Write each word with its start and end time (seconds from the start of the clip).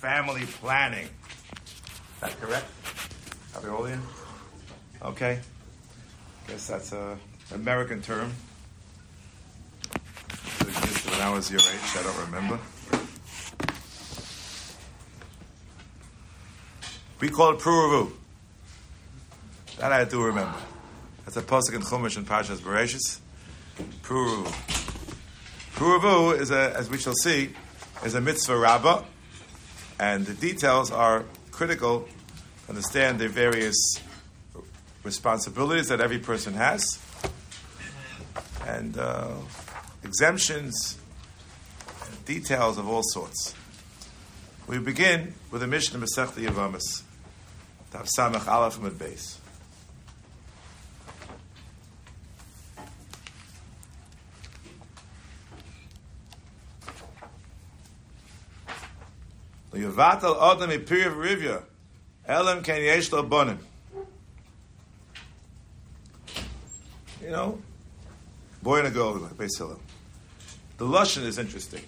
family 0.00 0.46
planning. 0.46 1.04
Is 1.04 2.20
that 2.22 2.40
correct? 2.40 2.64
Aviolian? 3.54 4.00
Okay. 5.02 5.40
Guess 6.48 6.68
that's 6.68 6.92
a 6.92 7.18
American 7.52 8.00
term. 8.00 8.32
When 10.64 11.20
I 11.20 11.30
was 11.30 11.50
your 11.50 11.60
age. 11.60 11.96
I 11.98 12.02
don't 12.02 12.18
remember. 12.24 12.58
We 17.20 17.28
call 17.28 17.52
it 17.52 17.58
Pruruvu. 17.58 18.12
That 19.80 19.92
I 19.92 20.04
do 20.04 20.22
remember. 20.22 20.56
That's 21.26 21.36
a 21.36 21.42
pasuk 21.42 21.74
in 21.74 21.82
Chumash 21.82 22.16
and 22.16 22.26
Parshas 22.26 22.56
Bereshis. 22.56 23.18
Pruruvu. 24.02 24.50
Pruruvu 25.74 26.40
is 26.40 26.50
a, 26.50 26.74
as 26.74 26.88
we 26.88 26.96
shall 26.96 27.12
see, 27.22 27.50
is 28.02 28.14
a 28.14 28.20
mitzvah 28.22 28.56
rabbah, 28.56 29.02
and 30.00 30.24
the 30.24 30.32
details 30.32 30.90
are 30.90 31.24
critical 31.50 32.00
to 32.64 32.70
understand 32.70 33.18
the 33.18 33.28
various 33.28 34.00
responsibilities 35.04 35.88
that 35.88 36.00
every 36.00 36.18
person 36.18 36.54
has, 36.54 36.98
and 38.66 38.96
uh, 38.96 39.28
exemptions, 40.02 40.96
details 42.24 42.78
of 42.78 42.88
all 42.88 43.02
sorts. 43.02 43.54
We 44.66 44.78
begin 44.78 45.34
with 45.50 45.62
a 45.62 45.66
mission 45.66 46.02
of 46.02 46.08
Masechta 46.08 46.46
Yavamas, 46.46 47.02
Tav 47.92 48.06
Samach 48.06 48.48
Aleph 48.48 48.80
Mid 48.80 48.94
Beis. 48.94 49.39
Yavatal 59.78 60.36
Adam 60.52 60.70
Ipiriv 60.70 61.14
Rivya, 61.14 61.62
Elam 62.26 62.62
Ken 62.62 62.82
Yesh 62.82 63.10
Bonim. 63.10 63.58
You 67.22 67.30
know, 67.30 67.58
boy 68.62 68.78
and 68.78 68.88
a 68.88 68.90
girl, 68.90 69.14
Hillel. 69.14 69.80
The 70.78 70.84
Lashon 70.84 71.24
is 71.24 71.38
interesting. 71.38 71.82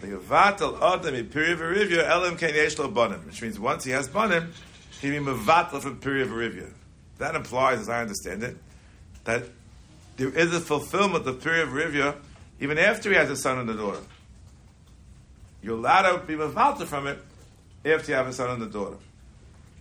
The 0.00 0.08
Yavatal 0.08 0.80
Adam 0.82 1.14
Ipiriv 1.14 1.58
Rivya, 1.58 2.08
Elam 2.08 2.36
Ken 2.36 2.54
Yesh 2.54 2.76
Bonim, 2.76 3.24
which 3.26 3.40
means 3.40 3.58
once 3.58 3.84
he 3.84 3.92
has 3.92 4.08
Bonim, 4.08 4.50
he 5.00 5.10
be 5.10 5.18
Mavatal 5.18 5.80
from 5.80 6.00
Piriv 6.00 6.28
Rivya. 6.28 6.70
That 7.18 7.34
implies, 7.34 7.80
as 7.80 7.88
I 7.88 8.02
understand 8.02 8.42
it, 8.42 8.56
that 9.24 9.44
there 10.16 10.28
is 10.28 10.54
a 10.54 10.60
fulfillment 10.60 11.26
of 11.26 11.42
Piriv 11.42 11.72
Rivya 11.72 12.16
even 12.60 12.76
after 12.76 13.08
he 13.08 13.16
has 13.16 13.30
a 13.30 13.36
son 13.36 13.58
and 13.58 13.70
a 13.70 13.74
daughter. 13.74 14.00
You're 15.62 15.76
allowed 15.76 16.10
to 16.12 16.18
be 16.26 16.34
mavalta 16.34 16.86
from 16.86 17.06
it 17.06 17.18
after 17.84 18.12
you 18.12 18.16
have 18.16 18.26
a 18.26 18.32
son 18.32 18.50
and 18.50 18.62
a 18.62 18.66
daughter. 18.66 18.96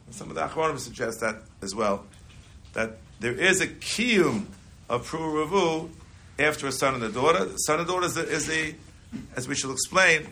And 0.05 0.15
some 0.15 0.29
of 0.29 0.35
the 0.35 0.41
Achronim 0.41 0.77
suggest 0.79 1.21
that 1.21 1.41
as 1.61 1.75
well, 1.75 2.05
that 2.73 2.97
there 3.19 3.33
is 3.33 3.61
a 3.61 3.67
kiyum 3.67 4.45
of 4.89 5.09
Pru 5.09 5.19
Ravu 5.19 5.89
after 6.37 6.67
a 6.67 6.71
son 6.71 6.95
and 6.95 7.03
a 7.03 7.09
daughter. 7.09 7.45
The 7.45 7.57
son 7.57 7.79
and 7.79 7.87
daughter 7.87 8.05
is 8.05 8.15
the, 8.15 8.23
is 8.23 8.75
as 9.35 9.47
we 9.47 9.55
shall 9.55 9.71
explain, 9.71 10.27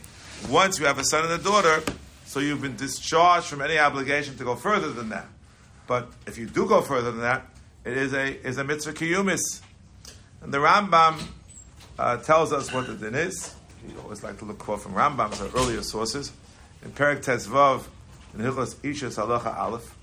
once 0.50 0.80
you 0.80 0.86
have 0.86 1.00
a 1.00 1.03
son 1.03 1.25
and 1.25 1.34
a 1.34 1.44
daughter, 1.44 1.84
so 2.25 2.40
you've 2.40 2.62
been 2.62 2.75
discharged 2.75 3.48
from 3.48 3.62
any 3.62 3.78
obligation 3.78 4.38
to 4.38 4.44
go 4.44 4.56
further 4.56 4.92
than 4.92 5.09
that. 5.09 5.28
But 5.88 6.12
if 6.25 6.38
you 6.38 6.45
do 6.45 6.68
go 6.68 6.81
further 6.81 7.12
than 7.12 7.22
that, 7.22 7.45
it 7.86 7.95
is 7.95 8.14
a 8.14 8.45
is 8.45 8.58
a 8.58 8.64
mitzvah 8.64 8.94
kiyumis. 8.94 9.62
And 10.42 10.53
the 10.53 10.58
Rambam 10.58 11.22
uh, 11.98 12.18
tells 12.18 12.52
us 12.52 12.72
what 12.73 12.88
the 12.88 12.95
din 12.95 13.16
is. 13.16 13.56
You 13.88 14.00
always 14.02 14.24
like 14.24 14.38
to 14.40 14.46
look 14.46 14.60
quote 14.60 14.82
from 14.82 14.94
Rambam, 14.94 15.34
so 15.34 15.50
earlier 15.56 15.82
sources. 15.82 16.32
In 16.84 16.92
Perik 16.92 17.24
Tezvav, 17.24 17.84
in 18.34 18.42
Hilchos 18.42 18.76
Ishas 18.76 19.18
Halacha 19.18 19.58
Aleph, 19.58 19.96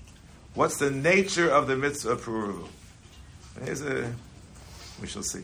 what's 0.53 0.77
the 0.77 0.91
nature 0.91 1.49
of 1.49 1.67
the 1.67 1.75
mitzvah 1.75 2.11
of 2.11 2.25
Puruvu? 2.25 2.67
Here's 3.63 3.81
a, 3.81 4.13
we 5.01 5.07
shall 5.07 5.23
see. 5.23 5.43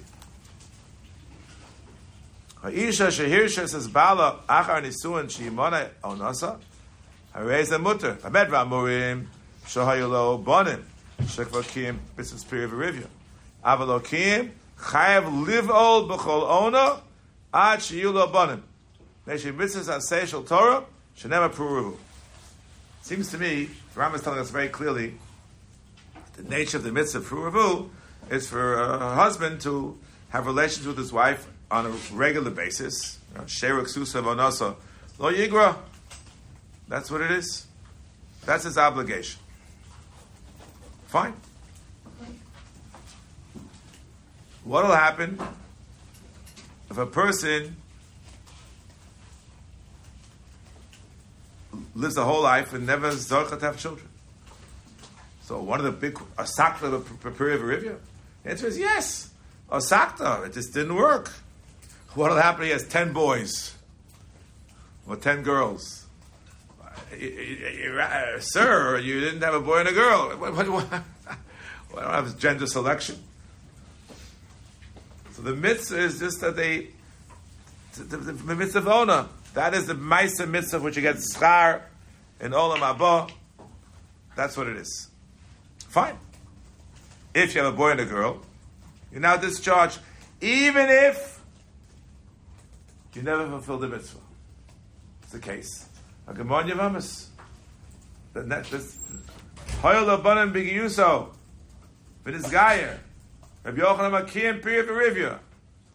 Ha'isha 2.61 3.07
shehirsha 3.07 3.67
says 3.67 3.87
Bala 3.87 4.39
achar 4.47 4.83
nisuan 4.83 5.25
shiyimona 5.25 5.89
onasa 6.03 6.57
harei 7.33 7.81
mutter 7.81 8.21
hamed 8.21 8.49
v'amurim 8.49 9.25
bonim 9.65 10.83
shekvakim 11.21 11.97
mitzvahs 12.15 12.47
period 12.47 12.69
review 12.69 13.07
avalokim 13.65 14.51
chayav 14.77 15.45
live 15.47 15.71
old 15.71 16.09
b'chol 16.09 16.43
ona 16.43 17.01
ad 17.53 17.79
sheyulo 17.79 18.31
bonim 18.31 18.61
neshi 19.27 19.55
mitzvahs 19.55 19.89
asay 19.89 20.25
shel 20.25 20.43
Torah 20.43 20.83
shenema 21.17 21.49
puruvu 21.49 21.95
seems 23.01 23.31
to 23.31 23.37
me 23.37 23.69
the 23.93 23.99
Rambam 23.99 24.15
is 24.15 24.21
telling 24.21 24.39
us 24.39 24.49
very 24.49 24.69
clearly 24.69 25.15
the 26.35 26.43
nature 26.43 26.77
of 26.77 26.83
the 26.83 26.91
mitzvah 26.91 27.19
of 27.19 27.25
puruvu 27.25 27.89
is 28.29 28.47
for 28.47 28.81
a 28.81 29.15
husband 29.15 29.59
to 29.61 29.97
have 30.29 30.45
relations 30.45 30.87
with 30.87 30.97
his 30.97 31.11
wife 31.11 31.47
on 31.69 31.85
a 31.85 31.89
regular 32.13 32.51
basis. 32.51 33.19
Sheruk 33.33 33.87
Susa 33.87 34.21
Vonasa. 34.21 34.75
Lo 35.19 35.31
Yigra. 35.31 35.75
That's 36.87 37.11
what 37.11 37.21
it 37.21 37.31
is. 37.31 37.67
That's 38.45 38.63
his 38.63 38.77
obligation. 38.77 39.39
Fine. 41.07 41.33
What 44.63 44.85
will 44.85 44.95
happen 44.95 45.39
if 46.91 46.97
a 46.97 47.05
person 47.05 47.77
lives 51.95 52.17
a 52.17 52.25
whole 52.25 52.43
life 52.43 52.73
and 52.73 52.85
never 52.85 53.11
zarcha 53.11 53.57
to 53.57 53.65
have 53.65 53.77
children? 53.77 54.07
So 55.43 55.61
one 55.61 55.79
of 55.79 55.85
the 55.85 55.93
big 55.93 56.15
asakta 56.37 56.93
of 56.93 57.37
Period 57.37 57.61
Rivia? 57.61 57.97
The 58.43 58.49
answer 58.49 58.67
is 58.67 58.77
yes. 58.77 59.29
Asakta. 59.71 60.45
It 60.45 60.53
just 60.53 60.73
didn't 60.73 60.95
work. 60.95 61.31
What'll 62.13 62.35
happen? 62.35 62.65
He 62.65 62.71
has 62.71 62.85
ten 62.85 63.13
boys 63.13 63.73
or 65.07 65.15
ten 65.15 65.43
girls. 65.43 66.05
Sir, 68.39 68.99
you 68.99 69.21
didn't 69.21 69.41
have 69.41 69.53
a 69.53 69.61
boy 69.61 69.79
and 69.79 69.87
a 69.87 69.93
girl. 69.93 70.37
I 70.43 72.01
don't 72.01 72.13
have 72.13 72.37
gender 72.37 72.67
selection. 72.67 73.23
The 75.41 75.55
mitzvah 75.55 75.99
is 75.99 76.19
just 76.19 76.39
that 76.41 76.55
they, 76.55 76.89
the, 77.95 78.03
the, 78.17 78.31
the 78.31 78.55
mitzvah 78.55 78.79
of 78.79 78.87
ona. 78.87 79.29
That 79.55 79.73
is 79.73 79.87
the 79.87 79.95
Maisa 79.95 80.47
mitzvah 80.47 80.79
which 80.79 80.95
you 80.95 81.01
get 81.01 81.15
schar 81.17 81.81
in 82.39 82.51
Olam 82.51 82.77
Haba. 82.77 83.31
That's 84.35 84.55
what 84.55 84.67
it 84.67 84.77
is. 84.77 85.09
Fine. 85.87 86.15
If 87.33 87.55
you 87.55 87.63
have 87.63 87.73
a 87.73 87.75
boy 87.75 87.91
and 87.91 87.99
a 87.99 88.05
girl, 88.05 88.41
you're 89.11 89.21
now 89.21 89.37
discharged, 89.37 89.99
even 90.41 90.87
if 90.89 91.41
you 93.13 93.23
never 93.23 93.47
fulfilled 93.47 93.81
the 93.81 93.87
mitzvah. 93.87 94.19
It's 95.23 95.31
the 95.31 95.39
case. 95.39 95.87
A 96.27 96.33
Gemon 96.33 96.69
Yavamas. 96.69 97.27
Hoyel 98.33 100.21
Abanim 100.21 100.53
Bigiyuso. 100.53 101.29
But 102.23 102.35
it's 102.35 102.49
Gayer. 102.49 102.99
Rabbi 103.63 103.79
Yochanan 103.79 104.25
Makim 104.25 104.61
Period 104.61 104.87
Rivia. 104.87 105.39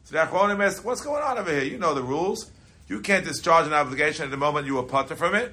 So 0.05 0.13
the 0.15 0.19
Achronim 0.19 0.65
ask, 0.65 0.85
what's 0.85 1.01
going 1.01 1.23
on 1.23 1.39
over 1.39 1.51
here? 1.51 1.65
You 1.65 1.79
know 1.79 1.95
the 1.95 2.03
rules. 2.03 2.51
You 2.89 3.01
can't 3.01 3.25
discharge 3.25 3.67
an 3.67 3.73
obligation 3.73 4.25
at 4.25 4.31
the 4.31 4.37
moment 4.37 4.67
you 4.67 4.77
were 4.77 4.85
putter 4.85 5.17
from 5.17 5.35
it. 5.35 5.53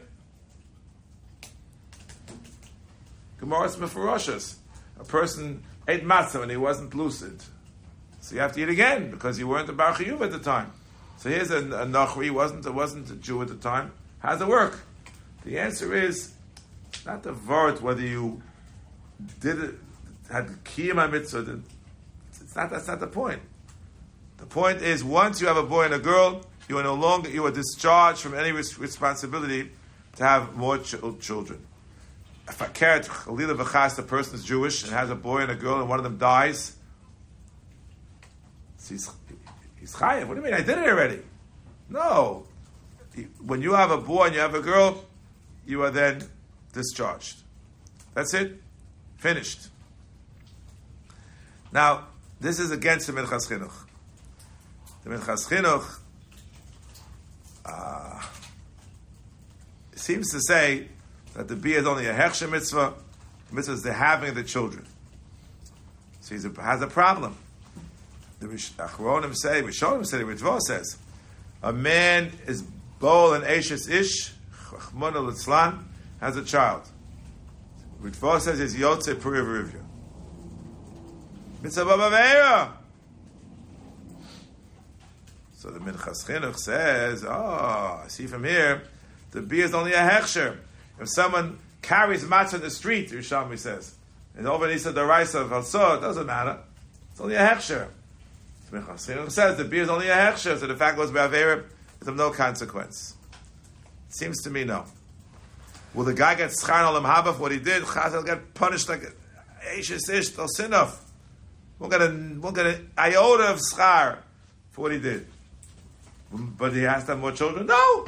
Gemara's 3.40 3.75
Mefaroshes. 3.78 4.56
A 5.00 5.03
person 5.03 5.63
ate 5.88 6.06
matzah 6.06 6.44
and 6.44 6.52
he 6.52 6.57
wasn't 6.57 6.94
lucid. 6.94 7.41
So 8.22 8.35
you 8.35 8.41
have 8.41 8.53
to 8.53 8.62
eat 8.62 8.69
again 8.69 9.09
because 9.09 9.40
you 9.40 9.47
weren't 9.47 9.68
a 9.69 9.73
Bar 9.73 9.94
at 9.94 10.31
the 10.31 10.40
time. 10.40 10.72
So 11.18 11.29
here's 11.29 11.52
a, 11.52 11.57
a 11.57 11.85
Nachri, 11.85 12.31
wasn't, 12.31 12.72
wasn't 12.73 13.09
a 13.09 13.16
Jew 13.16 13.41
at 13.41 13.47
the 13.47 13.56
time. 13.56 13.91
How 14.19 14.29
does 14.29 14.41
it 14.41 14.47
work? 14.47 14.79
The 15.44 15.59
answer 15.59 15.94
is 15.94 16.34
not 17.05 17.23
the 17.23 17.34
vort 17.34 17.82
whether 17.82 18.02
you 18.02 18.41
did 19.40 19.59
it, 19.59 19.76
had 20.32 20.47
kiyam 20.64 21.11
mitzvah. 21.11 21.59
It's 22.53 22.58
not, 22.59 22.70
that's 22.70 22.88
not 22.88 23.00
the 23.00 23.08
point. 23.08 23.41
The 24.38 24.46
point 24.46 24.84
is 24.84 25.03
once 25.03 25.41
you 25.41 25.47
have 25.47 25.58
a 25.58 25.64
boy 25.64 25.85
and 25.85 25.94
a 25.96 25.97
girl, 25.97 26.46
you 26.70 26.78
are 26.78 26.84
no 26.84 26.94
longer, 26.94 27.28
you 27.28 27.44
are 27.47 27.52
discharged 27.52 28.20
from 28.20 28.35
any 28.35 28.52
res- 28.52 28.78
responsibility 28.78 29.72
to 30.17 30.23
have 30.23 30.55
more 30.55 30.78
ch- 30.78 30.94
children. 31.20 31.66
If 32.47 32.61
a 32.61 32.66
I 32.66 32.67
care, 32.67 33.00
the 33.00 34.05
person 34.08 34.35
is 34.35 34.44
Jewish 34.44 34.84
and 34.84 34.91
has 34.91 35.09
a 35.09 35.16
boy 35.16 35.40
and 35.40 35.50
a 35.50 35.55
girl 35.55 35.79
and 35.79 35.90
one 35.90 35.97
of 35.97 36.03
them 36.03 36.20
dies, 36.20 36.76
he's, 38.88 39.09
he's 39.79 39.96
chayav. 39.96 40.28
What 40.28 40.35
do 40.35 40.41
you 40.41 40.46
mean? 40.46 40.53
I 40.53 40.61
did 40.61 40.78
it 40.78 40.88
already. 40.88 41.22
No. 41.90 42.46
When 43.44 43.64
you 43.64 43.73
have 43.73 43.90
a 43.90 43.97
boy 43.97 44.26
and 44.26 44.35
you 44.35 44.41
have 44.41 44.53
a 44.53 44.61
girl, 44.61 45.03
you 45.66 45.82
are 45.82 45.90
then 45.90 46.22
discharged. 46.72 47.38
That's 48.14 48.35
it. 48.35 48.61
Finished. 49.17 49.70
Now, 51.72 52.09
this 52.43 52.59
is 52.59 52.72
against 52.72 53.07
the 53.07 53.13
Minchas 53.13 53.49
Chinuch. 53.49 53.72
The 55.03 55.11
Minchas 55.11 55.47
Chinuch 55.47 55.99
uh, 57.66 58.22
seems 59.95 60.29
to 60.31 60.41
say 60.41 60.90
that 61.35 61.47
the 61.47 61.55
bia 61.55 61.79
is 61.79 61.87
only 61.87 62.05
a 62.05 62.13
hechsher 62.13 62.51
mitzvah. 62.51 62.93
The 63.49 63.55
mitzvah 63.55 63.73
is 63.73 63.81
the 63.81 63.93
having 63.93 64.29
of 64.29 64.35
the 64.35 64.43
children. 64.43 64.85
So 66.19 66.35
he 66.35 66.61
has 66.61 66.81
a 66.81 66.87
problem. 66.87 67.37
The 68.41 68.47
Achronim 68.47 69.34
say, 69.35 69.61
Rishonim 69.61 70.05
say, 70.05 70.22
the 70.22 70.59
says, 70.67 70.97
a 71.61 71.72
man 71.72 72.34
is 72.45 72.61
bol 72.99 73.34
and 73.34 73.45
ashes 73.45 73.87
ish, 73.87 74.34
chachmon 74.66 75.16
al 75.16 75.79
has 76.19 76.35
a 76.35 76.43
child. 76.43 76.84
Ritva 78.01 78.41
says 78.41 78.59
he's 78.59 78.75
yotze 78.75 79.16
v'rivya. 79.16 79.83
So 81.70 81.86
the 85.70 85.80
Minchas 85.80 86.26
Chinuch 86.26 86.58
says, 86.58 87.24
oh, 87.24 88.02
I 88.04 88.06
see 88.10 88.28
from 88.28 88.44
here, 88.44 88.84
the 89.32 89.42
beer 89.42 89.64
is 89.64 89.74
only 89.74 89.94
a 89.94 90.02
hechsher. 90.02 90.58
If 91.00 91.08
someone 91.10 91.60
carries 91.82 92.26
matzah 92.26 92.56
in 92.56 92.62
the 92.62 92.70
street, 92.70 93.12
Rishami 93.12 93.58
says, 93.58 93.96
and 94.36 94.46
over 94.46 94.68
Nisa 94.68 94.92
the 94.92 95.06
rice 95.06 95.36
of 95.36 95.52
Halsor, 95.52 96.00
it 96.00 96.02
doesn't 96.02 96.26
matter. 96.26 96.60
It's 97.12 97.22
only 97.22 97.36
a 97.36 97.48
hechsher. 97.48 97.88
Minchas 98.70 99.08
Chinuch 99.08 99.32
says 99.32 99.56
the 99.56 99.64
beer 99.64 99.84
is 99.84 99.90
only 99.90 100.10
a 100.10 100.16
hechsher, 100.16 100.60
so 100.60 100.68
the 100.68 100.76
fact 100.76 100.98
goes 100.98 101.12
by 101.12 101.28
Avera 101.30 101.64
is 102.02 102.08
of 102.10 102.18
no 102.18 102.32
consequence. 102.32 103.16
It 104.10 104.16
seems 104.16 104.42
to 104.44 104.50
me 104.50 104.66
no. 104.66 104.84
Will 105.94 106.04
the 106.04 106.14
guy 106.14 106.36
get 106.36 106.50
schar 106.50 106.84
olam 106.84 107.06
haba 107.06 107.34
for 107.36 107.44
what 107.44 107.52
he 107.54 107.60
did? 107.60 107.84
Chazal 107.84 108.26
get 108.26 108.54
punished 108.54 108.90
like 108.90 109.04
Ashes 109.78 110.10
ish 110.10 110.32
sinov. 110.32 110.98
We'll 111.79 111.90
get 111.90 112.02
a 112.02 112.37
we'll 112.40 112.52
get 112.52 112.66
an 112.66 112.91
iota 112.97 113.52
of 113.52 113.59
schar 113.59 114.20
for 114.72 114.81
what 114.84 114.91
he 114.91 114.99
did. 114.99 115.28
But 116.31 116.73
he 116.73 116.81
has 116.81 117.03
to 117.05 117.11
have 117.11 117.20
more 117.20 117.31
children? 117.31 117.67
No! 117.67 118.08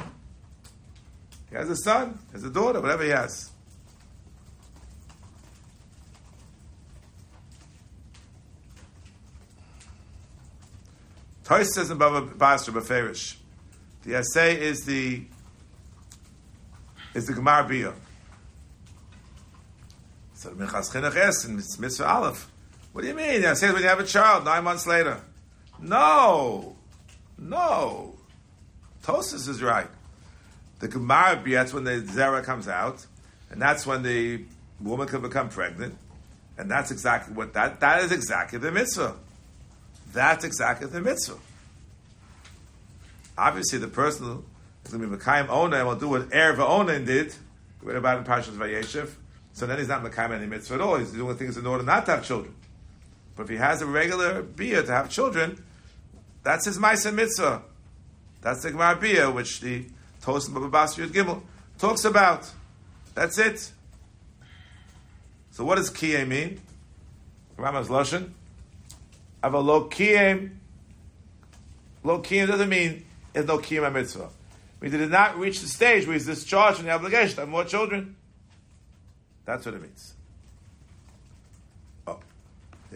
He 1.50 1.56
has 1.56 1.70
a 1.70 1.76
son, 1.76 2.18
has 2.32 2.42
a 2.42 2.50
daughter, 2.50 2.80
whatever 2.80 3.04
he 3.04 3.10
has. 3.10 3.50
Toys 11.44 11.72
says 11.72 11.92
in 11.92 11.98
Baba 11.98 12.22
Basra 12.22 12.74
Beferish. 12.74 13.36
The 14.02 14.16
essay 14.16 14.60
is 14.60 14.84
the 14.84 15.22
is 17.14 17.26
the 17.26 17.32
Gemara 17.32 17.64
Bia. 17.68 17.92
So 20.34 20.50
Minchas 20.50 20.90
Chinuch 20.90 21.16
asks 21.16 21.44
in 21.44 21.56
Mitzvah 21.56 22.08
Aleph, 22.08 22.50
what 22.96 23.02
do 23.02 23.08
you 23.08 23.14
mean? 23.14 23.44
Essay 23.44 23.66
is 23.66 23.74
when 23.74 23.82
you 23.82 23.88
have 23.90 24.00
a 24.00 24.06
child, 24.06 24.46
nine 24.46 24.64
months 24.64 24.86
later. 24.86 25.20
No! 25.82 26.76
No! 27.36 28.14
Tosis 29.02 29.50
is 29.50 29.62
right. 29.62 29.88
The 30.78 30.88
Gemara, 30.88 31.42
that's 31.44 31.74
when 31.74 31.84
the 31.84 32.00
Zera 32.00 32.42
comes 32.42 32.68
out, 32.68 33.04
and 33.50 33.60
that's 33.60 33.86
when 33.86 34.02
the 34.02 34.46
woman 34.80 35.08
can 35.08 35.20
become 35.20 35.50
pregnant, 35.50 35.94
and 36.56 36.70
that's 36.70 36.90
exactly 36.90 37.34
what 37.34 37.52
that 37.52 37.80
that 37.80 38.02
is 38.02 38.12
exactly 38.12 38.58
the 38.58 38.72
mitzvah. 38.72 39.14
That's 40.14 40.46
exactly 40.46 40.86
the 40.86 41.02
mitzvah. 41.02 41.36
Obviously, 43.36 43.78
the 43.78 43.88
person 43.88 44.42
is 44.86 44.90
going 44.90 45.02
to 45.02 45.06
be 45.06 45.22
Mekayim 45.22 45.50
Ona 45.50 45.76
and 45.76 45.86
will 45.86 45.96
do 45.96 46.08
what 46.08 46.34
Er 46.34 46.56
Onan 46.58 47.04
did. 47.04 47.34
Read 47.82 47.96
about 47.96 48.16
in 48.16 48.24
Parshas 48.24 48.56
Vayeshev. 48.56 49.10
So 49.52 49.66
then 49.66 49.78
he's 49.78 49.88
not 49.88 50.02
Mekayim 50.02 50.30
any 50.30 50.46
mitzvah 50.46 50.76
at 50.76 50.80
all. 50.80 50.96
He's 50.96 51.12
doing 51.12 51.36
things 51.36 51.58
in 51.58 51.66
order 51.66 51.84
not 51.84 52.06
to 52.06 52.12
have 52.12 52.24
children. 52.24 52.54
But 53.36 53.44
if 53.44 53.48
he 53.50 53.56
has 53.56 53.82
a 53.82 53.86
regular 53.86 54.42
bia 54.42 54.82
to 54.82 54.90
have 54.90 55.10
children, 55.10 55.62
that's 56.42 56.64
his 56.64 56.78
Maisa 56.78 57.12
mitzvah. 57.12 57.62
That's 58.40 58.62
the 58.62 58.70
Gemara 58.70 58.96
Bia, 58.96 59.30
which 59.30 59.60
the 59.60 59.84
Tosim 60.22 60.54
Babas 60.54 60.96
Yud 60.96 61.08
Gimel 61.08 61.42
talks 61.78 62.04
about. 62.04 62.50
That's 63.14 63.38
it. 63.38 63.72
So 65.50 65.64
what 65.64 65.76
does 65.76 65.90
kiyem 65.90 66.28
mean? 66.28 66.60
Rama's 67.56 67.88
Lashon. 67.88 68.30
Have 69.42 69.54
a 69.54 69.60
lo 69.60 69.88
kiyem. 69.88 70.56
Lo 72.04 72.20
kiyem 72.20 72.46
doesn't 72.46 72.68
mean 72.68 73.04
there's 73.32 73.46
no 73.46 73.58
kiyem 73.58 73.92
mitzvah. 73.92 74.28
I 74.28 74.84
mean, 74.84 74.92
did 74.92 75.10
not 75.10 75.38
reach 75.38 75.60
the 75.60 75.68
stage 75.68 76.06
where 76.06 76.14
he's 76.14 76.26
discharged 76.26 76.76
from 76.76 76.86
the 76.86 76.92
obligation 76.92 77.34
to 77.36 77.40
have 77.42 77.48
more 77.48 77.64
children. 77.64 78.16
That's 79.44 79.64
what 79.64 79.74
it 79.74 79.80
means. 79.80 80.15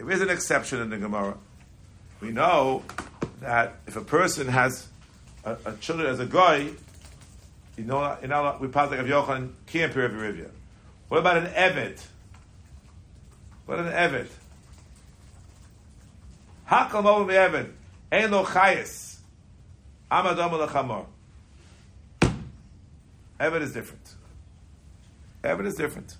There 0.01 0.09
is 0.09 0.21
an 0.21 0.31
exception 0.31 0.81
in 0.81 0.89
the 0.89 0.97
Gemara. 0.97 1.37
We 2.21 2.31
know 2.31 2.81
that 3.39 3.75
if 3.85 3.95
a 3.95 4.01
person 4.01 4.47
has 4.47 4.87
a, 5.45 5.55
a 5.63 5.73
children 5.73 6.09
as 6.09 6.19
a 6.19 6.25
guy, 6.25 6.69
you 7.77 7.83
know, 7.83 8.17
you 8.19 8.27
know, 8.27 8.57
we 8.59 8.67
pass 8.67 8.89
like 8.89 8.99
of 8.99 9.05
Yochanan 9.05 9.51
can't. 9.67 9.95
What 11.07 11.19
about 11.19 11.37
an 11.37 11.51
Evet? 11.53 12.03
What 13.67 13.77
an 13.77 13.93
Evet? 13.93 14.29
Hakal 16.67 17.03
Movam 17.03 17.29
Evet. 17.29 17.69
Ein 18.11 18.31
lo 18.31 18.43
chayes. 18.43 19.17
Amadam 20.09 20.67
lechamor. 20.67 21.05
Evet 23.39 23.61
is 23.61 23.71
different. 23.71 24.15
Evet 25.43 25.65
is 25.67 25.75
different. 25.75 26.17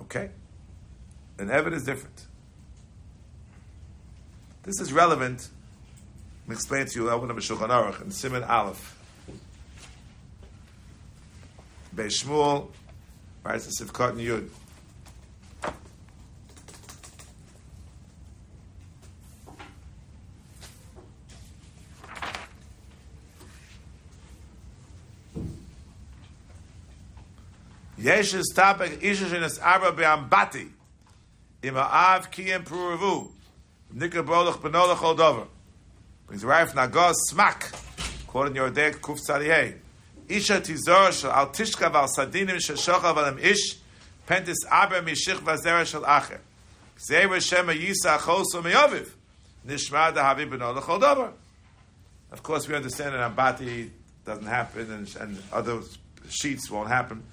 Okay? 0.00 0.30
And 1.40 1.48
heaven 1.48 1.72
is 1.72 1.84
different. 1.84 2.26
This 4.62 4.78
is 4.78 4.92
relevant. 4.92 5.48
I'm 6.46 6.52
explain 6.52 6.84
to 6.84 7.00
you. 7.00 7.08
I 7.08 7.14
want 7.14 7.30
to 7.30 7.34
Shulchan 7.34 7.70
Aruch 7.70 8.02
and 8.02 8.12
Simon 8.12 8.44
Aleph. 8.44 8.98
Beis 11.96 12.22
Shmuel, 12.22 12.68
writes 13.42 13.66
a 13.66 13.84
Sivkot 13.84 14.10
and 14.10 14.20
Yud. 14.20 14.50
Yesh 27.96 28.34
is 28.34 28.52
topic 28.54 29.00
Ishish 29.00 29.32
in 29.32 29.42
Abra 29.62 29.92
Be'ambati. 29.92 30.72
Ima'av 31.62 32.30
kiyem 32.30 32.64
puravu. 32.64 33.30
Nikra 33.94 34.22
bolach 34.26 34.60
benoloch 34.60 34.98
oldover. 34.98 35.46
Brings 36.26 36.42
Raif 36.42 36.74
Nagos 36.74 37.16
smak. 37.30 37.72
Quoted 38.26 38.56
in 38.56 38.62
Yordek 38.62 39.00
Kuf 39.00 39.18
Tzadihei. 39.20 39.74
Isha 40.28 40.60
tizor 40.60 41.12
shal 41.12 41.30
al 41.32 41.48
tishka 41.48 41.90
val 41.92 42.08
sadinim 42.08 42.60
shal 42.60 42.76
shocha 42.76 43.38
ish. 43.42 43.76
Pentis 44.26 44.56
aber 44.70 45.02
mishich 45.02 45.38
vazera 45.40 45.84
shal 45.84 46.02
acher. 46.02 46.38
Zera 46.98 47.40
shema 47.40 47.72
yisa 47.72 48.16
achosu 48.16 48.62
meyoviv. 48.62 49.10
Nishma 49.66 50.14
dahavi 50.14 50.48
benoloch 50.48 50.84
oldover. 50.84 51.32
Of 52.32 52.42
course, 52.42 52.68
we 52.68 52.76
understand 52.76 53.14
that 53.14 53.36
Ambati 53.36 53.90
doesn't 54.24 54.46
happen 54.46 54.90
and, 54.92 55.16
and 55.16 55.42
other 55.52 55.80
sheets 56.28 56.70
won't 56.70 56.88
happen, 56.88 57.24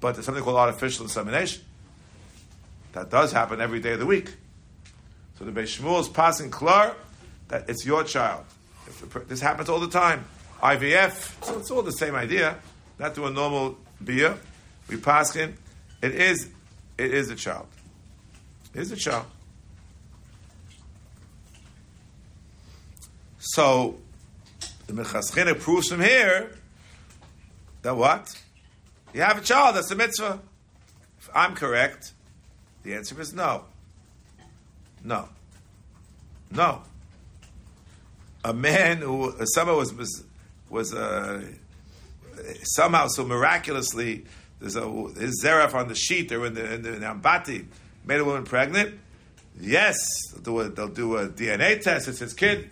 but 0.00 0.12
there's 0.12 0.26
something 0.26 0.44
called 0.44 0.58
artificial 0.58 1.06
insemination. 1.06 1.62
That 2.94 3.10
does 3.10 3.32
happen 3.32 3.60
every 3.60 3.80
day 3.80 3.92
of 3.92 3.98
the 3.98 4.06
week. 4.06 4.36
So 5.36 5.44
the 5.44 5.50
Beis 5.50 5.78
Shmuel 5.78 6.00
is 6.00 6.08
passing 6.08 6.50
klar 6.50 6.94
that 7.48 7.68
it's 7.68 7.84
your 7.84 8.04
child. 8.04 8.44
this 9.28 9.40
happens 9.40 9.68
all 9.68 9.80
the 9.80 9.88
time. 9.88 10.24
IVF, 10.62 11.44
so 11.44 11.58
it's 11.58 11.70
all 11.72 11.82
the 11.82 11.92
same 11.92 12.14
idea. 12.14 12.56
Not 12.98 13.16
to 13.16 13.26
a 13.26 13.30
normal 13.30 13.76
beer. 14.02 14.38
We 14.88 14.96
pass 14.96 15.34
him. 15.34 15.56
It 16.00 16.14
is, 16.14 16.48
it 16.96 17.12
is 17.12 17.30
a 17.30 17.34
child. 17.34 17.66
It 18.72 18.80
is 18.80 18.92
a 18.92 18.96
child. 18.96 19.26
So 23.38 23.96
the 24.86 24.92
Mechaschina 24.92 25.58
proves 25.58 25.88
from 25.88 26.00
here 26.00 26.52
that 27.82 27.96
what? 27.96 28.40
You 29.12 29.22
have 29.22 29.38
a 29.38 29.42
child, 29.42 29.76
that's 29.76 29.90
a 29.90 29.96
mitzvah. 29.96 30.40
If 31.18 31.30
I'm 31.34 31.54
correct, 31.54 32.13
the 32.84 32.94
answer 32.94 33.20
is 33.20 33.34
no. 33.34 33.64
No. 35.02 35.28
No 36.50 36.82
a 38.44 38.52
man 38.52 38.98
who 38.98 39.34
somehow 39.46 39.76
was 39.76 39.92
was, 39.94 40.22
was 40.68 40.94
uh, 40.94 41.42
somehow 42.62 43.06
so 43.08 43.24
miraculously 43.24 44.24
there's 44.60 44.76
a 44.76 44.86
his 45.18 45.42
zeraf 45.42 45.74
on 45.74 45.88
the 45.88 45.94
sheet 45.94 46.30
or 46.30 46.46
in 46.46 46.54
the 46.54 46.74
in 46.74 46.82
the, 46.82 46.90
ambati 46.90 47.64
made 48.04 48.20
a 48.20 48.24
woman 48.24 48.44
pregnant. 48.44 49.00
Yes, 49.58 49.96
they'll 50.32 50.42
do 50.42 50.60
a, 50.60 50.68
they'll 50.68 50.88
do 50.88 51.16
a 51.16 51.28
DNA 51.28 51.80
test. 51.80 52.08
It's 52.08 52.18
his 52.18 52.34
kid. 52.34 52.70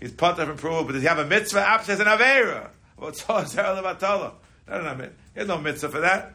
He's 0.00 0.20
up 0.20 0.38
and 0.38 0.58
prove, 0.58 0.86
but 0.86 0.94
does 0.94 1.02
he 1.02 1.08
have 1.08 1.18
a 1.18 1.26
mitzvah? 1.26 1.60
Abshes 1.60 2.00
an 2.00 2.06
avera. 2.06 2.70
No, 2.98 4.80
no, 4.80 4.94
no. 4.94 5.04
He 5.34 5.40
has 5.40 5.48
no 5.48 5.58
mitzvah 5.58 5.88
for 5.90 6.00
that. 6.00 6.32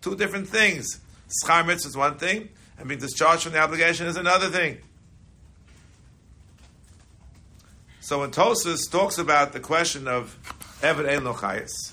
Two 0.00 0.16
different 0.16 0.48
things. 0.48 1.00
Schar 1.44 1.68
is 1.70 1.96
one 1.96 2.18
thing, 2.18 2.48
and 2.78 2.88
being 2.88 3.00
discharged 3.00 3.44
from 3.44 3.52
the 3.52 3.58
obligation 3.60 4.06
is 4.06 4.16
another 4.16 4.48
thing. 4.48 4.78
So 8.00 8.20
when 8.20 8.30
Tosus 8.30 8.90
talks 8.90 9.18
about 9.18 9.52
the 9.52 9.60
question 9.60 10.08
of 10.08 10.36
Eved 10.82 11.08
Ein 11.08 11.20
Lochayis, 11.20 11.92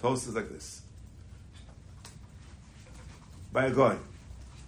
Toast 0.00 0.28
is 0.28 0.34
like 0.34 0.50
this. 0.50 0.82
By 3.52 3.66
a 3.66 3.70
goy. 3.70 3.96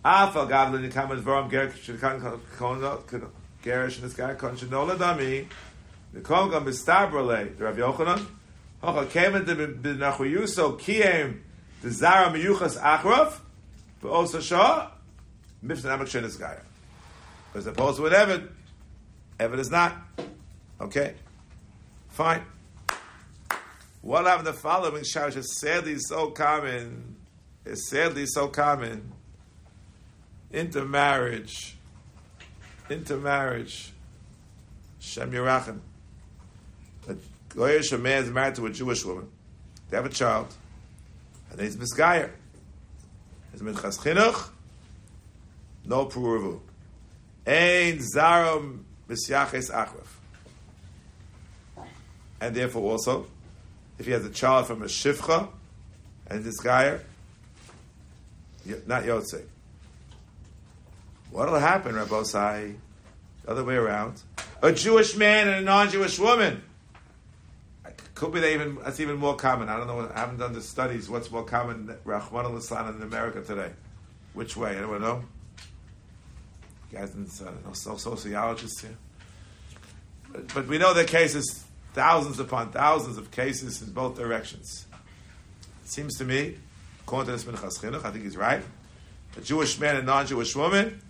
Afal 0.04 0.49
gavlin 0.49 0.90
yikamet 0.90 1.20
voram 1.20 1.50
gerish 1.50 1.87
this 4.00 4.14
guy 4.14 4.35
kon 4.35 4.56
shnola 4.56 4.96
dami. 4.96 5.46
The 6.12 6.20
kon 6.20 6.50
gam 6.50 6.64
bistabrole. 6.64 7.56
The 7.56 7.64
Rav 7.64 7.76
Yochanan. 7.76 8.26
Hocha 8.82 9.06
kemen 9.06 9.44
de 9.44 9.54
benachuyuso 9.54 10.78
kiem 10.80 11.42
the 11.83 11.90
zara 11.90 12.28
miyuchas 12.28 12.78
achrov. 12.80 13.40
But 14.00 14.11
also 14.11 14.40
shah 14.40 14.90
miftan 15.64 15.97
amak 15.97 16.06
shenis 16.06 16.38
guy. 16.38 16.59
As 17.54 17.66
opposed 17.66 17.97
to 17.97 18.02
with 18.02 18.12
Evid, 18.12 18.49
Evid 19.38 19.59
is 19.59 19.71
not. 19.71 19.97
Okay, 20.80 21.14
fine. 22.11 22.42
What 24.02 24.26
happened 24.26 24.47
the 24.47 24.52
following 24.52 25.02
Shalosh 25.02 25.37
is 25.37 25.59
sadly 25.59 25.97
so 25.99 26.30
common, 26.30 27.16
is 27.64 27.88
sadly 27.88 28.26
so 28.26 28.49
common 28.49 29.12
intermarriage, 30.52 31.76
intermarriage, 32.88 33.92
Shem 34.99 35.30
Yerachim. 35.33 35.80
A 37.09 37.16
Goyish 37.50 38.00
man 38.00 38.25
is 38.25 38.30
married 38.30 38.54
to 38.56 38.66
a 38.66 38.71
Jewish 38.71 39.04
woman. 39.04 39.28
They 39.90 39.97
have 39.97 40.06
a 40.06 40.11
child. 40.11 40.52
And 41.50 41.61
he's 41.61 41.76
Misgayer. 41.76 42.31
He's 43.53 43.62
Minchas 43.62 43.99
Chinuch, 43.99 44.50
no 45.85 46.07
Puruvu. 46.07 46.61
Ein 47.47 47.99
Zarom 47.99 48.81
Misyaches 49.09 49.71
Achraf. 49.71 50.07
And 52.41 52.55
therefore 52.55 52.93
also, 52.93 53.26
if 53.99 54.07
he 54.07 54.12
has 54.12 54.25
a 54.26 54.31
child 54.31 54.67
from 54.67 54.83
a 54.83 54.87
Shivcha, 54.87 55.49
and 56.29 56.45
this 56.45 56.61
guy, 56.61 56.99
not 58.87 59.05
Yotzei. 59.05 59.45
What 61.31 61.50
will 61.50 61.59
happen, 61.59 61.95
Rabbosai? 61.95 62.76
The 63.45 63.50
other 63.50 63.65
way 63.65 63.76
around. 63.76 64.21
A 64.62 64.73
Jewish 64.73 65.17
man 65.17 65.49
and 65.49 65.57
a 65.59 65.61
non-Jewish 65.62 66.19
woman. 66.19 66.62
Could 68.16 68.32
be 68.32 68.40
that 68.40 68.50
even 68.50 68.78
that's 68.82 68.99
even 68.99 69.16
more 69.18 69.37
common. 69.37 69.68
I 69.68 69.76
don't 69.76 69.87
know. 69.87 70.11
I 70.12 70.18
haven't 70.18 70.38
done 70.38 70.54
the 70.54 70.62
studies. 70.62 71.11
What's 71.11 71.30
more 71.30 71.44
common, 71.44 71.94
Rahman 72.02 72.46
al 72.46 72.56
in 72.56 73.02
America 73.02 73.42
today? 73.42 73.70
Which 74.32 74.56
way? 74.56 74.75
Anyone 74.75 75.02
know? 75.02 75.23
You 76.90 76.99
guys, 76.99 77.14
uh, 77.14 77.50
no 77.62 77.75
sociologists 77.75 78.80
here. 78.80 78.96
But, 80.32 80.54
but 80.54 80.66
we 80.66 80.78
know 80.78 80.94
there 80.94 81.04
are 81.04 81.06
cases, 81.06 81.64
thousands 81.92 82.40
upon 82.40 82.73
thousands 82.73 83.18
of 83.18 83.30
cases 83.30 83.82
in 83.82 83.92
both 83.92 84.16
directions. 84.16 84.87
It 85.85 85.90
seems 85.90 86.16
to 86.16 86.25
me, 86.25 86.56
according 87.02 87.26
to 87.26 87.32
this 87.32 87.44
Minchas 87.44 88.02
I 88.02 88.11
think 88.12 88.25
he's 88.25 88.38
right. 88.38 88.62
A 89.37 89.40
Jewish 89.42 89.78
man 89.78 89.94
and 89.94 90.06
non-Jewish 90.06 90.56
woman, 90.56 91.02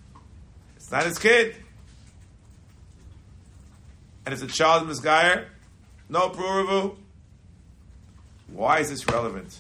it's 0.74 0.90
not 0.90 1.04
his 1.04 1.20
kid. 1.20 1.54
And 4.24 4.32
it's 4.32 4.42
a 4.42 4.48
child 4.48 4.88
Misgayer, 4.88 5.46
no 6.08 6.30
Pruruvu. 6.30 6.96
Why 8.48 8.80
is 8.80 8.90
this 8.90 9.06
relevant? 9.08 9.58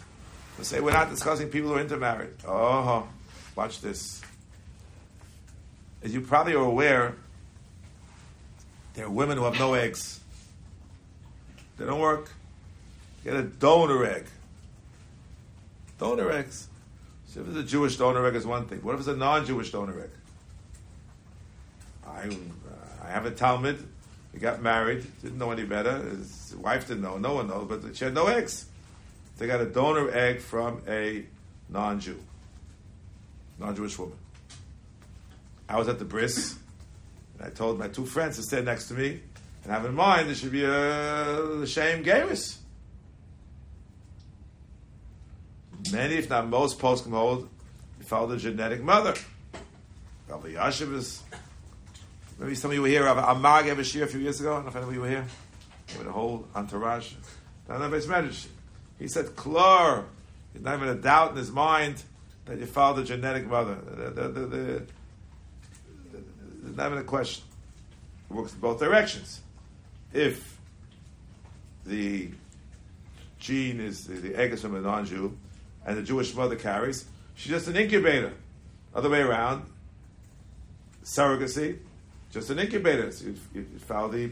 We 0.58 0.64
say 0.64 0.80
we're 0.80 0.92
not 0.92 1.10
discussing 1.10 1.48
people 1.48 1.70
who 1.70 1.76
are 1.76 1.80
intermarried. 1.80 2.34
Oh, 2.46 3.06
watch 3.54 3.80
this. 3.80 4.22
As 6.02 6.14
you 6.14 6.20
probably 6.20 6.54
are 6.54 6.64
aware, 6.64 7.14
there 8.94 9.06
are 9.06 9.10
women 9.10 9.38
who 9.38 9.44
have 9.44 9.58
no 9.58 9.74
eggs. 9.74 10.20
They 11.76 11.84
don't 11.84 12.00
work. 12.00 12.30
Get 13.24 13.34
a 13.34 13.42
donor 13.42 14.04
egg. 14.04 14.26
Donor 15.98 16.30
eggs. 16.30 16.68
So 17.26 17.40
if 17.40 17.48
it's 17.48 17.58
a 17.58 17.62
Jewish 17.64 17.96
donor 17.96 18.24
egg, 18.26 18.34
is 18.34 18.46
one 18.46 18.66
thing. 18.66 18.78
What 18.78 18.94
if 18.94 19.00
it's 19.00 19.08
a 19.08 19.16
non-Jewish 19.16 19.72
donor 19.72 20.00
egg? 20.00 20.10
I, 22.06 22.30
I 23.04 23.10
have 23.10 23.26
a 23.26 23.30
Talmud 23.30 23.86
he 24.36 24.40
got 24.42 24.60
married, 24.60 25.02
didn't 25.22 25.38
know 25.38 25.50
any 25.50 25.64
better. 25.64 25.96
His 25.96 26.54
wife 26.58 26.86
didn't 26.86 27.02
know, 27.02 27.16
no 27.16 27.36
one 27.36 27.48
knows, 27.48 27.66
but 27.66 27.96
she 27.96 28.04
had 28.04 28.12
no 28.12 28.26
eggs. 28.26 28.66
They 29.38 29.46
got 29.46 29.62
a 29.62 29.64
donor 29.64 30.10
egg 30.10 30.40
from 30.40 30.82
a 30.86 31.24
non 31.70 32.00
Jew, 32.00 32.22
non 33.58 33.74
Jewish 33.74 33.98
woman. 33.98 34.18
I 35.70 35.78
was 35.78 35.88
at 35.88 35.98
the 35.98 36.04
bris, 36.04 36.54
and 37.38 37.46
I 37.46 37.50
told 37.50 37.78
my 37.78 37.88
two 37.88 38.04
friends 38.04 38.36
to 38.36 38.42
stand 38.42 38.66
next 38.66 38.88
to 38.88 38.94
me 38.94 39.22
and 39.64 39.72
have 39.72 39.86
in 39.86 39.94
mind 39.94 40.28
there 40.28 40.34
should 40.34 40.52
be 40.52 40.64
a 40.64 41.66
shame 41.66 42.04
Gavis. 42.04 42.58
Many, 45.90 46.16
if 46.16 46.28
not 46.28 46.46
most, 46.46 46.78
post 46.78 47.06
hold 47.06 47.48
you 47.98 48.04
follow 48.04 48.26
the 48.26 48.36
genetic 48.36 48.82
mother. 48.82 49.14
Rabbi 50.28 50.48
Yashiv 50.48 50.94
is 50.94 51.22
Maybe 52.38 52.54
some 52.54 52.70
of 52.70 52.74
you 52.74 52.82
were 52.82 52.88
here. 52.88 53.06
Amar 53.06 53.62
gave 53.62 53.78
a 53.78 53.84
shir 53.84 54.04
a 54.04 54.06
few 54.06 54.20
years 54.20 54.40
ago. 54.40 54.52
I 54.52 54.54
don't 54.56 54.64
know 54.64 54.70
if 54.70 54.76
any 54.76 54.86
of 54.86 54.92
you 54.92 55.00
were 55.00 55.08
here. 55.08 55.24
With 55.98 56.06
a 56.06 56.12
whole 56.12 56.46
entourage. 56.54 57.12
He 58.98 59.08
said, 59.08 59.26
Klor. 59.36 60.04
He's 60.52 60.62
not 60.62 60.76
even 60.76 60.88
a 60.88 60.94
doubt 60.94 61.32
in 61.32 61.36
his 61.36 61.50
mind 61.50 62.02
that 62.46 62.58
you 62.58 62.66
follow 62.66 62.96
the 62.96 63.04
genetic 63.04 63.46
mother. 63.46 63.74
The, 63.74 64.10
the, 64.10 64.28
the, 64.28 64.46
the, 64.46 64.86
there's 66.62 66.76
not 66.76 66.86
even 66.86 66.98
a 66.98 67.04
question. 67.04 67.44
It 68.30 68.34
works 68.34 68.54
in 68.54 68.60
both 68.60 68.78
directions. 68.78 69.40
If 70.12 70.58
the 71.84 72.30
gene 73.38 73.80
is 73.80 74.06
the, 74.06 74.34
egg 74.34 74.52
is 74.52 74.62
from 74.62 74.74
a 74.76 74.80
non-Jew, 74.80 75.36
and 75.84 75.96
the 75.96 76.02
Jewish 76.02 76.34
mother 76.34 76.56
carries, 76.56 77.04
she's 77.34 77.52
just 77.52 77.68
an 77.68 77.76
incubator. 77.76 78.32
Other 78.94 79.10
way 79.10 79.20
around, 79.20 79.66
surrogacy, 81.04 81.78
just 82.36 82.50
an 82.50 82.58
incubator. 82.58 83.10
You, 83.54 83.64
foul 83.86 84.10
the, 84.10 84.30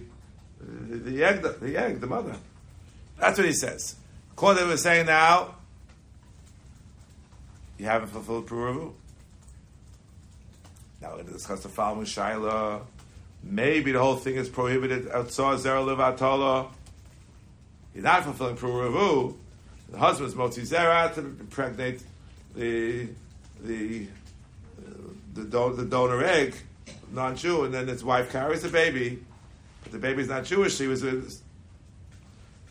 the, 0.60 0.96
the, 0.98 1.24
egg, 1.24 1.40
the, 1.40 1.52
the, 1.52 1.78
egg, 1.78 2.00
the 2.00 2.06
mother. 2.06 2.36
That's 3.18 3.38
what 3.38 3.46
he 3.46 3.54
says. 3.54 3.96
To 4.36 4.44
we're 4.44 4.76
saying 4.76 5.06
now, 5.06 5.54
you 7.78 7.86
haven't 7.86 8.08
fulfilled 8.08 8.46
Puruvu. 8.46 8.92
Now 11.00 11.08
we're 11.08 11.14
going 11.14 11.26
to 11.28 11.32
discuss 11.32 11.62
the 11.62 11.70
following 11.70 12.04
Shaila. 12.04 12.82
Maybe 13.42 13.92
the 13.92 14.00
whole 14.00 14.16
thing 14.16 14.34
is 14.34 14.50
prohibited 14.50 15.08
outside 15.08 15.58
Zera 15.60 15.82
Levatala. 15.82 16.68
You're 17.94 18.04
not 18.04 18.24
fulfilling 18.24 18.56
Puruvu. 18.56 19.34
The 19.92 19.98
husband's 19.98 20.34
Motzi 20.34 20.68
Zera 20.68 21.14
to 21.14 21.20
impregnate 21.20 22.02
the 22.54 23.08
the 23.62 24.08
uh, 24.78 24.90
the, 25.32 25.42
the 25.42 25.84
donor 25.86 26.22
egg 26.22 26.54
non-Jew, 27.14 27.64
and 27.64 27.72
then 27.72 27.88
his 27.88 28.04
wife 28.04 28.30
carries 28.30 28.62
the 28.62 28.68
baby, 28.68 29.24
but 29.82 29.92
the 29.92 29.98
baby's 29.98 30.28
not 30.28 30.44
Jewish. 30.44 30.76
She 30.76 30.86
was. 30.86 31.00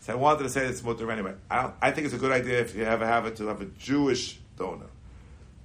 So 0.01 0.11
I 0.11 0.15
wanted 0.15 0.43
to 0.43 0.49
say 0.49 0.65
it's 0.65 0.83
mutter 0.83 1.09
anyway. 1.11 1.33
I, 1.49 1.71
I, 1.81 1.91
think 1.91 2.05
it's 2.05 2.13
a 2.13 2.17
good 2.17 2.31
idea 2.31 2.59
if 2.59 2.75
you 2.75 2.83
ever 2.83 3.05
have 3.05 3.25
it 3.25 3.37
to 3.37 3.47
have 3.47 3.61
a 3.61 3.65
Jewish 3.65 4.37
donor. 4.57 4.87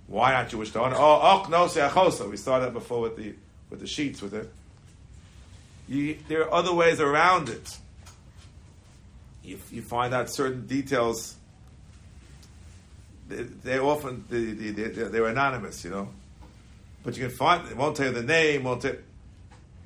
Why 0.06 0.32
not 0.32 0.49
Jewish 0.49 0.70
donor? 0.70 0.94
Oh, 0.97 1.20
oh 1.23 1.49
no, 1.50 1.66
seachosa. 1.66 2.30
We 2.30 2.37
started 2.37 2.73
before 2.73 3.00
with 3.00 3.16
the 3.16 3.35
with 3.68 3.80
the 3.80 3.87
sheets 3.87 4.23
with 4.23 4.35
it. 4.35 4.50
You, 5.88 6.18
there 6.28 6.42
are 6.42 6.54
other 6.54 6.73
ways 6.73 7.00
around 7.00 7.49
it. 7.49 7.78
You, 9.42 9.58
you 9.70 9.82
find 9.82 10.14
out 10.14 10.30
certain 10.30 10.66
details. 10.66 11.37
They, 13.28 13.42
they 13.42 13.78
often 13.78 14.25
they, 14.28 14.70
they, 14.70 14.88
they're 14.88 15.26
anonymous, 15.26 15.85
you 15.85 15.90
know. 15.90 16.11
But 17.02 17.17
you 17.17 17.26
can 17.26 17.35
find, 17.35 17.67
they 17.67 17.75
won't 17.75 17.97
tell 17.97 18.07
you 18.07 18.12
the 18.12 18.23
name, 18.23 18.64
won't 18.64 18.83
tell, 18.83 18.97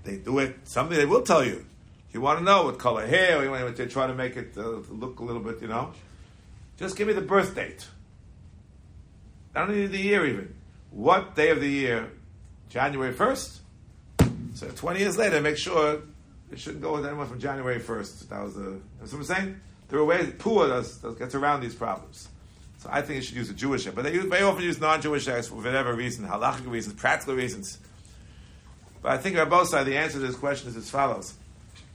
they 0.05 0.17
do 0.17 0.39
it, 0.39 0.57
something 0.65 0.97
they 0.97 1.07
will 1.07 1.23
tell 1.23 1.45
you. 1.45 1.65
You 2.13 2.21
want 2.21 2.39
to 2.39 2.45
know 2.45 2.65
what 2.65 2.79
color 2.79 3.07
hair, 3.07 3.39
or 3.39 3.45
you 3.45 3.51
want 3.51 3.77
to 3.77 3.87
try 3.87 4.07
to 4.07 4.15
make 4.15 4.37
it 4.37 4.55
uh, 4.57 4.81
look 4.91 5.21
a 5.21 5.25
little 5.25 5.43
bit, 5.43 5.63
you 5.63 5.69
know. 5.69 5.93
Just 6.77 6.97
give 6.97 7.07
me 7.07 7.15
the 7.15 7.23
birth 7.23 7.55
date. 7.55 7.87
I 9.55 9.61
don't 9.61 9.77
need 9.77 9.87
the 9.87 9.99
year 9.99 10.27
even. 10.27 10.55
What 10.91 11.35
day 11.35 11.51
of 11.51 11.61
the 11.61 11.69
year? 11.69 12.11
January 12.69 13.15
1st? 13.15 13.59
So 14.55 14.69
20 14.69 15.01
years 15.01 15.17
later, 15.17 15.41
make 15.41 15.57
sure 15.57 16.03
it 16.51 16.59
shouldn't 16.59 16.83
go 16.83 16.95
with 16.95 17.07
anyone 17.07 17.27
from 17.27 17.39
January 17.39 17.81
1st. 17.81 18.29
That 18.29 18.43
was 18.43 18.55
the, 18.55 18.81
that's 18.99 19.13
what 19.13 19.19
I'm 19.19 19.25
saying? 19.25 19.61
There 19.89 19.99
are 19.99 20.05
ways, 20.05 20.27
Pua 20.39 20.69
does, 20.69 20.99
does, 20.99 21.17
gets 21.17 21.35
around 21.35 21.61
these 21.61 21.75
problems. 21.75 22.29
So 22.83 22.89
I 22.93 23.01
think 23.01 23.17
you 23.17 23.23
should 23.23 23.37
use 23.37 23.49
a 23.49 23.55
Jewish 23.55 23.87
egg. 23.87 23.95
But 23.95 24.03
they 24.03 24.19
very 24.19 24.43
often 24.43 24.65
use 24.65 24.81
non-Jewish 24.81 25.29
eggs 25.29 25.47
for 25.47 25.55
whatever 25.55 25.95
reason, 25.95 26.27
halachic 26.27 26.69
reasons, 26.69 26.97
practical 26.97 27.37
reasons. 27.37 27.79
But 29.01 29.13
I 29.13 29.19
think 29.19 29.39
on 29.39 29.49
both 29.49 29.69
sides, 29.69 29.89
the 29.89 29.97
answer 29.97 30.19
to 30.19 30.27
this 30.27 30.35
question 30.35 30.69
is 30.69 30.77
as 30.77 30.91
follows. 30.91 31.35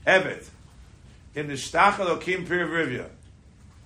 Evet. 0.06 0.48
In 1.34 1.46
the 1.46 1.54
Shtachel 1.54 2.18
Okim 2.18 2.46
Pirivrivya. 2.46 3.06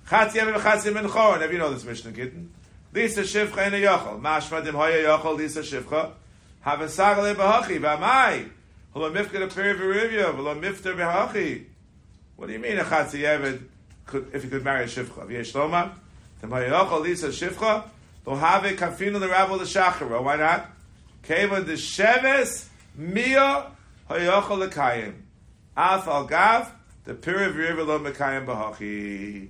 Chatzi 0.06 0.34
Eved 0.34 0.60
Chatzi 0.60 0.94
Ben 0.94 1.08
Chor. 1.08 1.40
Never 1.40 1.52
you 1.52 1.58
know 1.58 1.74
this 1.74 1.84
Mishnah 1.84 2.12
Kitten. 2.12 2.52
Lisa 2.92 3.22
Shivcha 3.22 3.66
in 3.66 3.74
a 3.74 3.78
Yochel. 3.78 4.20
Mashma 4.20 4.64
Dim 4.64 4.76
Hoya 4.76 5.04
Yochel 5.04 5.36
Lisa 5.36 5.60
Shivcha. 5.60 6.12
Have 6.60 6.82
a 6.82 6.84
Sagale 6.84 7.34
Bahachi. 7.34 7.80
Vamai. 7.80 8.48
Hula 8.92 9.10
Mifka 9.10 9.32
to 9.32 9.48
Pirivrivya. 9.48 10.36
Hula 10.36 10.54
Mifta 10.54 10.94
Bahachi. 10.94 11.64
What 12.36 12.46
do 12.46 12.52
you 12.52 12.60
mean 12.60 12.78
a 12.78 12.84
Chatzi 12.84 13.22
Eved 13.22 13.64
could, 14.06 14.30
if 14.32 14.44
he 14.44 14.48
could 14.48 14.62
marry 14.62 14.84
a 14.84 14.86
Shivcha? 14.86 15.26
V'yesh 15.26 15.52
Loma. 16.42 16.56
Temayochol 16.56 17.02
Lisa 17.02 17.28
Shifcha, 17.28 17.88
lo 18.26 18.34
have 18.34 18.62
kafinu 18.62 19.20
the 19.20 19.28
rabbi 19.28 19.56
the 19.58 19.64
shachara. 19.64 20.22
Why 20.22 20.36
not? 20.36 20.70
Keva 21.22 21.64
the 21.64 21.74
sheves 21.74 22.68
mia 22.96 23.70
hayochol 24.10 24.68
lekayim. 24.68 25.14
Af 25.76 26.06
al 26.08 26.26
gav 26.26 26.72
the 27.04 27.14
piriv 27.14 27.56
river 27.56 27.84
lo 27.84 27.98
mekayim 27.98 28.46
bahachi. 28.46 29.48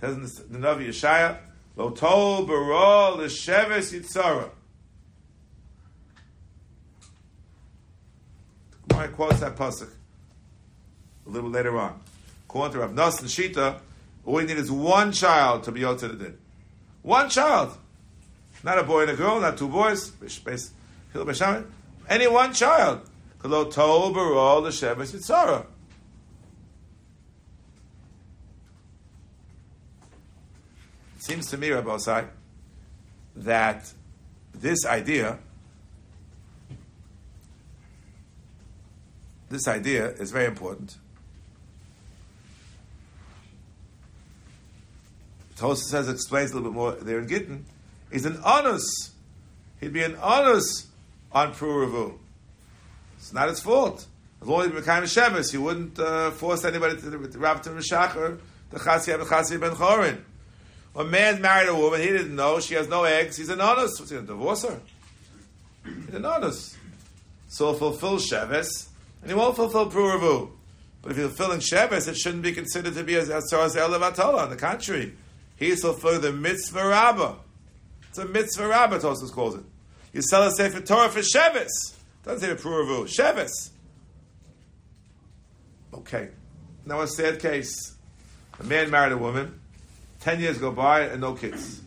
Says 0.00 0.40
in 0.40 0.52
the 0.52 0.66
Navi 0.66 0.88
Yeshaya, 0.88 1.38
lo 1.76 1.90
tol 1.90 2.46
barol 2.46 3.18
the 3.18 3.24
sheves 3.24 3.92
yitzara. 3.92 4.50
Why 8.90 9.06
quotes 9.08 9.40
that 9.40 9.56
pasuk 9.56 9.90
a 11.26 11.30
little 11.30 11.50
later 11.50 11.78
on. 11.78 12.00
According 12.46 12.74
to 12.74 12.78
Rav 12.80 12.90
and 12.90 12.98
Shita, 12.98 13.80
all 14.26 14.34
we 14.34 14.44
need 14.44 14.56
is 14.56 14.70
one 14.70 15.12
child 15.12 15.64
to 15.64 15.72
be 15.72 15.80
to 15.80 15.94
the 15.96 16.14
din. 16.14 16.38
One 17.02 17.28
child. 17.28 17.76
Not 18.62 18.78
a 18.78 18.82
boy 18.82 19.02
and 19.02 19.10
a 19.10 19.14
girl, 19.14 19.40
not 19.40 19.58
two 19.58 19.68
boys. 19.68 20.12
Any 22.08 22.26
one 22.26 22.52
child. 22.54 23.06
It 23.42 23.50
seems 31.18 31.46
to 31.50 31.58
me, 31.58 31.70
Rabbi 31.70 31.90
Osai, 31.90 32.26
that 33.36 33.92
this 34.54 34.86
idea, 34.86 35.38
this 39.50 39.68
idea 39.68 40.08
is 40.12 40.30
very 40.30 40.46
important. 40.46 40.96
Tosa 45.64 45.84
says 45.86 46.08
it 46.08 46.12
explains 46.12 46.50
a 46.50 46.56
little 46.56 46.70
bit 46.70 46.76
more 46.76 46.92
there 46.92 47.20
in 47.20 47.26
Gittin. 47.26 47.64
He's 48.12 48.26
an 48.26 48.38
honest. 48.44 49.12
He'd 49.80 49.94
be 49.94 50.02
an 50.02 50.14
honest 50.16 50.88
on 51.32 51.54
Puravu. 51.54 52.18
It's 53.16 53.32
not 53.32 53.48
his 53.48 53.60
fault. 53.60 54.06
As 54.42 54.46
long 54.46 54.60
as 54.60 54.66
he 54.66 54.72
became 54.74 55.02
a 55.02 55.06
Shevis, 55.06 55.50
he 55.52 55.56
wouldn't 55.56 55.98
uh, 55.98 56.32
force 56.32 56.66
anybody 56.66 57.00
to, 57.00 57.38
wrap 57.38 57.62
to 57.62 57.70
Meshachar, 57.70 58.36
the 58.68 58.78
Chasi 58.78 59.12
Chasi 59.26 59.58
ben 59.58 59.70
Chorin. 59.70 60.20
A 60.96 61.02
man 61.02 61.40
married 61.40 61.70
a 61.70 61.74
woman, 61.74 62.02
he 62.02 62.08
didn't 62.08 62.36
know, 62.36 62.60
she 62.60 62.74
has 62.74 62.86
no 62.86 63.04
eggs, 63.04 63.38
he's 63.38 63.48
an 63.48 63.62
honest. 63.62 63.98
What's 63.98 64.10
he 64.10 64.16
going 64.16 64.26
to 64.26 64.34
divorce 64.34 64.64
her? 64.64 64.78
He's 65.86 66.14
an 66.14 66.26
honest. 66.26 66.76
So 67.48 67.70
he'll 67.70 67.78
fulfill 67.78 68.18
Shevis, 68.18 68.88
and 69.22 69.30
he 69.30 69.34
won't 69.34 69.56
fulfill 69.56 69.90
Puravu. 69.90 70.50
But 71.00 71.12
if 71.12 71.16
you're 71.16 71.28
fulfilling 71.28 71.60
Shevis, 71.60 72.06
it 72.06 72.18
shouldn't 72.18 72.42
be 72.42 72.52
considered 72.52 72.92
to 72.96 73.02
be 73.02 73.16
as 73.16 73.28
far 73.50 73.64
as 73.64 73.74
Elevatola. 73.76 74.42
On 74.42 74.50
the 74.50 74.56
contrary, 74.56 75.14
he's 75.56 75.82
fulfilling 75.82 76.20
the 76.20 76.32
mitzvah 76.32 76.86
rabbah. 76.86 77.36
It's 78.08 78.18
a 78.18 78.26
mitzvah 78.26 78.68
rabbah, 78.68 78.98
Tosus 78.98 79.32
calls 79.32 79.56
it. 79.56 79.64
You 80.12 80.22
sell 80.22 80.44
a 80.44 80.50
Sefer 80.52 80.80
Torah 80.80 81.08
for 81.08 81.20
Shevis. 81.20 81.94
Doesn't 82.24 82.48
say 82.48 82.54
for 82.54 82.68
Puravu. 82.68 83.04
Shevis. 83.04 83.70
Okay. 85.92 86.28
Now 86.86 87.00
a 87.00 87.08
sad 87.08 87.40
case. 87.40 87.94
A 88.60 88.62
man 88.62 88.90
married 88.90 89.12
a 89.12 89.18
woman. 89.18 89.60
Ten 90.20 90.40
years 90.40 90.58
go 90.58 90.70
by 90.70 91.00
and 91.00 91.20
no 91.20 91.34
kids. 91.34 91.80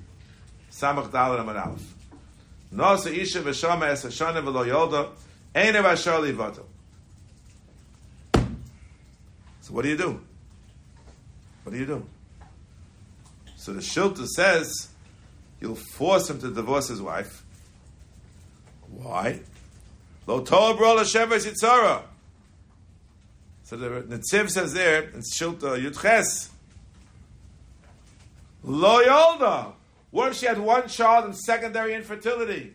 Samach 0.71 1.09
Dalet 1.09 1.39
Amad 1.39 1.65
Aleph. 1.65 1.93
Nosa 2.73 3.15
Isha 3.15 3.41
V'Shama 3.41 3.87
Es 3.89 4.05
Hashana 4.05 4.43
V'Lo 4.43 4.65
Yolda 4.67 5.09
Eine 5.55 5.81
V'Ashar 5.81 6.19
Livato. 6.21 6.63
So 9.61 9.73
what 9.73 9.83
do 9.83 9.89
you 9.89 9.97
do? 9.97 10.21
What 11.63 11.71
do 11.71 11.79
you 11.79 11.85
do? 11.85 12.05
So 13.67 13.73
the 13.73 13.81
Shilta 13.81 14.25
says 14.27 14.87
you'll 15.59 15.75
force 15.75 16.29
him 16.29 16.39
to 16.39 16.49
divorce 16.49 16.87
his 16.87 17.01
wife. 17.01 17.43
Why? 18.89 19.41
Lo 20.25 20.39
Torah 20.39 20.73
Bro 20.73 20.93
L'Sheves 20.93 21.43
So 23.63 23.75
the 23.75 23.87
Netziv 24.03 24.51
says 24.51 24.73
there 24.73 25.09
in 25.09 25.19
Shilta 25.19 25.77
Yudches, 25.77 26.47
Lo 28.63 29.03
Yolda. 29.03 29.73
What 30.11 30.29
if 30.29 30.37
she 30.37 30.45
had 30.45 30.59
one 30.59 30.87
child 30.87 31.25
and 31.25 31.35
secondary 31.37 31.93
infertility, 31.93 32.73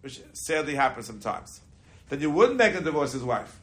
which 0.00 0.22
sadly 0.32 0.74
happens 0.74 1.06
sometimes? 1.06 1.60
Then 2.08 2.22
you 2.22 2.30
wouldn't 2.30 2.56
make 2.56 2.72
him 2.72 2.82
divorce 2.82 3.12
his 3.12 3.22
wife. 3.22 3.60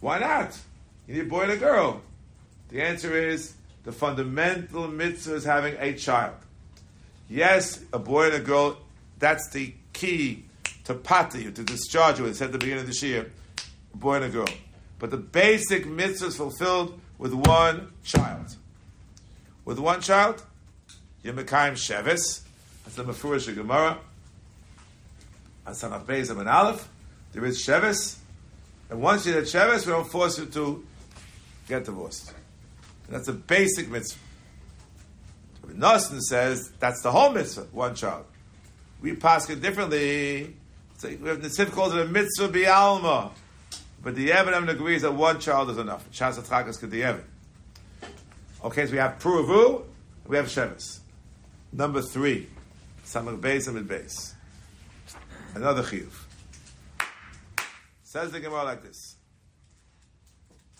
Why 0.00 0.18
not? 0.18 0.60
You 1.08 1.14
need 1.14 1.20
a 1.20 1.30
boy 1.30 1.44
and 1.44 1.52
a 1.52 1.56
girl. 1.56 2.02
The 2.68 2.82
answer 2.82 3.16
is 3.16 3.54
the 3.84 3.92
fundamental 3.92 4.88
mitzvah 4.88 5.34
is 5.34 5.44
having 5.44 5.76
a 5.78 5.94
child. 5.94 6.34
Yes, 7.28 7.82
a 7.92 7.98
boy 7.98 8.26
and 8.26 8.34
a 8.34 8.40
girl, 8.40 8.78
that's 9.18 9.48
the 9.50 9.74
key 9.92 10.44
to 10.84 10.94
you, 11.34 11.50
to 11.50 11.64
discharge 11.64 12.18
you. 12.18 12.26
It 12.26 12.36
said 12.36 12.46
at 12.46 12.52
the 12.52 12.58
beginning 12.58 12.82
of 12.82 12.86
this 12.86 13.02
year, 13.02 13.30
a 13.92 13.96
boy 13.96 14.16
and 14.16 14.24
a 14.24 14.28
girl. 14.28 14.48
But 14.98 15.10
the 15.10 15.16
basic 15.16 15.86
mitzvah 15.86 16.26
is 16.26 16.36
fulfilled 16.36 17.00
with 17.18 17.32
one 17.32 17.92
child. 18.02 18.56
With 19.64 19.78
one 19.78 20.00
child, 20.00 20.42
Yemekayim 21.24 21.72
Shevis, 21.72 22.42
that's 22.84 22.96
the 22.96 23.04
Mefurish 23.04 23.54
Gemara, 23.54 23.98
and 25.66 25.74
Sanach 25.74 26.04
Beis 26.04 26.30
and 26.30 26.48
Aleph, 26.48 26.88
there 27.32 27.44
is 27.46 27.58
Shevis, 27.58 28.16
and 28.90 29.00
once 29.00 29.26
you 29.26 29.32
have 29.32 29.44
Shevis, 29.44 29.86
we 29.86 29.92
don't 29.92 30.06
force 30.06 30.38
you 30.38 30.46
to 30.46 30.84
get 31.66 31.86
divorced. 31.86 32.34
That's 33.08 33.28
a 33.28 33.32
basic 33.32 33.90
mitzvah. 33.90 34.18
Nosson 35.68 36.20
says 36.20 36.72
that's 36.78 37.02
the 37.02 37.10
whole 37.10 37.30
mitzvah, 37.30 37.66
one 37.72 37.94
child. 37.94 38.26
We 39.00 39.14
pass 39.14 39.48
it 39.50 39.60
differently. 39.60 40.56
So 40.98 41.08
we 41.08 41.28
have 41.28 41.72
calls 41.72 41.94
it 41.94 42.00
a 42.00 42.06
mitzvah 42.06 42.48
bi'alma. 42.48 43.32
But 44.02 44.14
the 44.14 44.32
Evan 44.32 44.68
agrees 44.68 45.02
that 45.02 45.12
one 45.12 45.40
child 45.40 45.70
is 45.70 45.78
enough. 45.78 46.08
Shas 46.10 46.38
Atchakas 46.38 46.78
the 46.88 47.02
Evan. 47.02 47.24
Okay, 48.62 48.86
so 48.86 48.92
we 48.92 48.98
have 48.98 49.18
Puravu, 49.18 49.84
we 50.26 50.36
have 50.36 50.46
Shevis. 50.46 51.00
Number 51.72 52.00
three, 52.00 52.48
Samach 53.04 53.40
Beis 53.40 53.66
and 53.68 53.88
Beis. 53.88 54.34
Another 55.54 55.82
chiyuv. 55.82 56.12
Says 58.02 58.30
the 58.30 58.40
Gemara 58.40 58.64
like 58.64 58.82
this. 58.82 59.13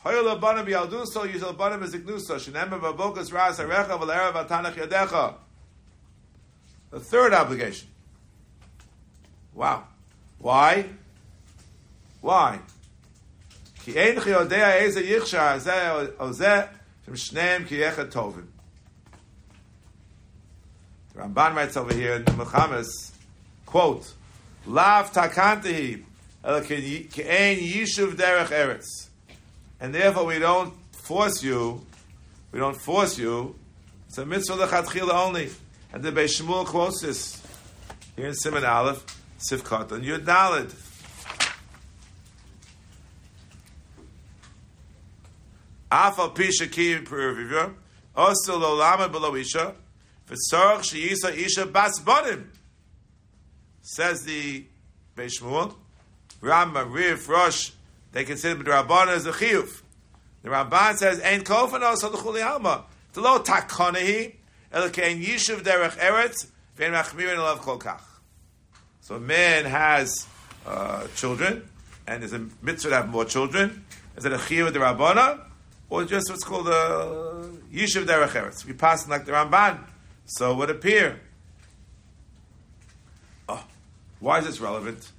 Hoyel 0.04 0.36
abanim 0.36 0.68
yalduso 0.68 1.24
yishal 1.26 1.54
abanim 1.56 1.82
eziknuso 1.82 2.38
shenemem 2.38 2.78
v'avokas 2.80 3.32
ras 3.32 3.58
harecha 3.58 3.98
v'le'erev 3.98 4.46
atanach 4.46 4.74
yadecha. 4.74 5.34
The 6.90 7.00
third 7.00 7.32
obligation. 7.32 7.88
Wow. 9.54 9.84
Why? 10.38 10.86
Why? 12.20 12.60
Ki 13.82 13.98
ein 13.98 14.20
chi 14.20 14.30
odea 14.30 14.82
eze 14.82 15.02
yichsha 15.02 15.56
azeh 15.56 16.16
ozeh 16.18 16.68
shem 17.04 17.14
shneim 17.14 17.66
ki 17.66 17.78
yechet 17.78 18.12
tovim. 18.12 18.46
The 21.14 21.22
Ramban 21.22 21.54
writes 21.54 21.76
over 21.78 21.94
here 21.94 22.16
in 22.16 22.24
the 22.24 22.32
Muhammad's 22.32 23.12
quote, 23.64 24.12
Lav 24.66 25.12
takantehi, 25.12 26.02
el 26.44 26.60
ki 26.60 27.08
ein 27.22 27.58
yishuv 27.58 28.16
derech 28.16 28.48
eretz. 28.48 29.03
And 29.80 29.94
therefore 29.94 30.26
we 30.26 30.38
don't 30.38 30.74
force 30.92 31.42
you, 31.42 31.84
we 32.52 32.58
don't 32.58 32.76
force 32.76 33.18
you, 33.18 33.56
it's 34.06 34.18
a 34.18 34.24
mitzvah 34.24 34.66
lechatchila 34.66 35.12
only. 35.12 35.50
And 35.92 36.02
the 36.02 36.12
Beis 36.12 36.40
Shmuel 36.40 36.64
quotes 36.66 37.02
this 37.02 37.42
here 38.16 38.26
in 38.26 38.34
Simon 38.34 38.64
Aleph, 38.64 39.04
Sivkot, 39.38 39.92
and 39.92 40.04
Yud 40.04 40.24
Daled. 40.24 40.72
Afal 45.90 46.34
pisha 46.34 46.68
kiyim 46.68 47.06
perivivya, 47.06 47.72
also 48.16 48.58
lo 48.58 48.74
lama 48.74 49.08
below 49.08 49.36
isha, 49.36 49.74
v'tzorach 50.28 50.82
sheyisa 50.82 51.36
isha 51.36 51.66
bas 51.66 52.00
bonim. 52.00 52.46
Says 53.82 54.24
the 54.24 54.64
Beis 55.16 55.40
Shmuel, 55.40 55.74
Rambam, 56.40 56.92
Riv, 56.92 57.28
Rosh, 57.28 57.70
they 58.14 58.24
consider 58.24 58.62
the 58.62 58.70
Rabban 58.70 59.08
as 59.08 59.26
a 59.26 59.32
chiyuv. 59.32 59.82
The 60.42 60.48
Ramban 60.48 60.96
says, 60.96 61.20
"Ein 61.20 61.42
kofanos 61.42 62.00
haluchuli 62.02 62.46
alma." 62.46 62.84
The 63.12 63.20
lo 63.20 63.40
takonehi 63.40 64.34
el 64.72 64.88
kein 64.90 65.20
yishuv 65.20 65.62
derech 65.62 65.98
eretz 65.98 66.46
vein 66.76 66.92
machmirin 66.92 67.36
alav 67.36 67.58
kol 67.58 67.78
kach. 67.78 68.00
So 69.00 69.16
a 69.16 69.20
man 69.20 69.64
has 69.64 70.28
uh, 70.64 71.08
children, 71.16 71.68
and 72.06 72.22
there's 72.22 72.32
a 72.32 72.46
mitzvah 72.62 72.90
to 72.90 72.94
have 72.94 73.08
more 73.08 73.24
children. 73.24 73.84
Is 74.16 74.24
it 74.24 74.32
a 74.32 74.36
chiyuv 74.36 74.72
the 74.72 74.78
Rabbana, 74.78 75.40
or 75.90 76.04
just 76.04 76.30
what's 76.30 76.44
called 76.44 76.68
a 76.68 77.50
yishuv 77.72 78.06
derech 78.06 78.28
eretz? 78.28 78.64
We 78.64 78.74
pass 78.74 79.08
like 79.08 79.24
the 79.24 79.32
Ramban, 79.32 79.80
so 80.24 80.52
it 80.52 80.56
would 80.56 80.70
appear. 80.70 81.20
Oh, 83.48 83.64
why 84.20 84.38
is 84.38 84.46
this 84.46 84.60
relevant? 84.60 85.10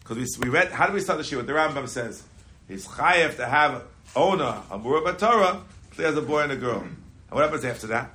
Because 0.00 0.16
we, 0.16 0.46
we 0.46 0.50
read. 0.50 0.72
How 0.72 0.88
do 0.88 0.92
we 0.92 1.00
start 1.00 1.18
the 1.18 1.24
shiur? 1.24 1.46
The 1.46 1.52
Rambam 1.52 1.88
says 1.88 2.24
he's 2.68 2.86
chayev 2.86 3.36
to 3.36 3.46
have 3.46 3.84
owner 4.14 4.62
a 4.70 4.78
murah 4.78 5.18
Torah, 5.18 5.62
he 5.96 6.02
has 6.02 6.16
a 6.16 6.22
boy 6.22 6.42
and 6.42 6.52
a 6.52 6.56
girl. 6.56 6.80
And 6.80 6.96
what 7.30 7.44
happens 7.44 7.64
after 7.64 7.86
that? 7.88 8.10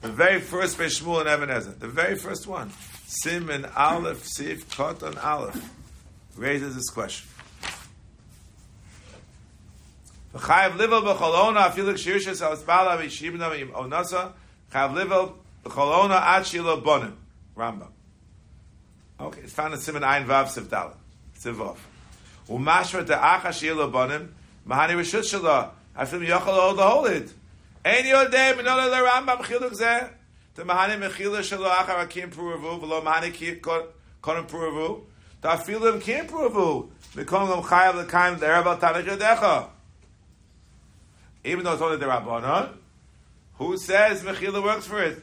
The 0.00 0.08
very 0.08 0.40
first 0.40 0.76
Shmuel 0.78 1.20
and 1.20 1.28
Even 1.28 1.48
HaEzer, 1.48 1.78
the 1.78 1.88
very 1.88 2.16
first 2.16 2.46
one, 2.46 2.70
Sim 3.06 3.48
and 3.48 3.66
Aleph, 3.74 4.24
Sif, 4.24 4.68
Koton, 4.68 5.22
Aleph, 5.24 5.62
raises 6.36 6.74
this 6.74 6.90
question. 6.90 7.28
Chayav 10.34 10.72
livel 10.72 11.02
b'cholona 11.02 11.70
afilik 11.70 11.94
shirshas 11.94 12.42
al-spala 12.42 12.98
v'yishibna 12.98 13.70
onasa 13.72 14.32
oh, 14.32 14.32
chayav 14.72 14.94
livel 14.94 15.34
b'cholona 15.64 16.20
ad 16.20 16.42
shilo 16.42 16.82
bonim. 16.82 17.14
Rambam. 17.56 17.88
Okay, 19.20 19.42
it's 19.42 19.52
found 19.52 19.74
in 19.74 19.80
Simon 19.80 20.02
Ein 20.02 20.26
Vav 20.26 20.46
Siv 20.46 20.64
Dalet. 20.64 20.96
Umashra 22.48 23.04
te'acha 23.04 23.48
shilo 23.48 23.90
bonim 23.90 24.28
mahani 24.66 24.94
rishut 24.94 25.22
shalo 25.22 25.70
afim 25.96 26.26
yochel 26.26 26.48
ol 26.48 27.02
the 27.02 27.30
Ein 27.84 28.04
yodei 28.04 28.54
minole 28.54 28.90
le 28.90 29.08
Rambam 29.08 29.38
chiluk 29.38 29.72
zeh 29.72 30.08
the 30.54 30.62
mahani 30.62 30.98
mechila 30.98 31.40
shalo 31.40 31.68
achar 31.68 32.00
akim 32.02 32.30
puravu 32.30 32.80
v'lo 32.80 33.02
mahani 33.02 33.60
konim 34.20 34.46
puravu 34.48 35.02
ta'afilim 35.42 36.00
kim 36.00 36.26
puravu 36.26 36.88
Mikom 37.14 37.48
gam 37.48 37.62
chayav 37.62 37.94
l'kaim 38.04 38.38
d'erav 38.38 38.66
al-tanach 38.66 39.04
yodecha 39.04 39.68
even 41.44 41.62
though 41.62 41.74
it's 41.74 41.82
only 41.82 41.98
the 41.98 42.06
Rabbanon, 42.06 42.70
who 43.58 43.76
says 43.76 44.22
Mechila 44.22 44.62
works 44.62 44.86
for 44.86 45.02
it? 45.02 45.22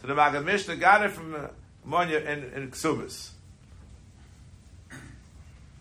So 0.00 0.06
the 0.06 0.14
Maggid 0.14 0.44
Mishnah 0.44 0.76
got 0.76 1.04
it 1.04 1.10
from 1.10 1.34
uh, 1.34 1.48
Monya 1.84 2.18
in, 2.18 2.44
in 2.54 2.70
Ksubis. 2.70 3.30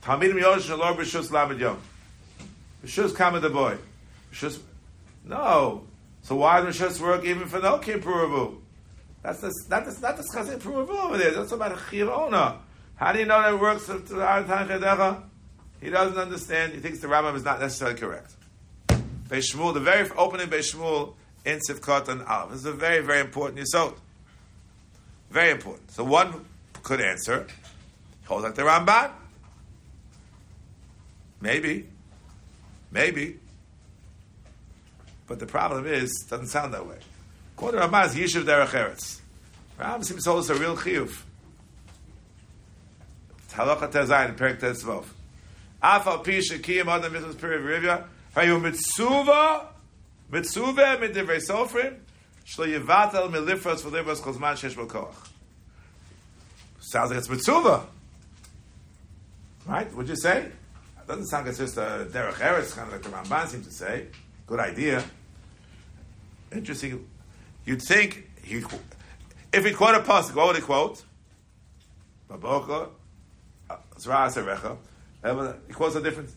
Talmidim 0.03 0.39
Yosh 0.39 0.67
Shalor 0.67 0.95
B'Shus 0.95 1.31
Lamed 1.31 1.59
Yom. 1.59 1.79
B'Shus 2.85 3.15
Kama 3.15 3.39
the 3.39 3.49
boy. 3.49 3.77
B'Shus, 4.31 4.59
no. 5.25 5.83
So 6.21 6.35
why 6.35 6.61
does 6.61 6.77
B'Shus 6.77 6.99
work 7.01 7.25
even 7.25 7.47
for 7.47 7.59
no 7.59 7.77
Kippuravu? 7.77 8.57
That's 9.21 9.41
the, 9.41 9.53
not 9.69 9.85
the, 9.85 9.99
not 10.01 10.17
the 10.17 10.23
Chazin 10.23 10.59
Puravu 10.59 10.89
over 10.89 11.17
there. 11.17 11.31
That's 11.31 11.51
about 11.51 11.73
a 11.73 11.75
Chir 11.75 12.09
Ona. 12.09 12.59
How 12.95 13.11
do 13.11 13.19
you 13.19 13.25
know 13.25 13.41
that 13.41 13.53
it 13.53 13.59
works 13.59 13.85
to 13.87 13.93
the 13.93 14.15
Aratan 14.15 14.67
Chedecha? 14.67 15.23
He 15.81 15.89
doesn't 15.89 16.17
understand. 16.17 16.73
He 16.73 16.79
thinks 16.79 16.99
the 16.99 17.07
Rambam 17.07 17.35
is 17.35 17.43
not 17.43 17.59
necessarily 17.59 17.97
correct. 17.97 18.33
Beis 18.87 19.53
Shmuel, 19.53 19.73
the 19.73 19.79
very 19.79 20.09
opening 20.17 20.47
Beis 20.47 20.73
Shmuel 20.73 21.13
in 21.45 21.59
Sivkot 21.59 22.07
and 22.07 22.21
Aleph. 22.23 22.51
This 22.51 22.59
is 22.59 22.65
a 22.65 22.73
very, 22.73 23.01
very 23.01 23.21
important 23.21 23.65
Yisod. 23.65 23.95
Very 25.29 25.51
important. 25.51 25.91
So 25.91 26.03
one 26.03 26.45
could 26.83 27.01
answer, 27.01 27.47
holds 28.25 28.43
like 28.43 28.55
the 28.55 28.63
Ramban. 28.63 29.11
Maybe. 31.41 31.87
Maybe. 32.91 33.39
But 35.27 35.39
the 35.39 35.45
problem 35.45 35.85
is, 35.85 36.11
it 36.25 36.29
doesn't 36.29 36.47
sound 36.47 36.73
that 36.73 36.87
way. 36.87 36.97
According 37.55 37.81
to 37.81 37.87
Ramban, 37.87 38.07
is 38.07 38.15
Yishuv 38.15 38.43
Derech 38.43 38.67
Eretz. 38.69 39.19
Ramban 39.79 40.03
seems 40.03 40.23
to 40.23 40.33
us 40.33 40.49
a 40.49 40.55
real 40.55 40.75
chiyuv. 40.75 41.21
Halacha 43.51 43.91
Tezayin, 43.91 44.37
Perik 44.37 44.59
Tetzvov. 44.59 45.05
Afal 45.83 46.23
Pisha 46.25 46.59
Kiyam 46.59 46.87
Adam 46.87 47.13
Mitzvah 47.13 47.33
Piri 47.35 47.59
Rivya, 47.59 48.05
Hayu 48.35 48.59
mitzuva, 48.59 49.65
mitzuva 50.31 50.99
mit 50.99 51.13
sofrim, 51.13 51.97
shlo 52.45 52.65
yivatel 52.65 53.29
milifras 53.29 53.81
v'livras 53.81 54.21
kozman 54.21 54.55
shesh 54.55 54.75
koach. 54.75 55.13
Sounds 56.79 57.11
like 57.11 57.19
it's 57.19 57.27
mitzuva. 57.27 57.85
Right? 59.65 59.93
What'd 59.93 60.09
you 60.09 60.15
say? 60.15 60.49
Doesn't 61.09 61.25
sound 61.25 61.47
like 61.47 61.49
it's 61.49 61.57
just 61.57 61.75
a 61.75 62.07
derech 62.11 62.33
eretz, 62.33 62.75
kind 62.75 62.85
of 62.85 62.93
like 62.93 63.01
the 63.01 63.09
Ramban 63.09 63.47
seems 63.47 63.65
to 63.65 63.73
say. 63.73 64.05
Good 64.45 64.59
idea. 64.59 65.03
Interesting. 66.51 67.09
You'd 67.65 67.81
think 67.81 68.29
he, 68.43 68.61
if 69.51 69.65
he 69.65 69.71
quote 69.73 69.95
a 69.95 70.01
pasuk, 70.01 70.35
what 70.35 70.45
would 70.45 70.55
he 70.57 70.61
quote? 70.61 71.03
Baboka, 72.29 72.89
Zra 73.99 74.27
Serecha. 74.27 74.77
He 75.67 75.73
quotes 75.73 75.95
a 75.95 76.01
different 76.01 76.29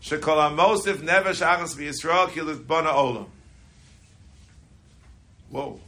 Shekol 0.00 0.48
Amosif 0.48 1.02
never 1.02 1.30
shachas 1.30 1.74
v'Yisrael 1.74 2.28
kilut 2.28 2.68
bana 2.68 2.90
olam. 2.90 3.26
Whoa. 5.50 5.80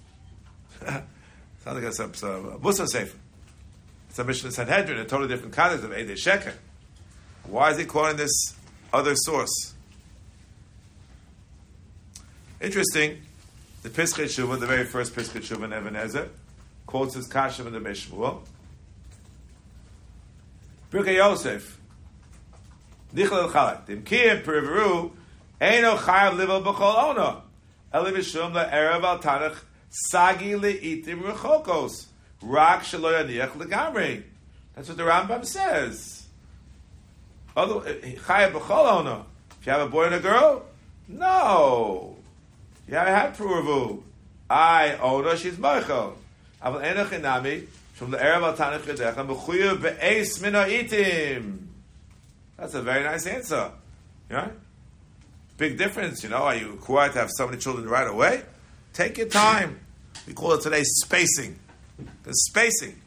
Sounds 0.84 1.04
like 1.64 1.84
a, 1.84 2.26
a, 2.26 2.56
a 2.56 2.58
Musa 2.58 2.88
Sefer. 2.88 3.16
It's 4.08 4.18
a 4.18 4.24
Mishnah 4.24 4.50
Sanhedrin, 4.50 4.98
a 4.98 5.04
totally 5.04 5.28
different 5.28 5.54
context 5.54 5.84
of 5.84 5.92
Eidei 5.92 6.14
Sheker. 6.14 6.54
Why 7.50 7.70
is 7.72 7.78
he 7.78 7.84
quoting 7.84 8.16
this 8.16 8.54
other 8.92 9.14
source? 9.16 9.74
Interesting. 12.60 13.22
The 13.82 13.88
Pischei 13.88 14.24
Shuvah, 14.24 14.60
the 14.60 14.66
very 14.66 14.84
first 14.84 15.14
Pischei 15.14 15.40
Shuvah 15.40 15.64
in 15.64 15.72
Even 15.72 15.94
HaEzer, 15.94 16.28
quotes 16.86 17.14
his 17.14 17.26
Kashav 17.26 17.66
in 17.66 17.72
the 17.72 17.80
Mishmuel. 17.80 18.42
Birkei 20.92 21.16
Yosef, 21.16 21.78
Nichlel 23.14 23.50
Chalak. 23.50 23.86
Tim 23.86 24.02
Kiyim 24.02 24.44
Periveru, 24.44 25.10
Eino 25.60 25.96
Chayav 25.96 26.36
Livel 26.36 26.62
B'chol 26.62 27.10
Ono. 27.10 27.42
Eli 27.94 28.10
Vishum 28.10 28.52
Le'erev 28.52 29.02
Al 29.02 29.18
Tanach, 29.18 29.56
Sagi 29.88 30.52
Le'itim 30.52 31.22
Rechokos. 31.22 32.06
Rak 32.42 32.82
Shelo 32.82 33.24
Yaniach 33.24 33.52
Legamri. 33.52 34.22
That's 34.74 34.88
what 34.88 34.96
the 34.96 35.04
Rambam 35.04 35.44
says. 35.46 36.26
Although, 37.39 37.39
Chayav 37.39 37.39
B'chol 37.39 37.39
Ono. 37.39 37.39
If 37.56 38.04
you 39.66 39.72
have 39.72 39.80
a 39.80 39.88
boy 39.88 40.04
and 40.04 40.14
a 40.14 40.20
girl, 40.20 40.64
no. 41.08 42.16
You 42.88 42.94
haven't 42.94 43.14
had 43.14 43.36
Periveru. 43.36 44.02
I, 44.48 44.94
Ono, 44.96 45.36
she's 45.36 45.54
Moichel. 45.54 46.14
Aval 46.62 47.66
from 47.94 48.10
the 48.10 48.18
Erev 48.18 48.42
Al 48.42 48.56
Tanach 48.56 48.80
Yedecha. 48.80 49.16
That's 52.56 52.74
a 52.74 52.82
very 52.82 53.04
nice 53.04 53.26
answer. 53.26 53.70
Yeah? 54.30 54.48
Big 55.56 55.78
difference, 55.78 56.22
you 56.22 56.30
know. 56.30 56.38
Are 56.38 56.56
you 56.56 56.72
required 56.72 57.12
to 57.12 57.18
have 57.18 57.30
so 57.30 57.46
many 57.46 57.58
children 57.58 57.88
right 57.88 58.08
away? 58.08 58.42
Take 58.92 59.18
your 59.18 59.28
time. 59.28 59.80
We 60.26 60.34
call 60.34 60.52
it 60.52 60.62
today 60.62 60.82
spacing. 60.84 61.58
The 62.24 62.32
spacing. 62.32 62.99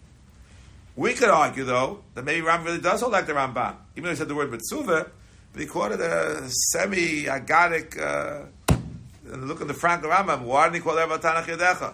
We 0.96 1.14
could 1.14 1.30
argue, 1.30 1.64
though, 1.64 2.04
that 2.14 2.24
maybe 2.24 2.42
Ram 2.42 2.64
really 2.64 2.80
does 2.80 3.02
hold 3.02 3.14
like 3.14 3.26
the 3.26 3.34
Ramban. 3.34 3.76
Even 3.96 4.04
though 4.04 4.10
he 4.12 4.16
said 4.16 4.28
the 4.28 4.36
word 4.36 4.52
Mitsuva, 4.52 5.10
but 5.52 5.62
he 5.62 5.68
it 5.68 6.00
a 6.00 6.50
semi-agadic, 6.72 8.00
uh, 8.00 8.46
look 9.26 9.62
at 9.62 9.68
the 9.68 9.74
Frank 9.74 10.04
Rambam, 10.04 10.42
why 10.42 10.66
didn't 10.66 10.76
he 10.76 10.82
call 10.82 10.98
it 10.98 11.22
Tanach 11.22 11.46
Yedecha? 11.46 11.94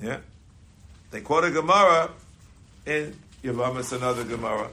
Yeah? 0.00 0.18
They 1.10 1.20
quote 1.20 1.44
a 1.44 1.50
Gemara 1.50 2.10
in 2.86 3.16
Yavamas 3.42 3.92
another 3.96 4.24
Gemara 4.24 4.70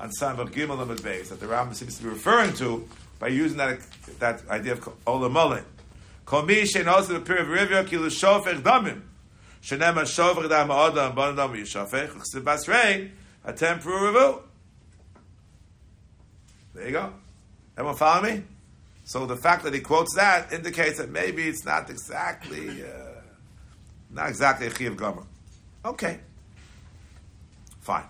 on 0.00 0.10
Samach 0.10 0.50
Gimel 0.50 0.80
Amid 0.82 0.98
Beis 0.98 1.28
that 1.28 1.40
the 1.40 1.46
Rambam 1.46 1.74
seems 1.74 1.96
to 1.96 2.02
be 2.02 2.08
referring 2.08 2.52
to 2.54 2.88
by 3.18 3.28
using 3.28 3.58
that 3.58 3.80
that 4.18 4.42
idea 4.48 4.72
of 4.72 4.80
Olam. 5.06 5.62
Kol 6.24 6.42
mi 6.42 6.62
shein 6.62 6.86
also 6.86 7.14
the 7.14 7.20
period 7.20 7.48
of 7.48 7.48
Rivya 7.48 7.86
ki 7.86 7.96
l'shofech 7.96 8.62
damim. 8.62 9.02
Shenem 9.62 9.94
ha-shofech 9.94 10.48
dam 10.48 10.68
ha'odam 10.68 11.14
bon 11.14 11.36
dam 11.36 11.52
yishofech 11.52 12.10
chsiv 12.10 12.42
basrei 12.42 13.10
atem 13.46 13.82
pru 13.82 14.42
There 16.74 16.86
you 16.86 16.92
go. 16.92 17.12
Everyone 17.76 17.96
follow 17.96 18.22
me? 18.22 18.42
So 19.04 19.24
the 19.24 19.36
fact 19.36 19.64
that 19.64 19.72
he 19.72 19.80
quotes 19.80 20.14
that 20.16 20.52
indicates 20.52 20.98
that 20.98 21.10
maybe 21.10 21.48
it's 21.48 21.64
not 21.64 21.88
exactly, 21.88 22.84
uh, 22.84 23.22
not 24.10 24.28
exactly 24.28 24.66
a 24.66 24.74
chiv 24.74 24.96
gomer. 24.96 25.22
Okay. 25.84 26.18
Fine. 27.80 28.04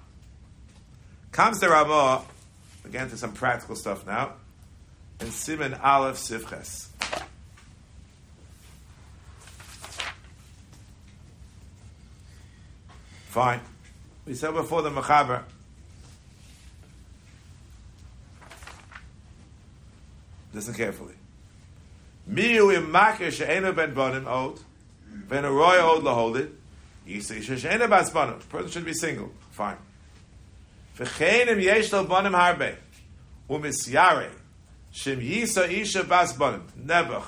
Comes 1.30 1.60
the 1.60 1.68
Ramah, 1.68 2.24
again 2.84 3.08
to 3.10 3.16
some 3.16 3.32
practical 3.32 3.76
stuff 3.76 4.04
now, 4.06 4.32
in 5.20 5.30
Simon 5.30 5.74
Aleph 5.74 6.16
Sivches. 6.16 6.87
Fine. 13.28 13.60
We 14.24 14.34
said 14.34 14.54
before 14.54 14.80
the 14.80 14.90
Mechaber, 14.90 15.42
listen 20.54 20.72
carefully. 20.72 21.14
Miu 22.28 22.74
im 22.74 22.90
makir 22.90 23.30
she'enu 23.30 23.72
ben 23.72 23.94
bonim 23.94 24.26
od, 24.26 24.60
ben 25.28 25.44
a 25.44 25.50
roy 25.50 25.78
od 25.78 26.02
laholdit, 26.04 26.50
yisei 27.06 27.42
she'enu 27.42 27.86
bas 27.86 28.10
bonim. 28.10 28.40
Person 28.48 28.70
should 28.70 28.84
be 28.86 28.94
single. 28.94 29.30
Fine. 29.50 29.76
V'cheinem 30.96 31.62
yesh 31.62 31.92
lo 31.92 32.06
bonim 32.06 32.32
harbe. 32.32 32.76
Umisyare. 33.48 34.30
Shem 34.90 35.20
yisa 35.20 35.70
isha 35.70 36.02
bas 36.04 36.32
bonim. 36.32 36.62
Nebuch. 36.82 37.26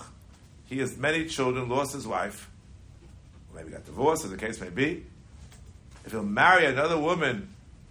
He 0.65 0.79
has 0.79 0.97
many 0.97 1.27
children, 1.27 1.69
lost 1.69 1.93
his 1.93 2.07
wife. 2.07 2.49
Maybe 3.55 3.71
got 3.71 3.85
divorced, 3.85 4.25
as 4.25 4.31
the 4.31 4.39
case 4.39 4.61
may 4.61 4.71
be. 4.71 5.05
If 6.05 6.13
he'll 6.13 6.23
marry 6.23 6.67
another 6.67 6.99
woman 6.99 7.49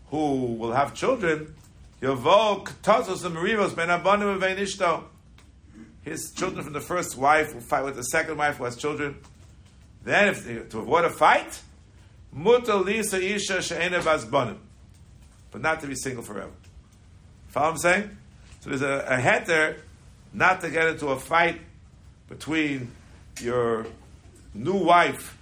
who 0.07 0.55
will 0.55 0.71
have 0.73 0.93
children, 0.93 1.53
his 2.01 2.15
children 6.31 6.63
from 6.63 6.73
the 6.73 6.81
first 6.81 7.17
wife 7.17 7.53
will 7.53 7.61
fight 7.61 7.83
with 7.83 7.95
the 7.95 8.03
second 8.03 8.37
wife 8.37 8.55
who 8.57 8.63
has 8.63 8.75
children. 8.77 9.17
Then, 10.03 10.29
if 10.29 10.69
to 10.69 10.79
avoid 10.79 11.05
a 11.05 11.09
fight, 11.09 11.61
but 15.51 15.61
not 15.61 15.81
to 15.81 15.87
be 15.87 15.95
single 15.95 16.23
forever. 16.23 16.51
Follow 17.49 17.65
what 17.65 17.71
I'm 17.71 17.77
saying? 17.77 18.17
So 18.61 18.69
there's 18.69 18.81
a, 18.81 19.05
a 19.07 19.17
heter 19.17 19.77
not 20.33 20.61
to 20.61 20.69
get 20.69 20.87
into 20.87 21.07
a 21.07 21.19
fight 21.19 21.59
between 22.27 22.91
your 23.41 23.87
new 24.53 24.77
wife 24.77 25.37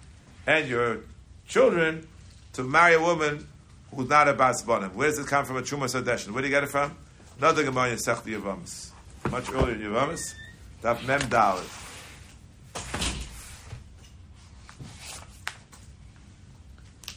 and 0.46 0.68
your 0.68 1.02
children 1.48 2.08
to 2.58 2.64
marry 2.64 2.96
a 2.96 3.00
woman 3.00 3.48
who's 3.94 4.10
not 4.10 4.28
a 4.28 4.34
bas 4.34 4.64
banim. 4.64 4.90
Where 4.96 5.08
does 5.08 5.20
it 5.20 5.28
come 5.28 5.46
from? 5.46 5.58
A 5.58 5.62
Trumas 5.62 5.94
Hadeshen. 6.00 6.32
Where 6.32 6.42
do 6.42 6.48
you 6.48 6.54
get 6.54 6.64
it 6.64 6.70
from? 6.70 6.98
Another 7.38 7.64
Gemara 7.64 7.90
in 7.90 7.98
Sechti 7.98 8.36
Yavamis. 8.36 8.90
Much 9.30 9.52
earlier 9.52 9.76
in 9.76 9.82
Yavamis. 9.82 10.34
Daf 10.82 11.06
Mem 11.06 11.22
Dalit. 11.22 11.84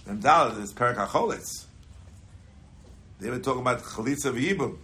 Mem 0.07 0.21
Dalit 0.21 0.63
is 0.63 0.75
Perak. 0.75 1.09
They 3.19 3.31
were 3.31 3.39
talking 3.39 3.63
about 3.63 3.81
Chalitza 3.81 4.31
V'Yibum. 4.31 4.77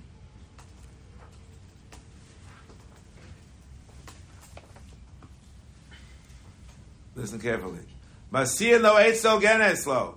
Listen 7.14 7.40
carefully. 7.40 7.80
Masir 8.32 8.80
lo 8.80 8.94
etzo 8.94 9.38
geneslo. 9.38 10.14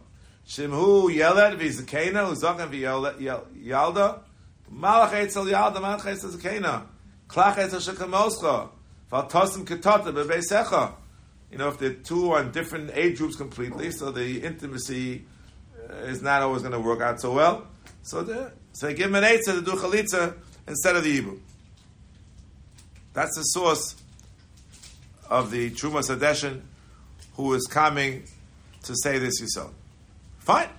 Shimhu 0.49 1.13
yeled 1.13 1.59
v'zakena 1.59 2.25
uzaken 2.33 2.69
v'yalda. 2.71 4.19
Malach 4.73 5.13
etzel 5.13 5.45
yalda 5.45 5.75
malach 5.75 6.07
etzel 6.07 6.31
zakena. 6.31 6.85
Klach 7.27 7.59
etzel 7.59 7.79
shekamoscha. 7.79 8.69
Valtosim 9.11 9.63
ketota 9.63 10.11
bebesecha. 10.11 10.93
You 11.51 11.59
know, 11.59 11.67
if 11.67 11.77
the 11.77 11.93
two 11.93 12.35
in 12.35 12.51
different 12.51 12.89
age 12.95 13.19
groups 13.19 13.35
completely, 13.35 13.91
so 13.91 14.11
the 14.11 14.41
intimacy 14.43 15.25
uh, 15.87 15.93
is 16.05 16.23
not 16.23 16.41
always 16.41 16.63
going 16.63 16.73
to 16.73 16.79
work 16.79 17.01
out 17.01 17.21
so 17.21 17.33
well. 17.33 17.67
So, 18.01 18.25
so 18.73 18.87
they 18.87 18.95
give 18.95 19.07
him 19.07 19.15
an 19.15 19.23
eitzah 19.23 19.53
to 19.53 19.61
do 19.61 19.71
chalitza 19.73 20.35
instead 20.67 20.95
of 20.95 21.03
the 21.03 21.21
ibu. 21.21 21.39
That's 23.13 23.35
the 23.35 23.43
source 23.43 23.95
of 25.29 25.51
the 25.51 25.69
Trumas 25.71 26.15
Hadeshen 26.15 26.61
who 27.35 27.53
is 27.53 27.67
coming 27.67 28.23
to 28.83 28.95
say 28.95 29.19
this 29.19 29.39
yourself. 29.39 29.73
Fine. 30.49 30.69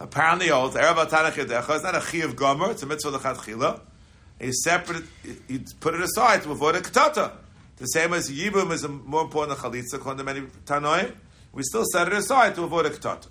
Apparently, 0.00 0.50
oh, 0.50 0.62
old 0.62 0.72
Erev 0.72 0.94
Atanachidecha 0.94 1.76
is 1.76 1.82
not 1.82 1.94
a 1.94 2.00
chi 2.00 2.24
of 2.24 2.34
gomer; 2.34 2.70
it's 2.70 2.82
a 2.82 2.86
mitzvah 2.86 3.10
lechat 3.10 3.36
chila. 3.36 3.78
He 4.40 4.50
separate, 4.52 5.04
he 5.46 5.58
put 5.80 5.92
it 5.92 6.00
aside 6.00 6.44
to 6.44 6.52
avoid 6.52 6.76
a 6.76 6.80
katata. 6.80 7.32
The 7.76 7.84
same 7.88 8.14
as 8.14 8.30
yibum 8.30 8.72
is 8.72 8.88
more 8.88 9.20
important 9.20 9.60
than 9.60 9.70
chalitza, 9.70 9.96
according 9.96 10.16
to 10.16 10.24
many 10.24 10.46
tanoim. 10.64 11.14
We 11.52 11.62
still 11.64 11.84
set 11.84 12.06
it 12.06 12.14
aside 12.14 12.54
to 12.54 12.62
avoid 12.62 12.86
a 12.86 12.90
katata. 12.90 13.26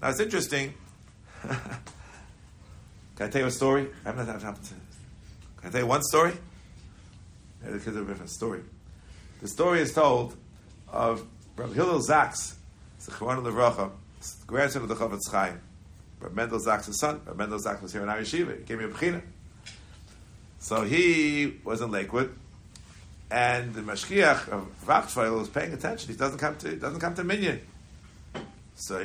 Now 0.00 0.08
it's 0.08 0.20
interesting. 0.20 0.72
Can 1.42 1.58
I 3.20 3.28
tell 3.28 3.42
you 3.42 3.48
a 3.48 3.50
story? 3.50 3.88
I 4.06 4.08
haven't 4.08 4.26
had 4.26 4.40
time 4.40 4.54
to. 4.54 4.74
Can 5.58 5.68
I 5.68 5.68
tell 5.68 5.80
you 5.82 5.86
one 5.86 6.02
story? 6.02 6.32
Because 7.62 7.88
of 7.88 8.08
a 8.08 8.10
different 8.10 8.30
story. 8.30 8.62
The 9.42 9.48
story 9.48 9.80
is 9.80 9.92
told 9.92 10.34
of 10.88 11.26
Rabbi 11.56 11.74
Hillel 11.74 12.00
Zaks, 12.00 12.54
Zichron 13.02 13.42
Levracha, 13.42 13.90
grandson 14.52 14.82
of 14.82 14.88
the 14.88 14.94
Chofetz 14.94 15.30
Chaim. 15.30 15.58
Rabbi 16.20 16.34
Mendel 16.34 16.60
Zaks' 16.60 16.94
son. 16.98 17.22
Rabbi 17.24 17.38
Mendel 17.38 17.58
Zaks 17.58 17.80
was 17.80 17.90
here 17.90 18.02
in 18.02 18.08
our 18.10 18.18
yeshiva. 18.18 18.58
He 18.58 18.64
gave 18.64 18.78
me 18.78 18.84
a 18.84 18.88
bechina. 18.88 19.22
So 20.58 20.82
he 20.82 21.58
was 21.64 21.80
in 21.80 21.90
Lakewood, 21.90 22.36
and 23.30 23.72
the 23.74 23.80
mashkiach 23.80 24.50
of 24.50 24.68
Vachfeil 24.86 25.38
was 25.38 25.48
paying 25.48 25.72
attention. 25.72 26.12
He 26.12 26.16
doesn't 26.18 26.38
come 26.38 26.56
to 26.58 26.76
doesn't 26.76 27.00
come 27.00 27.14
to 27.14 27.24
Minyan. 27.24 27.62
So 28.74 29.02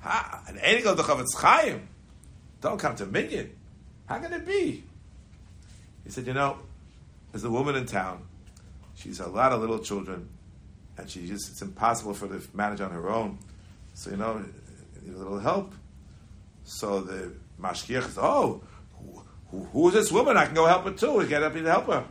ha, 0.00 0.42
an 0.46 0.60
angel 0.62 0.92
of 0.92 0.96
the 0.96 1.02
Chofetz 1.02 1.34
Chaim 1.36 1.88
don't 2.60 2.78
come 2.78 2.94
to 2.96 3.06
Minyan. 3.06 3.50
How 4.06 4.20
can 4.20 4.32
it 4.32 4.46
be? 4.46 4.84
He 6.04 6.10
said, 6.10 6.26
you 6.26 6.34
know, 6.34 6.58
there's 7.32 7.44
a 7.44 7.50
woman 7.50 7.74
in 7.74 7.86
town. 7.86 8.22
She's 8.94 9.18
a 9.18 9.26
lot 9.26 9.50
of 9.50 9.60
little 9.60 9.80
children 9.80 10.28
and 10.96 11.10
she 11.10 11.26
just 11.26 11.50
it's 11.50 11.62
impossible 11.62 12.14
for 12.14 12.28
her 12.28 12.38
to 12.38 12.56
manage 12.56 12.80
on 12.80 12.90
her 12.90 13.10
own. 13.10 13.38
So 13.94 14.10
you 14.10 14.16
know, 14.16 14.44
need 15.02 15.14
a 15.14 15.18
little 15.18 15.38
help. 15.38 15.74
So 16.64 17.00
the 17.00 17.32
mashkiach 17.60 18.02
says, 18.02 18.18
"Oh, 18.18 18.62
who, 19.50 19.64
who 19.64 19.88
is 19.88 19.94
this 19.94 20.12
woman? 20.12 20.36
I 20.36 20.46
can 20.46 20.54
go 20.54 20.66
help 20.66 20.84
her 20.84 20.92
too. 20.92 21.26
Get 21.26 21.42
up 21.42 21.52
to 21.52 21.62
help 21.62 21.86
her. 21.86 22.04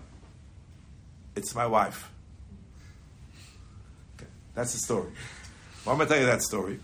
It's 1.35 1.55
my 1.55 1.65
wife." 1.65 2.09
Okay, 4.15 4.29
that's 4.53 4.73
the 4.73 4.79
story. 4.79 5.11
Well, 5.85 5.95
I'm 5.95 6.01
to 6.01 6.05
tell 6.05 6.19
you 6.19 6.27
that 6.27 6.43
story. 6.43 6.79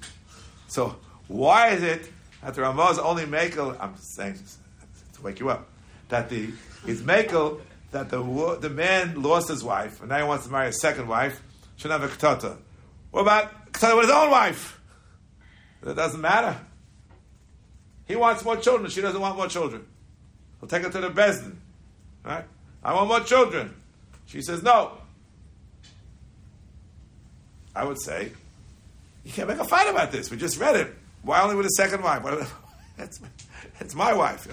So 0.68 0.96
why 1.28 1.70
is 1.70 1.84
it 1.84 2.10
that 2.42 2.56
the 2.56 2.62
Ramaz 2.62 2.98
only 2.98 3.26
makel? 3.26 3.78
I'm 3.80 3.96
saying 3.98 4.40
to 5.14 5.22
wake 5.22 5.40
you 5.40 5.50
up 5.50 5.70
that 6.10 6.30
the 6.30 6.52
is 6.86 7.02
makel 7.02 7.62
that 7.92 8.10
the 8.10 8.58
the 8.62 8.70
man 8.70 9.22
lost 9.22 9.50
his 9.50 9.64
wife 9.64 10.00
and 10.00 10.10
now 10.10 10.18
he 10.18 10.24
wants 10.24 10.46
to 10.46 10.52
marry 10.52 10.70
a 10.70 10.74
second 10.74 11.08
wife 11.08 11.42
should 11.76 11.92
have 11.92 12.04
a 12.04 12.08
ktata. 12.08 12.58
What 13.12 13.22
about 13.22 13.74
ktata 13.74 13.96
with 13.96 14.06
his 14.06 14.14
own 14.14 14.32
wife? 14.32 14.77
That 15.88 15.96
doesn't 15.96 16.20
matter. 16.20 16.60
He 18.10 18.18
wants 18.18 18.44
more 18.44 18.58
children. 18.58 18.92
She 18.92 19.00
doesn't 19.00 19.22
want 19.22 19.38
more 19.38 19.48
children. 19.48 19.88
He'll 20.60 20.68
take 20.68 20.84
her 20.84 20.90
to 20.90 21.00
the 21.00 21.10
Besdin. 21.10 21.56
Right? 22.26 22.44
I 22.84 22.94
want 22.94 23.08
more 23.08 23.22
children. 23.22 23.74
She 24.26 24.42
says 24.42 24.62
no. 24.62 24.98
I 27.74 27.86
would 27.86 28.02
say, 28.02 28.34
you 29.24 29.32
can't 29.32 29.48
make 29.48 29.60
a 29.60 29.64
fight 29.64 29.90
about 29.90 30.12
this. 30.12 30.30
We 30.30 30.36
just 30.36 30.60
read 30.60 30.76
it. 30.76 30.94
Why 31.22 31.42
only 31.42 31.56
with 31.56 31.68
a 31.68 31.72
second 31.78 32.04
wife? 32.04 32.22
That's, 32.98 33.22
it's 33.80 33.96
my 33.96 34.14
wife. 34.14 34.46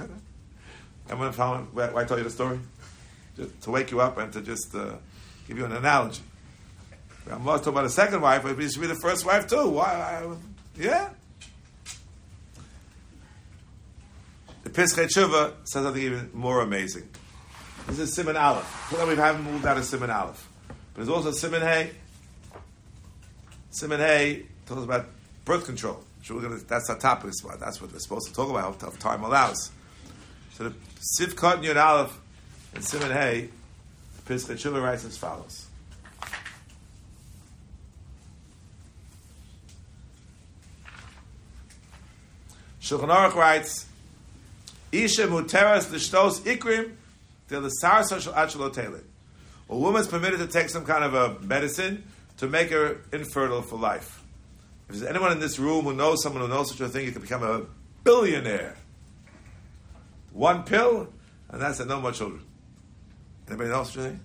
I'm 1.10 1.18
going 1.18 1.32
to 1.32 1.36
tell 1.36 1.66
I 1.76 2.04
tell 2.04 2.16
you 2.16 2.24
the 2.24 2.30
story? 2.30 2.60
Just 3.36 3.60
to 3.62 3.72
wake 3.72 3.90
you 3.90 4.00
up 4.00 4.18
and 4.18 4.32
to 4.34 4.40
just 4.40 4.72
uh, 4.72 4.92
give 5.48 5.58
you 5.58 5.64
an 5.64 5.72
analogy. 5.72 6.22
I'm 7.28 7.44
not 7.44 7.56
talking 7.56 7.72
about 7.72 7.86
a 7.86 7.90
second 7.90 8.20
wife, 8.20 8.44
but 8.44 8.56
it 8.56 8.70
should 8.70 8.80
be 8.80 8.86
the 8.86 8.94
first 8.94 9.26
wife 9.26 9.48
too. 9.48 9.68
Why? 9.68 9.84
I, 9.84 10.36
yeah. 10.76 11.10
The 14.74 14.82
Pischei 14.82 15.06
Tshuva 15.06 15.52
says 15.64 15.84
something 15.84 16.02
even 16.02 16.30
more 16.32 16.60
amazing. 16.60 17.08
This 17.86 18.00
is 18.00 18.12
Simon 18.12 18.36
Aleph. 18.36 18.92
Well, 18.92 19.06
we 19.06 19.14
haven't 19.14 19.44
moved 19.44 19.64
out 19.64 19.78
of 19.78 19.84
Simon 19.84 20.10
Aleph. 20.10 20.48
But 20.66 20.76
there's 20.96 21.08
also 21.08 21.30
Simon 21.30 21.62
Hay. 21.62 21.92
Simon 23.70 24.00
Hay 24.00 24.46
talks 24.66 24.82
about 24.82 25.06
birth 25.44 25.64
control. 25.64 26.02
So 26.24 26.40
gonna, 26.40 26.56
that's 26.56 26.90
our 26.90 26.98
topic. 26.98 27.30
That's 27.60 27.80
what 27.80 27.92
we're 27.92 27.98
supposed 28.00 28.26
to 28.28 28.34
talk 28.34 28.50
about 28.50 28.82
if 28.82 28.98
time 28.98 29.22
allows. 29.22 29.70
So 30.54 30.70
the 30.70 30.74
Sivkot 31.20 31.62
Yud 31.62 31.80
Aleph 31.80 32.18
and 32.74 32.84
Simon 32.84 33.12
Hay, 33.12 33.50
Pischei 34.26 34.54
Tshuva 34.54 34.82
writes 34.82 35.04
as 35.04 35.16
follows. 35.16 35.68
Shulchan 42.80 43.08
Aruch 43.08 43.34
writes, 43.34 43.86
Isha 45.02 45.26
muteras 45.26 45.90
l'shtos 45.90 46.40
ikrim 46.40 46.92
till 47.48 47.62
the 47.62 47.72
sarsa 47.82 48.20
shel 48.20 49.00
A 49.68 49.76
woman 49.76 50.00
is 50.00 50.08
permitted 50.08 50.38
to 50.38 50.46
take 50.46 50.68
some 50.68 50.84
kind 50.84 51.04
of 51.04 51.14
a 51.14 51.40
medicine 51.40 52.04
to 52.38 52.46
make 52.46 52.70
her 52.70 52.98
infertile 53.12 53.62
for 53.62 53.78
life. 53.78 54.22
If 54.88 54.96
there's 54.96 55.08
anyone 55.08 55.32
in 55.32 55.40
this 55.40 55.58
room 55.58 55.84
who 55.84 55.94
knows 55.94 56.22
someone 56.22 56.42
who 56.42 56.48
knows 56.48 56.70
such 56.70 56.80
a 56.80 56.88
thing, 56.88 57.06
you 57.06 57.12
can 57.12 57.22
become 57.22 57.42
a 57.42 57.62
billionaire. 58.04 58.76
One 60.32 60.64
pill, 60.64 61.08
and 61.48 61.60
that's 61.60 61.80
it, 61.80 61.86
no 61.86 62.00
more 62.00 62.12
children. 62.12 62.42
Anybody 63.48 63.70
know 63.70 63.84
such 63.84 63.96
a 63.96 64.02
thing? 64.02 64.20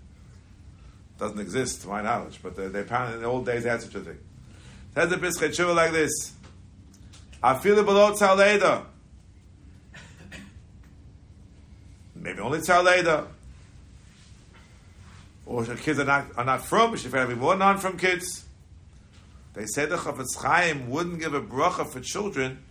Doesn't 1.18 1.40
exist, 1.40 1.82
to 1.82 1.88
my 1.88 2.02
knowledge, 2.02 2.40
but 2.42 2.56
they, 2.56 2.68
they 2.68 2.82
apparently 2.82 3.16
in 3.16 3.22
the 3.22 3.28
old 3.28 3.46
days 3.46 3.64
had 3.64 3.82
such 3.82 3.96
a 3.96 4.00
thing. 4.00 4.18
Says 4.96 5.10
the 5.10 5.18
Pischei 5.18 5.76
like 5.76 5.92
this. 5.92 6.34
Afilu 7.44 7.86
below 7.86 8.14
tzaleda. 8.14 8.86
Maybe 12.20 12.40
only 12.40 12.60
tzaleda. 12.60 13.28
Or 15.46 15.64
the 15.64 15.76
kids 15.76 16.00
are 16.00 16.06
not, 16.06 16.26
are 16.38 16.46
not 16.46 16.66
from, 16.66 16.96
should 16.96 17.12
be 17.12 17.36
more 17.36 17.56
non 17.56 17.78
from 17.80 17.98
kids. 17.98 18.46
They 19.54 19.66
said 19.66 19.90
the 19.90 19.98
Chofetz 19.98 20.36
Chaim 20.38 20.90
wouldn't 20.90 21.20
give 21.20 21.34
a 21.34 21.42
bracha 21.42 21.88
for 21.88 22.00
children 22.00 22.64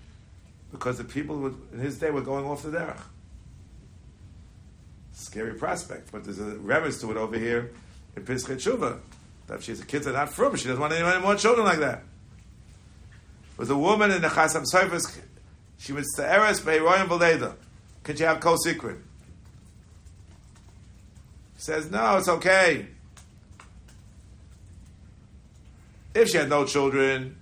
because 0.70 0.98
the 0.98 1.04
people 1.04 1.38
would, 1.38 1.56
in 1.72 1.80
his 1.80 1.98
day 1.98 2.10
were 2.10 2.20
going 2.20 2.44
off 2.44 2.62
the 2.62 2.70
derech. 2.70 3.00
Scary 5.12 5.54
prospect, 5.54 6.12
but 6.12 6.22
there's 6.22 6.38
a 6.38 6.56
reference 6.58 7.00
to 7.00 7.10
it 7.10 7.16
over 7.16 7.36
here 7.36 7.72
in 8.16 8.24
Pischei 8.24 8.54
Tshuva 8.54 9.00
that 9.48 9.54
if 9.54 9.64
she's 9.64 9.82
kids 9.82 10.06
are 10.06 10.12
not 10.12 10.32
from, 10.32 10.54
she 10.54 10.68
doesn't 10.68 10.80
want 10.80 10.92
any 10.92 11.20
more 11.20 11.34
children 11.34 11.66
like 11.66 11.80
that 11.80 12.04
was 13.58 13.68
a 13.70 13.76
woman 13.76 14.12
in 14.12 14.22
the 14.22 14.28
Chasam 14.28 14.64
Soifers, 14.72 15.18
she 15.78 15.92
was 15.92 16.06
Ta'eres 16.16 16.60
Be'eroyim 16.60 17.08
V'leda. 17.08 17.56
Could 18.04 18.20
you 18.20 18.26
have 18.26 18.40
co 18.40 18.56
secret? 18.56 18.98
Says, 21.58 21.90
no, 21.90 22.16
it's 22.16 22.28
okay. 22.28 22.86
If 26.14 26.30
she 26.30 26.38
had 26.38 26.48
no 26.48 26.64
children, 26.64 27.36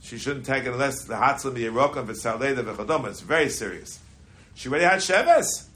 she 0.00 0.16
shouldn't 0.16 0.46
take 0.46 0.64
it 0.64 0.72
unless 0.72 1.04
the 1.04 1.14
Hatzim 1.14 1.54
Yerokim 1.54 2.06
V'Saleda 2.06 2.64
V'Chodom. 2.64 3.06
It's 3.06 3.20
very 3.20 3.50
serious. 3.50 3.98
She 4.54 4.68
already 4.68 4.84
had 4.84 5.00
Sheves. 5.00 5.66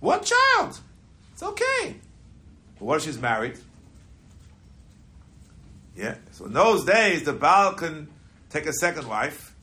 One 0.00 0.22
child. 0.22 0.78
It's 1.32 1.42
okay. 1.42 1.96
But 2.78 2.84
what 2.84 2.98
if 2.98 3.04
she's 3.04 3.18
married? 3.18 3.58
Yeah. 5.96 6.16
So 6.32 6.46
in 6.46 6.52
those 6.52 6.84
days, 6.84 7.24
the 7.24 7.32
Baal 7.32 7.74
can 7.74 8.08
take 8.50 8.66
a 8.66 8.72
second 8.72 9.08
wife 9.08 9.54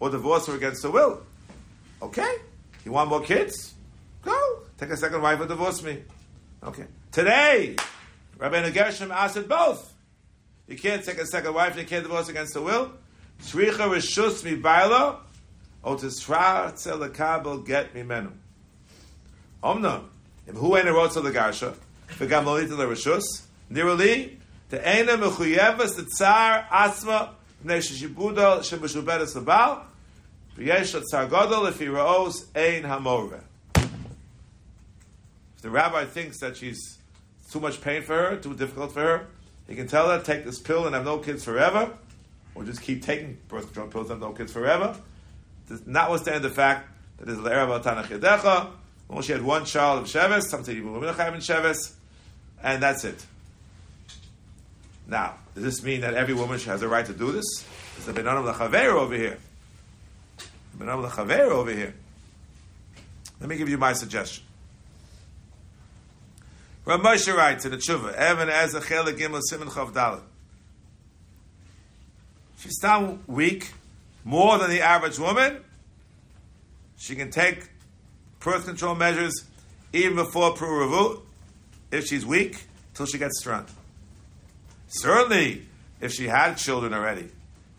or 0.00 0.10
divorce 0.10 0.46
her 0.46 0.54
against 0.54 0.82
her 0.82 0.90
will. 0.90 1.22
Okay. 2.02 2.36
You 2.84 2.92
want 2.92 3.10
more 3.10 3.22
kids? 3.22 3.74
Go. 4.22 4.60
Take 4.78 4.90
a 4.90 4.96
second 4.96 5.22
wife 5.22 5.40
or 5.40 5.46
divorce 5.46 5.82
me. 5.82 6.02
Okay. 6.62 6.86
Today, 7.12 7.76
Rabbi 8.36 8.70
Gershom 8.70 9.12
asked 9.12 9.48
both. 9.48 9.94
You 10.66 10.76
can't 10.76 11.04
take 11.04 11.18
a 11.18 11.26
second 11.26 11.54
wife 11.54 11.76
you 11.78 11.84
can't 11.84 12.02
divorce 12.02 12.28
against 12.28 12.54
the 12.54 12.60
will. 12.60 12.92
Tzricha 13.42 13.88
rishus 13.88 14.44
mi 14.44 14.60
bailo, 14.60 15.18
o 15.84 15.94
tisratze 15.96 16.92
lekabel 16.98 17.64
get 17.64 17.94
mimenu. 17.94 18.32
Omna, 19.62 20.02
im 20.48 20.56
hu 20.56 20.76
ene 20.76 20.86
rotza 20.86 21.22
legarsha, 21.22 21.74
v'gam 22.08 22.44
lo 22.44 22.56
lita 22.56 22.74
lerishus, 22.74 23.42
nirali, 23.70 24.36
te 24.68 24.76
ene 24.78 25.16
mechuyevas 25.16 25.94
the 25.96 26.04
tsar 26.04 26.66
asma, 26.70 27.34
b'nei 27.64 27.78
shishibudal 27.78 28.58
shemeshubedes 28.58 29.40
lebal, 29.40 29.84
v'yesh 30.56 31.00
tsar 31.04 31.28
godol 31.28 31.68
if 31.68 31.78
he 31.78 31.86
ro'os 31.86 32.46
ein 32.56 32.82
hamoreh. 32.82 33.42
If 35.58 35.62
the 35.62 35.70
rabbi 35.70 36.04
thinks 36.04 36.38
that 36.38 36.56
she's 36.56 36.98
too 37.50 37.58
much 37.58 37.80
pain 37.80 38.02
for 38.02 38.14
her, 38.14 38.36
too 38.36 38.54
difficult 38.54 38.92
for 38.92 39.00
her, 39.00 39.26
he 39.66 39.74
can 39.74 39.88
tell 39.88 40.08
her, 40.08 40.22
take 40.22 40.44
this 40.44 40.60
pill 40.60 40.86
and 40.86 40.94
have 40.94 41.04
no 41.04 41.18
kids 41.18 41.42
forever, 41.42 41.90
or 42.54 42.62
just 42.62 42.80
keep 42.80 43.02
taking 43.02 43.38
birth 43.48 43.64
control 43.64 43.88
pills 43.88 44.10
and 44.10 44.22
have 44.22 44.30
no 44.30 44.36
kids 44.36 44.52
forever. 44.52 44.96
Notwithstanding 45.84 46.42
the 46.42 46.50
fact 46.50 46.88
that 47.18 47.28
it's 47.28 47.40
L'Erev 47.40 47.82
Tanach 47.82 48.04
Yedecha, 48.04 48.70
when 49.08 49.22
she 49.22 49.32
had 49.32 49.42
one 49.42 49.64
child 49.64 50.00
of 50.00 50.04
Sheves, 50.06 50.44
something 50.44 50.76
even 50.76 50.92
women 50.92 51.08
in 51.08 51.14
Sheves, 51.40 51.92
and 52.62 52.80
that's 52.80 53.02
it. 53.02 53.26
Now, 55.08 55.38
does 55.56 55.64
this 55.64 55.82
mean 55.82 56.02
that 56.02 56.14
every 56.14 56.34
woman 56.34 56.60
has 56.60 56.82
a 56.82 56.88
right 56.88 57.04
to 57.04 57.12
do 57.12 57.32
this? 57.32 57.66
Is 57.98 58.06
the 58.06 58.12
Benanam 58.12 58.54
Lachaver 58.54 58.92
over 58.92 59.16
here? 59.16 59.38
Benanam 60.78 61.10
Lachaver 61.10 61.50
over 61.50 61.72
here. 61.72 61.94
Let 63.40 63.48
me 63.48 63.56
give 63.56 63.68
you 63.68 63.78
my 63.78 63.92
suggestion. 63.92 64.44
Rav 66.88 67.02
Moshe 67.02 67.36
writes 67.36 67.66
in 67.66 67.72
the 67.72 67.76
Tshuva, 67.76 68.14
Even 68.14 68.48
HaEzer 68.48 68.80
Chele 68.80 69.14
Gimel 69.14 69.42
Simon 69.42 69.68
Chav 69.68 69.92
Dalet. 69.92 70.22
She's 72.60 72.78
down 72.78 73.22
weak, 73.26 73.72
more 74.24 74.56
than 74.56 74.70
the 74.70 74.80
average 74.80 75.18
woman. 75.18 75.58
She 76.96 77.14
can 77.14 77.30
take 77.30 77.68
birth 78.40 78.64
control 78.64 78.94
measures 78.94 79.44
even 79.92 80.16
before 80.16 80.54
Puravu, 80.54 81.20
if 81.92 82.06
she's 82.06 82.24
weak, 82.24 82.64
till 82.94 83.04
she 83.04 83.18
gets 83.18 83.38
strong. 83.38 83.66
Certainly, 84.86 85.66
if 86.00 86.14
she 86.14 86.26
had 86.26 86.54
children 86.54 86.94
already, 86.94 87.28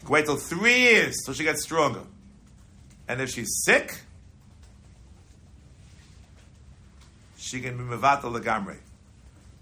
wait 0.07 0.25
till 0.25 0.35
three 0.35 0.81
years 0.81 1.15
till 1.25 1.33
she 1.33 1.43
gets 1.43 1.63
stronger. 1.63 2.03
And 3.07 3.19
if 3.21 3.31
she's 3.31 3.63
sick, 3.65 4.01
she 7.39 7.59
can 7.59 7.75
be 7.75 7.83
mevatel 7.83 8.39
legamrei. 8.39 8.77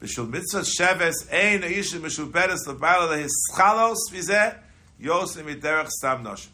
B'shul 0.01 0.29
mitzvah 0.29 0.61
sheves 0.61 1.31
ein 1.31 1.61
noshim. 6.23 6.49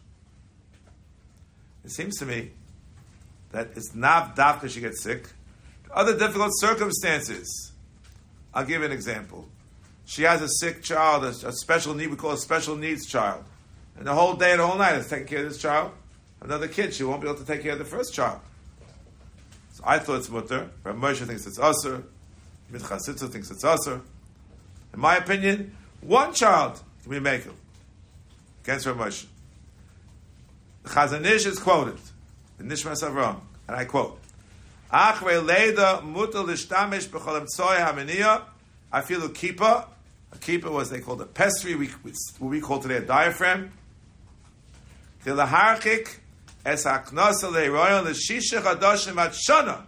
It 1.85 1.91
seems 1.91 2.17
to 2.17 2.25
me 2.25 2.51
that 3.51 3.69
it's 3.75 3.93
not 3.93 4.35
dafka 4.35 4.69
she 4.69 4.79
gets 4.79 5.01
sick. 5.01 5.27
Other 5.91 6.17
difficult 6.17 6.51
circumstances. 6.55 7.71
I'll 8.53 8.65
give 8.65 8.81
an 8.81 8.91
example. 8.91 9.47
She 10.05 10.23
has 10.23 10.41
a 10.41 10.47
sick 10.47 10.83
child, 10.83 11.23
a, 11.23 11.47
a 11.47 11.53
special 11.53 11.93
need, 11.93 12.07
we 12.07 12.15
call 12.15 12.31
a 12.31 12.37
special 12.37 12.75
needs 12.75 13.05
child. 13.05 13.43
And 13.97 14.07
the 14.07 14.13
whole 14.13 14.33
day 14.35 14.51
and 14.51 14.59
the 14.59 14.67
whole 14.67 14.77
night 14.77 14.95
is 14.95 15.07
taking 15.07 15.27
care 15.27 15.43
of 15.43 15.49
this 15.49 15.61
child. 15.61 15.91
Another 16.41 16.67
kid, 16.67 16.93
she 16.93 17.03
won't 17.03 17.21
be 17.21 17.27
able 17.27 17.39
to 17.39 17.45
take 17.45 17.61
care 17.61 17.73
of 17.73 17.79
the 17.79 17.85
first 17.85 18.13
child. 18.13 18.39
So 19.73 19.83
I 19.85 19.99
thought 19.99 20.17
it's 20.17 20.29
mutter. 20.29 20.69
Rav 20.83 20.95
Moshe 20.95 21.25
thinks 21.25 21.47
it's 21.47 21.59
usher. 21.59 22.03
Mitchasitza 22.71 23.29
thinks 23.29 23.51
it's 23.51 23.63
usher. 23.63 24.01
In 24.93 24.99
my 24.99 25.17
opinion, 25.17 25.75
one 26.01 26.33
child 26.33 26.81
can 27.01 27.11
be 27.11 27.19
makel 27.19 27.53
against 28.63 28.85
Rav 28.85 28.97
Moshe. 28.97 29.25
Chazon 30.85 31.25
is 31.25 31.59
quoted 31.59 31.99
in 32.59 32.67
Nishmas 32.67 33.03
Avram, 33.03 33.39
and 33.67 33.77
I 33.77 33.85
quote: 33.85 34.19
"Achre 34.91 35.45
leida 35.45 36.01
mutal 36.01 36.45
lishtamish 36.45 37.07
b'cholem 37.07 37.47
tzoy 37.47 37.77
hameniya 37.77 38.41
afilu 38.91 39.33
kipa." 39.33 39.87
A 40.31 40.37
kipa 40.37 40.69
was 40.69 40.89
they 40.89 40.99
called 40.99 41.21
a 41.21 41.25
pestry, 41.25 41.75
we, 41.75 41.87
what 42.39 42.49
we 42.49 42.59
call 42.59 42.79
today 42.79 42.97
a 42.97 43.01
diaphragm. 43.01 43.71
Tilaharchik 45.23 46.09
es 46.65 46.85
haknosa 46.85 47.51
leiroyon 47.51 48.05
l'shisha 48.05 48.61
chadoshim 48.61 49.17
at 49.17 49.33
shana. 49.33 49.83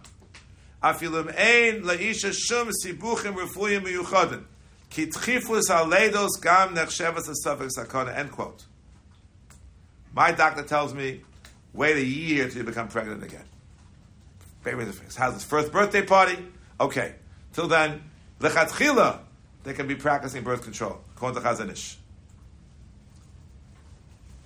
Afilim 0.82 1.28
ein 1.28 1.82
laisha 1.82 2.32
shum 2.32 2.70
sibuchim 2.70 3.36
refuyim 3.36 3.82
miyuchadim. 3.84 4.44
Ki 4.90 5.06
tchifus 5.06 5.68
aleidos 5.70 6.40
gam 6.40 6.74
nechshevas 6.74 7.28
asafik 7.28 7.70
sakona. 7.76 8.16
End 8.16 8.30
quote. 8.30 8.64
My 10.12 10.32
doctor 10.32 10.62
tells 10.62 10.94
me, 10.94 11.22
wait 11.74 11.96
a 11.96 12.04
year 12.04 12.48
till 12.48 12.58
you 12.58 12.64
become 12.64 12.88
pregnant 12.88 13.22
again. 13.22 13.44
Baby 14.64 14.84
has 15.16 15.34
his 15.34 15.44
first 15.44 15.70
birthday 15.70 16.02
party. 16.02 16.38
Okay. 16.80 17.14
Till 17.52 17.68
then, 17.68 18.02
lechatchila, 18.40 19.20
they 19.64 19.72
can 19.72 19.86
be 19.86 19.94
practicing 19.94 20.42
birth 20.42 20.62
control, 20.62 21.00
according 21.14 21.40
to 21.40 21.48
Chazon 21.48 21.70
Ish. 21.70 21.98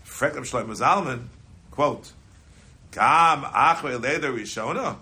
Freklem 0.06 0.40
Shlomo 0.40 0.76
Zalman, 0.76 1.26
quote, 1.70 2.12
Gam 2.90 3.42
achre 3.44 3.98
leder 3.98 4.32
rishona. 4.36 4.96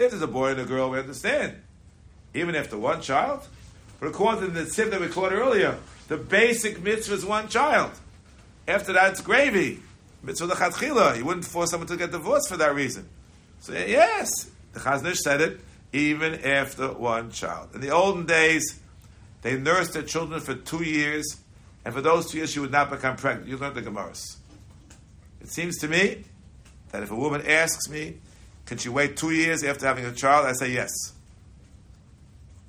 If 0.00 0.12
there's 0.12 0.22
a 0.22 0.26
boy 0.26 0.52
and 0.52 0.60
a 0.60 0.64
girl, 0.64 0.88
we 0.88 0.98
understand. 0.98 1.56
Even 2.32 2.54
after 2.54 2.78
one 2.78 3.02
child. 3.02 3.46
But 4.00 4.06
according 4.06 4.46
to 4.46 4.50
the 4.50 4.68
tip 4.68 4.90
that 4.92 5.00
we 5.00 5.08
quoted 5.08 5.36
earlier, 5.36 5.76
the 6.08 6.16
basic 6.16 6.82
mitzvah 6.82 7.14
is 7.16 7.24
one 7.26 7.48
child. 7.48 7.92
After 8.66 8.94
that, 8.94 9.10
it's 9.10 9.20
gravy. 9.20 9.80
Mitzvah 10.22 10.54
lechatchila. 10.54 11.18
You 11.18 11.26
wouldn't 11.26 11.44
force 11.44 11.70
someone 11.70 11.86
to 11.88 11.98
get 11.98 12.12
divorced 12.12 12.48
for 12.48 12.56
that 12.56 12.74
reason. 12.74 13.10
So 13.60 13.74
yes, 13.74 14.50
the 14.72 14.80
Chazon 14.80 15.10
Ish 15.10 15.18
said 15.18 15.42
it, 15.42 15.60
even 15.92 16.46
after 16.46 16.94
one 16.94 17.30
child. 17.30 17.74
In 17.74 17.82
the 17.82 17.90
olden 17.90 18.24
days, 18.24 18.80
they 19.42 19.58
nursed 19.58 19.92
their 19.92 20.02
children 20.02 20.40
for 20.40 20.54
two 20.54 20.82
years, 20.82 21.26
and 21.84 21.92
for 21.92 22.00
those 22.00 22.30
two 22.30 22.38
years, 22.38 22.52
she 22.52 22.58
would 22.58 22.72
not 22.72 22.88
become 22.88 23.16
pregnant. 23.16 23.50
You 23.50 23.58
learned 23.58 23.74
the 23.74 23.82
Gemaras. 23.82 24.38
It 25.42 25.48
seems 25.48 25.76
to 25.80 25.88
me 25.88 26.24
that 26.90 27.02
if 27.02 27.10
a 27.10 27.16
woman 27.16 27.46
asks 27.46 27.90
me, 27.90 28.16
can 28.70 28.78
she 28.78 28.88
wait 28.88 29.16
two 29.16 29.32
years 29.32 29.64
after 29.64 29.84
having 29.84 30.04
a 30.04 30.12
child? 30.12 30.46
I 30.46 30.52
say 30.52 30.70
yes. 30.70 30.92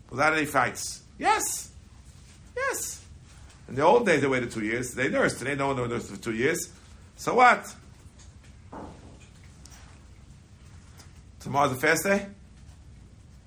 Without 0.09 0.33
any 0.33 0.47
fights. 0.47 1.03
Yes. 1.19 1.69
Yes. 2.57 3.05
In 3.69 3.75
the 3.75 3.83
old 3.83 4.07
days, 4.07 4.21
they 4.21 4.27
waited 4.27 4.49
two 4.49 4.65
years. 4.65 4.95
They 4.95 5.09
nursed. 5.09 5.37
Today, 5.37 5.53
no 5.53 5.67
one 5.67 5.87
nursed 5.87 6.09
for 6.09 6.17
two 6.17 6.33
years. 6.33 6.69
So 7.17 7.35
what? 7.35 7.71
Tomorrow's 11.39 11.73
a 11.73 11.75
fast 11.75 12.03
day? 12.03 12.25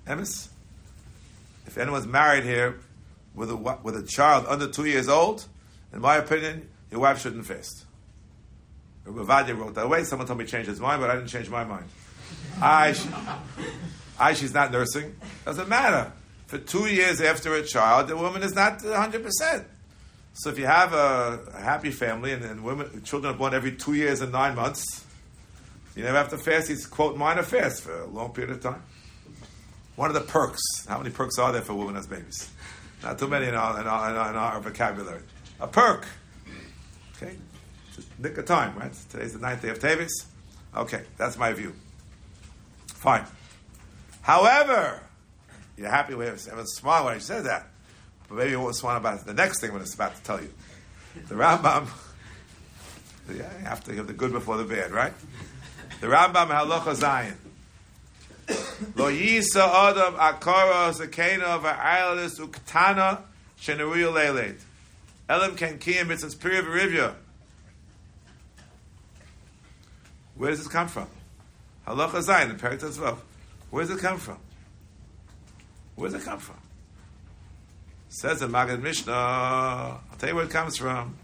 Emes? 0.07 0.47
If 1.67 1.77
anyone's 1.77 2.07
married 2.07 2.45
here 2.45 2.79
with 3.33 3.51
a, 3.51 3.55
with 3.57 3.97
a 3.97 4.03
child 4.03 4.45
under 4.47 4.69
two 4.69 4.85
years 4.85 5.09
old, 5.09 5.43
in 5.91 5.99
my 5.99 6.15
opinion, 6.15 6.69
your 6.89 7.01
wife 7.01 7.19
shouldn't 7.19 7.45
fast. 7.45 7.83
Rabbi 9.03 9.51
wrote 9.51 9.75
that 9.75 9.89
way. 9.89 10.05
Someone 10.05 10.25
told 10.25 10.39
me 10.39 10.45
to 10.45 10.51
change 10.51 10.67
his 10.67 10.79
mind, 10.79 11.01
but 11.01 11.09
I 11.09 11.15
didn't 11.15 11.27
change 11.27 11.49
my 11.49 11.65
mind. 11.65 11.87
I, 12.61 12.95
I, 14.19 14.33
she's 14.33 14.53
not 14.53 14.71
nursing. 14.71 15.15
Doesn't 15.45 15.69
matter. 15.69 16.11
For 16.47 16.57
two 16.57 16.87
years 16.87 17.21
after 17.21 17.53
a 17.55 17.63
child, 17.63 18.07
the 18.07 18.17
woman 18.17 18.43
is 18.43 18.55
not 18.55 18.79
100%. 18.79 19.65
So 20.33 20.49
if 20.49 20.59
you 20.59 20.65
have 20.65 20.93
a, 20.93 21.39
happy 21.57 21.91
family 21.91 22.33
and, 22.33 22.43
and, 22.43 22.63
women, 22.63 23.03
children 23.03 23.33
are 23.33 23.37
born 23.37 23.53
every 23.53 23.71
two 23.71 23.93
years 23.93 24.21
and 24.21 24.31
nine 24.31 24.55
months, 24.55 25.05
you 25.95 26.03
never 26.03 26.17
have 26.17 26.29
to 26.29 26.37
fast. 26.37 26.67
He's 26.67 26.85
quote 26.85 27.17
minor 27.17 27.43
fast 27.43 27.83
for 27.83 28.01
a 28.01 28.05
long 28.05 28.33
period 28.33 28.51
of 28.51 28.61
time. 28.61 28.83
One 29.95 30.09
of 30.09 30.13
the 30.13 30.21
perks. 30.21 30.61
How 30.87 30.97
many 30.97 31.09
perks 31.09 31.39
are 31.39 31.53
there 31.53 31.61
for 31.61 31.73
women 31.73 31.95
as 31.95 32.05
babies? 32.05 32.49
Not 33.01 33.17
too 33.17 33.27
many 33.27 33.47
in 33.47 33.55
our, 33.55 33.79
in 33.79 33.87
our, 33.87 34.09
in 34.09 34.15
our, 34.17 34.29
in 34.29 34.35
our 34.35 34.59
vocabulary. 34.59 35.21
A 35.61 35.67
perk. 35.67 36.05
Okay? 37.15 37.37
Nick 38.19 38.37
of 38.37 38.45
time, 38.45 38.77
right? 38.77 38.91
Today's 39.09 39.33
the 39.33 39.39
ninth 39.39 39.61
day 39.61 39.69
of 39.69 39.79
Teves. 39.79 40.25
Okay, 40.75 41.03
that's 41.17 41.37
my 41.37 41.53
view. 41.53 41.73
Fine. 43.05 43.25
However, 44.23 44.99
you're 45.77 45.91
happy 45.91 46.15
with 46.15 46.47
it. 46.47 46.55
was 46.55 46.75
smart 46.75 47.05
when 47.05 47.13
I 47.13 47.19
said 47.19 47.45
that. 47.45 47.67
But 48.27 48.39
maybe 48.39 48.49
you 48.49 48.59
won't 48.59 48.75
smart 48.75 48.97
about 48.97 49.27
the 49.27 49.33
next 49.35 49.61
thing 49.61 49.75
it's 49.75 49.93
about 49.93 50.15
to 50.15 50.23
tell 50.23 50.41
you. 50.41 50.51
The 51.27 51.35
Rambam, 51.35 51.87
yeah, 53.29 53.35
you 53.59 53.65
have 53.65 53.83
to 53.83 53.93
give 53.93 54.07
the 54.07 54.13
good 54.13 54.31
before 54.31 54.57
the 54.57 54.63
bad, 54.63 54.89
right? 54.89 55.13
The 56.01 56.07
Rambam 56.07 56.47
Halacha 56.47 56.95
Zion. 56.95 57.37
Lo 58.95 59.11
yisa 59.11 59.89
adam 59.89 60.15
akara 60.15 60.91
zakena 60.91 61.61
va'aylis 61.61 62.39
uktana 62.39 63.21
sheneruyo 63.61 64.11
leled. 64.11 64.57
Elam 65.29 65.55
ken 65.55 65.77
kiyim 65.77 66.07
mitzvahs 66.07 66.35
v'rivya. 66.35 67.13
Where 70.33 70.49
does 70.49 70.57
this 70.57 70.67
come 70.67 70.87
from? 70.87 71.07
Halacha 71.87 72.21
Zion, 72.21 72.49
the 72.49 72.55
Perik 72.55 72.79
Tzvav. 72.79 73.17
Where 73.69 73.85
does 73.85 73.95
it 73.95 74.01
come 74.01 74.17
from? 74.17 74.37
Where 75.95 76.09
does 76.09 76.21
it 76.21 76.25
come 76.25 76.39
from? 76.39 76.57
Says 78.09 78.39
the 78.39 78.47
Maggid 78.47 78.81
Mishnah. 78.81 79.11
I'll 79.13 80.01
tell 80.17 80.29
you 80.29 80.35
where 80.35 80.45
it 80.45 80.51
comes 80.51 80.77
from. 80.77 81.17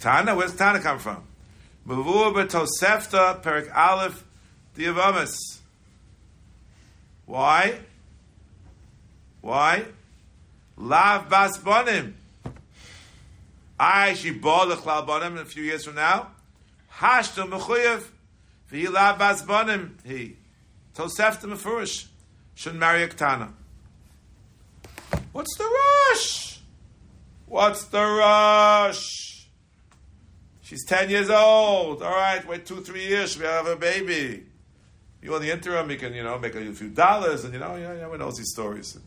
Tana, 0.00 0.34
where's 0.34 0.54
Tana 0.56 0.80
come 0.80 0.98
from? 0.98 1.22
Mavur 1.86 2.32
b'tosefta 2.32 3.42
perik 3.42 3.74
aleph 3.74 4.24
diavamis. 4.76 5.36
Why? 7.26 7.78
Why? 9.40 9.84
Lav 10.76 11.28
bas 11.28 11.58
bonim. 11.58 12.14
I 13.78 14.14
she 14.14 14.30
bought 14.30 14.68
the 14.68 14.76
chlal 14.76 15.06
bonim 15.06 15.38
a 15.38 15.44
few 15.44 15.62
years 15.62 15.84
from 15.84 15.96
now. 15.96 16.28
Hashto 16.96 17.48
mechuyev 17.48 18.04
v'hi 18.72 18.90
lav 18.90 19.18
bas 19.18 19.42
bonim 19.42 19.90
he. 20.04 20.36
Tosefta 20.94 21.44
mefurish. 21.44 22.06
Shouldn't 22.54 22.80
marry 22.80 23.02
a 23.02 23.08
ktana. 23.08 23.52
What's 25.32 25.56
the 25.56 25.64
rush? 25.64 26.60
What's 27.46 27.84
the 27.84 28.02
rush? 28.02 29.46
She's 30.62 30.84
10 30.86 31.10
years 31.10 31.30
old. 31.30 32.02
All 32.02 32.10
right, 32.10 32.46
wait 32.46 32.66
two, 32.66 32.80
three 32.80 33.06
years, 33.06 33.38
we 33.38 33.44
have 33.44 33.66
a 33.66 33.76
baby. 33.76 34.44
You 35.22 35.36
in 35.36 35.42
the 35.42 35.50
interim, 35.52 35.90
you 35.90 35.96
can, 35.96 36.14
you 36.14 36.22
know, 36.22 36.38
make 36.38 36.54
a 36.54 36.72
few 36.72 36.88
dollars, 36.88 37.44
and 37.44 37.54
you 37.54 37.60
know, 37.60 37.76
you 37.76 37.82
know, 37.82 37.90
everyone 37.90 38.18
knows 38.18 38.36
these 38.36 38.50
stories. 38.50 38.98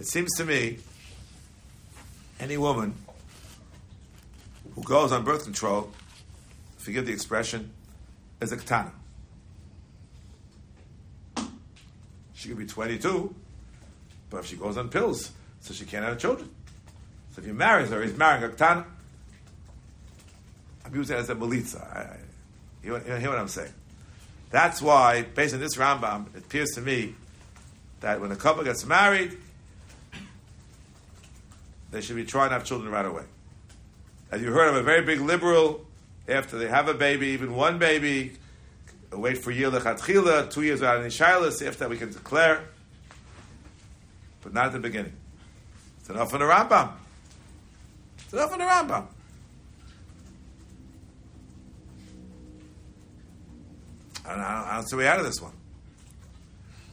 It 0.00 0.06
seems 0.06 0.34
to 0.36 0.44
me, 0.44 0.78
any 2.40 2.56
woman 2.56 2.94
who 4.74 4.82
goes 4.82 5.12
on 5.12 5.24
birth 5.24 5.44
control, 5.44 5.92
forgive 6.88 7.04
the 7.04 7.12
expression, 7.12 7.70
is 8.40 8.50
a 8.50 8.56
katana. 8.56 8.90
She 12.32 12.48
could 12.48 12.56
be 12.56 12.64
22, 12.64 13.34
but 14.30 14.38
if 14.38 14.46
she 14.46 14.56
goes 14.56 14.78
on 14.78 14.88
pills, 14.88 15.32
so 15.60 15.74
she 15.74 15.84
can't 15.84 16.02
have 16.02 16.16
children. 16.16 16.48
So 17.32 17.42
if 17.42 17.44
he 17.46 17.52
marries 17.52 17.90
her, 17.90 18.00
he's 18.00 18.16
marrying 18.16 18.42
a 18.42 18.48
katana. 18.48 18.86
I'm 20.82 20.94
using 20.94 21.14
it 21.14 21.18
as 21.20 21.28
a 21.28 21.34
melitza. 21.34 21.82
I, 21.94 22.00
I, 22.00 22.16
you, 22.82 22.94
hear 22.96 23.28
what 23.28 23.38
I'm 23.38 23.48
saying? 23.48 23.74
That's 24.50 24.80
why, 24.80 25.24
based 25.34 25.52
on 25.52 25.60
this 25.60 25.76
Rambam, 25.76 26.34
it 26.34 26.44
appears 26.44 26.70
to 26.70 26.80
me 26.80 27.16
that 28.00 28.18
when 28.18 28.32
a 28.32 28.36
couple 28.36 28.64
gets 28.64 28.86
married, 28.86 29.36
they 31.90 32.00
should 32.00 32.16
be 32.16 32.24
trying 32.24 32.48
to 32.48 32.54
have 32.54 32.64
children 32.64 32.90
right 32.90 33.04
away. 33.04 33.24
As 34.30 34.40
you 34.40 34.52
heard, 34.52 34.70
I'm 34.70 34.76
a 34.76 34.82
very 34.82 35.02
big 35.02 35.20
liberal. 35.20 35.84
After 36.28 36.58
they 36.58 36.68
have 36.68 36.88
a 36.88 36.94
baby, 36.94 37.28
even 37.28 37.54
one 37.54 37.78
baby, 37.78 38.32
wait 39.10 39.38
for 39.38 39.50
year 39.50 39.70
lechatchila, 39.70 40.50
two 40.50 40.62
years 40.62 40.80
without 40.80 41.00
any 41.00 41.08
shilas. 41.08 41.66
After 41.66 41.80
that, 41.80 41.90
we 41.90 41.96
can 41.96 42.12
declare, 42.12 42.64
but 44.42 44.52
not 44.52 44.66
at 44.66 44.72
the 44.72 44.78
beginning. 44.78 45.14
It's 46.00 46.10
enough 46.10 46.32
in 46.34 46.40
the 46.40 46.44
Rambam. 46.44 46.92
It's 48.18 48.32
enough 48.34 48.52
in 48.52 48.58
the 48.58 48.64
Rambam. 48.64 49.06
I 54.26 54.84
don't, 54.84 54.92
I 54.92 54.96
way 54.96 55.08
out 55.08 55.18
of 55.18 55.24
this 55.24 55.40
one. 55.40 55.52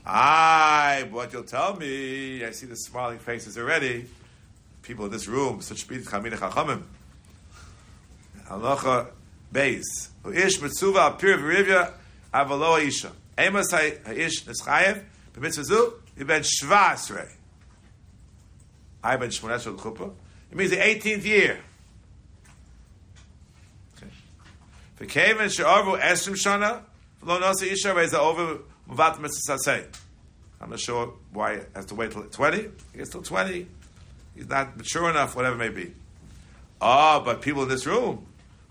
I, 0.05 1.07
what 1.09 1.33
you'll 1.33 1.43
tell 1.43 1.75
me, 1.75 2.45
I 2.45 2.51
see 2.51 2.67
the 2.67 2.75
smiling 2.75 3.19
faces 3.19 3.57
already. 3.57 4.05
People 4.83 5.05
in 5.05 5.11
this 5.11 5.27
room, 5.27 5.59
such 5.61 5.88
bid 5.88 6.05
chamina 6.05 6.38
chachamim. 6.38 6.83
Halacha 8.47 9.07
beis. 9.55 10.09
Uish 10.23 10.59
mitzuva 10.59 11.09
apir 11.09 11.37
v'rivya 11.39 11.93
avalo 12.33 12.85
isha. 12.85 13.11
Emas 13.37 13.71
ha'ish 13.71 14.43
nischayev 14.45 15.03
b'mitzvah 15.33 15.63
zu 15.63 15.93
ben 16.17 16.41
shva 16.41 16.93
asrei. 16.93 17.31
I 19.03 19.15
ben 19.17 19.29
shmonesra 19.29 19.77
l'chuppah. 19.77 20.13
It 20.51 20.57
means 20.57 20.71
the 20.71 20.77
18th 20.77 21.25
year. 21.25 21.59
V'keven 24.99 25.49
she'arvu 25.49 25.99
esrim 25.99 26.35
shana 26.35 26.81
v'lo 27.23 27.39
nasa 27.39 27.63
isha 27.63 27.93
reza 27.93 28.19
over 28.19 28.59
muvat 28.89 29.19
mitzvah 29.19 29.57
saseh. 29.57 29.85
I'm 30.61 30.69
not 30.69 30.79
sure 30.79 31.13
why 31.31 31.55
he 31.55 31.61
has 31.75 31.85
to 31.87 31.95
wait 31.95 32.11
till 32.11 32.23
20. 32.23 32.57
He 32.57 32.97
gets 32.97 33.09
till 33.11 33.21
20. 33.21 33.67
He's 34.35 34.47
not 34.47 34.77
mature 34.77 35.09
enough, 35.09 35.35
whatever 35.35 35.55
it 35.55 35.59
may 35.59 35.83
be. 35.83 35.93
Ah, 36.81 37.21
but 37.23 37.41
people 37.41 37.63
in 37.63 37.69
this 37.69 37.85
room, 37.85 38.25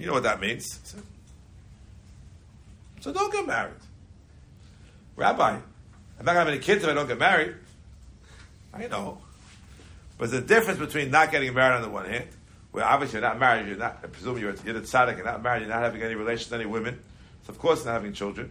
You 0.00 0.06
know 0.06 0.14
what 0.14 0.22
that 0.22 0.40
means. 0.40 0.80
So, 3.00 3.12
don't 3.12 3.30
get 3.30 3.46
married. 3.46 3.74
Rabbi, 5.14 5.50
I'm 5.50 5.62
not 6.24 6.24
going 6.24 6.34
to 6.34 6.40
have 6.40 6.48
any 6.48 6.58
kids 6.58 6.82
if 6.82 6.88
I 6.88 6.94
don't 6.94 7.06
get 7.06 7.18
married. 7.18 7.54
I 8.72 8.86
know. 8.86 9.18
But 10.16 10.30
the 10.30 10.40
difference 10.40 10.78
between 10.78 11.10
not 11.10 11.30
getting 11.30 11.52
married 11.52 11.76
on 11.76 11.82
the 11.82 11.90
one 11.90 12.06
hand, 12.06 12.28
where 12.72 12.84
obviously 12.84 13.20
you're 13.20 13.28
not 13.28 13.38
married, 13.38 13.68
you're 13.68 13.76
not, 13.76 13.98
I 14.02 14.06
presume 14.06 14.38
you're, 14.38 14.54
you're 14.64 14.74
the 14.74 14.80
tzaddik, 14.80 15.16
you're 15.16 15.26
not 15.26 15.42
married, 15.42 15.60
you're 15.60 15.68
not 15.68 15.82
having 15.82 16.02
any 16.02 16.14
relations 16.14 16.50
with 16.50 16.60
any 16.60 16.70
women, 16.70 16.98
so 17.46 17.50
of 17.50 17.58
course 17.58 17.84
not 17.84 17.92
having 17.92 18.14
children. 18.14 18.50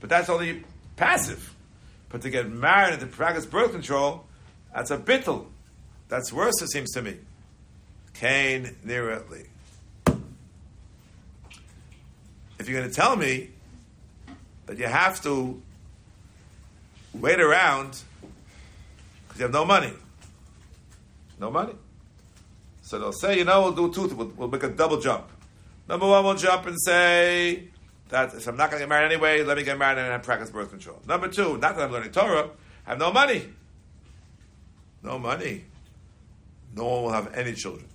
But 0.00 0.10
that's 0.10 0.28
only 0.28 0.62
passive. 0.96 1.54
But 2.08 2.22
to 2.22 2.30
get 2.30 2.48
married 2.48 2.92
and 2.92 3.00
to 3.00 3.06
practice 3.06 3.46
birth 3.46 3.72
control, 3.72 4.26
that's 4.72 4.92
a 4.92 4.98
bittel. 4.98 5.46
That's 6.08 6.32
worse, 6.32 6.62
it 6.62 6.70
seems 6.70 6.92
to 6.92 7.02
me. 7.02 7.16
Cain 8.14 8.76
nearly. 8.84 9.46
If 12.58 12.68
you're 12.68 12.80
going 12.80 12.90
to 12.90 12.94
tell 12.94 13.16
me 13.16 13.50
that 14.66 14.78
you 14.78 14.86
have 14.86 15.22
to 15.22 15.60
wait 17.14 17.40
around 17.40 18.02
because 19.26 19.38
you 19.38 19.42
have 19.44 19.52
no 19.52 19.64
money, 19.64 19.92
no 21.40 21.50
money. 21.50 21.74
So 22.82 22.98
they'll 22.98 23.12
say, 23.12 23.38
you 23.38 23.44
know, 23.44 23.62
we'll 23.62 23.72
do 23.72 23.92
two, 23.92 24.14
we'll, 24.14 24.32
we'll 24.36 24.48
make 24.48 24.62
a 24.62 24.68
double 24.68 25.00
jump. 25.00 25.26
Number 25.88 26.06
one, 26.06 26.24
we'll 26.24 26.34
jump 26.34 26.66
and 26.66 26.76
say 26.80 27.68
that 28.08 28.34
if 28.34 28.46
I'm 28.46 28.56
not 28.56 28.70
going 28.70 28.80
to 28.80 28.84
get 28.84 28.88
married 28.88 29.12
anyway, 29.12 29.42
let 29.42 29.56
me 29.56 29.62
get 29.62 29.78
married 29.78 29.98
and 29.98 30.22
practice 30.22 30.50
birth 30.50 30.70
control. 30.70 31.00
Number 31.06 31.28
two, 31.28 31.58
not 31.58 31.76
that 31.76 31.84
I'm 31.84 31.92
learning 31.92 32.12
Torah, 32.12 32.50
I 32.86 32.90
have 32.90 32.98
no 32.98 33.12
money. 33.12 33.48
No 35.02 35.18
money. 35.18 35.64
No 36.74 36.84
one 36.84 37.02
will 37.02 37.12
have 37.12 37.34
any 37.34 37.54
children. 37.54 37.86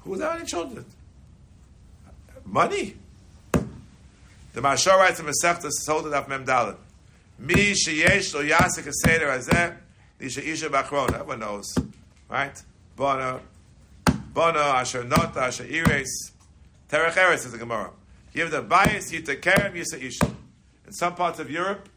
Who 0.00 0.10
will 0.10 0.20
have 0.20 0.36
any 0.36 0.46
children? 0.46 0.84
Money. 2.44 2.96
The 3.52 4.60
Mashar 4.60 4.98
writes 4.98 5.18
in 5.18 5.26
Masechta 5.26 5.70
Sotah 5.86 6.12
Daf 6.12 6.28
Mem 6.28 6.44
Dalet. 6.44 6.76
Mi 7.38 7.72
sheyesh 7.72 8.34
lo 8.34 8.42
yasik 8.42 8.90
seder 8.92 9.26
hazeh 9.26 9.76
Isha 10.20 10.48
Isha 10.48 10.68
Bachron. 10.68 11.12
Everyone 11.12 11.40
knows, 11.40 11.74
right? 12.28 12.62
Bona, 12.96 13.40
Bona, 14.32 14.58
Asher 14.58 15.04
Nota, 15.04 15.40
Asher 15.42 15.64
Ires. 15.64 16.32
Terech 16.88 17.16
Eres 17.16 17.44
is 17.44 17.52
the 17.52 17.58
Gemara. 17.58 17.90
Give 18.32 18.50
the 18.50 18.62
bias, 18.62 19.12
you 19.12 19.20
take 19.22 19.42
care 19.42 19.66
of 19.66 19.74
Yisa 19.74 20.00
Isha. 20.00 20.26
In 20.86 20.92
some 20.92 21.14
parts 21.14 21.38
of 21.38 21.50
Europe, 21.50 21.88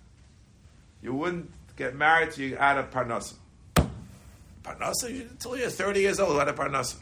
you 1.01 1.13
wouldn't 1.13 1.51
get 1.75 1.95
married 1.95 2.31
till 2.31 2.45
you 2.45 2.55
add 2.55 2.77
a 2.77 2.83
Parnasa. 2.83 3.35
Parnasa, 4.63 5.29
until 5.29 5.57
you're 5.57 5.69
30 5.69 5.99
years 5.99 6.19
old, 6.19 6.39
add 6.39 6.47
a 6.47 6.53
Parnasa. 6.53 6.95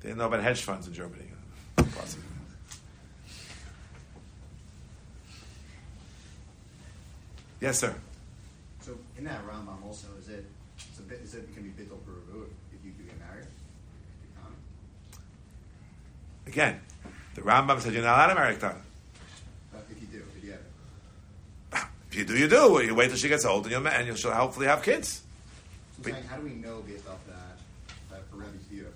They 0.00 0.08
didn't 0.08 0.18
know 0.18 0.26
about 0.26 0.42
hedge 0.42 0.62
funds 0.62 0.86
in 0.86 0.94
Germany. 0.94 1.24
Yes, 7.60 7.80
sir. 7.80 7.94
So 8.80 8.92
in 9.18 9.24
that 9.24 9.44
Rambam 9.46 9.84
also, 9.84 10.06
is 10.20 10.28
it, 10.28 10.46
it's 10.76 10.98
a 11.00 11.02
bit, 11.02 11.20
is 11.24 11.34
it, 11.34 11.52
can 11.54 11.64
be 11.64 11.70
bittul 11.70 11.98
peruvu 12.06 12.46
if 12.72 12.84
you 12.84 12.92
do 12.92 13.02
get 13.02 13.18
married? 13.18 13.46
Again, 16.46 16.80
the 17.34 17.42
Rambam 17.42 17.80
said 17.80 17.92
you're 17.92 18.02
not 18.02 18.14
allowed 18.14 18.28
to 18.28 18.34
marry 18.36 18.54
Ketana. 18.54 18.80
But 19.72 19.84
if 19.90 20.00
you 20.00 20.06
do, 20.06 20.24
if 20.36 20.44
you 20.44 20.52
have 20.52 20.60
it. 20.60 21.88
If 22.10 22.16
you 22.16 22.24
do, 22.24 22.38
you 22.38 22.48
do. 22.48 22.82
You 22.82 22.94
wait 22.94 23.08
till 23.08 23.18
she 23.18 23.28
gets 23.28 23.44
old, 23.44 23.64
and 23.64 23.72
you'll 23.72 23.86
and 23.86 24.06
you'll 24.06 24.16
she'll 24.16 24.30
hopefully 24.30 24.66
have 24.66 24.82
kids. 24.82 25.22
So 26.00 26.08
I'm 26.08 26.14
saying, 26.14 26.24
how 26.26 26.36
do 26.36 26.44
we 26.44 26.54
know 26.54 26.80
based 26.86 27.06
off 27.06 27.18
that, 27.26 27.58
that 28.10 28.30
for 28.30 28.36
Rebbe's 28.36 28.62
view, 28.70 28.86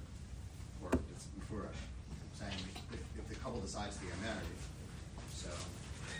or 0.82 0.90
it's 1.14 1.24
before, 1.24 1.66
I'm 1.66 2.38
saying, 2.38 2.56
if, 2.92 3.00
if 3.18 3.28
the 3.28 3.34
couple 3.34 3.60
decides 3.60 3.96
to 3.96 4.04
get 4.04 4.18
married, 4.22 4.58
so, 5.34 5.50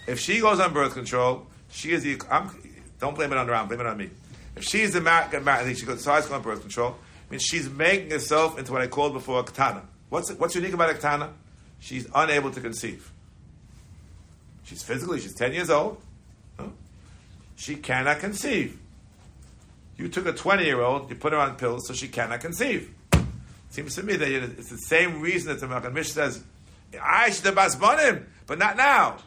If 0.07 0.19
she 0.19 0.41
goes 0.41 0.61
on 0.61 0.73
birth 0.73 0.95
control, 0.95 1.47
she 1.71 1.93
is 1.93 2.03
the. 2.03 2.21
I'm, 2.31 2.51
don't 2.99 3.15
blame 3.15 3.33
it 3.33 3.39
on 3.39 3.47
Rambam. 3.47 3.69
Blame 3.69 3.81
it 3.81 3.87
on 3.87 3.97
me. 3.97 4.11
If 4.57 4.65
she's 4.65 4.93
the 4.93 5.01
mar- 5.01 5.29
married, 5.41 5.79
she 5.79 5.87
goes, 5.87 6.05
go 6.05 6.13
on 6.13 6.43
birth 6.43 6.61
control. 6.61 6.97
I 7.29 7.31
mean, 7.31 7.41
she's 7.41 7.69
making 7.71 8.11
herself 8.11 8.59
into 8.59 8.73
what 8.73 8.83
I 8.83 8.87
called 8.87 9.15
before 9.15 9.41
a 9.41 9.43
katana. 9.43 9.83
What's 10.11 10.31
what's 10.33 10.55
unique 10.55 10.75
about 10.75 10.91
a 10.91 10.95
katana? 10.95 11.33
She's 11.81 12.07
unable 12.15 12.51
to 12.51 12.61
conceive. 12.61 13.11
She's 14.65 14.83
physically, 14.83 15.21
she's 15.21 15.35
ten 15.35 15.53
years 15.53 15.71
old. 15.71 16.01
She 17.57 17.77
cannot 17.77 18.19
conceive. 18.19 18.79
You 19.97 20.09
took 20.09 20.27
a 20.27 20.33
twenty-year-old, 20.33 21.09
you 21.11 21.17
put 21.17 21.33
her 21.33 21.39
on 21.39 21.57
pills, 21.57 21.87
so 21.87 21.95
she 21.95 22.09
cannot 22.09 22.41
conceive. 22.41 22.93
Seems 23.71 23.95
to 23.95 24.03
me 24.03 24.17
that 24.17 24.29
it's 24.29 24.69
the 24.69 24.77
same 24.77 25.21
reason 25.21 25.49
that 25.49 25.61
the 25.61 25.67
Malkan 25.67 25.95
Mish 25.95 26.11
says, 26.11 26.43
"I 27.01 27.31
should 27.31 27.47
have 27.47 27.55
basmonim, 27.55 28.25
but 28.47 28.59
not 28.59 28.77
now." 28.77 29.19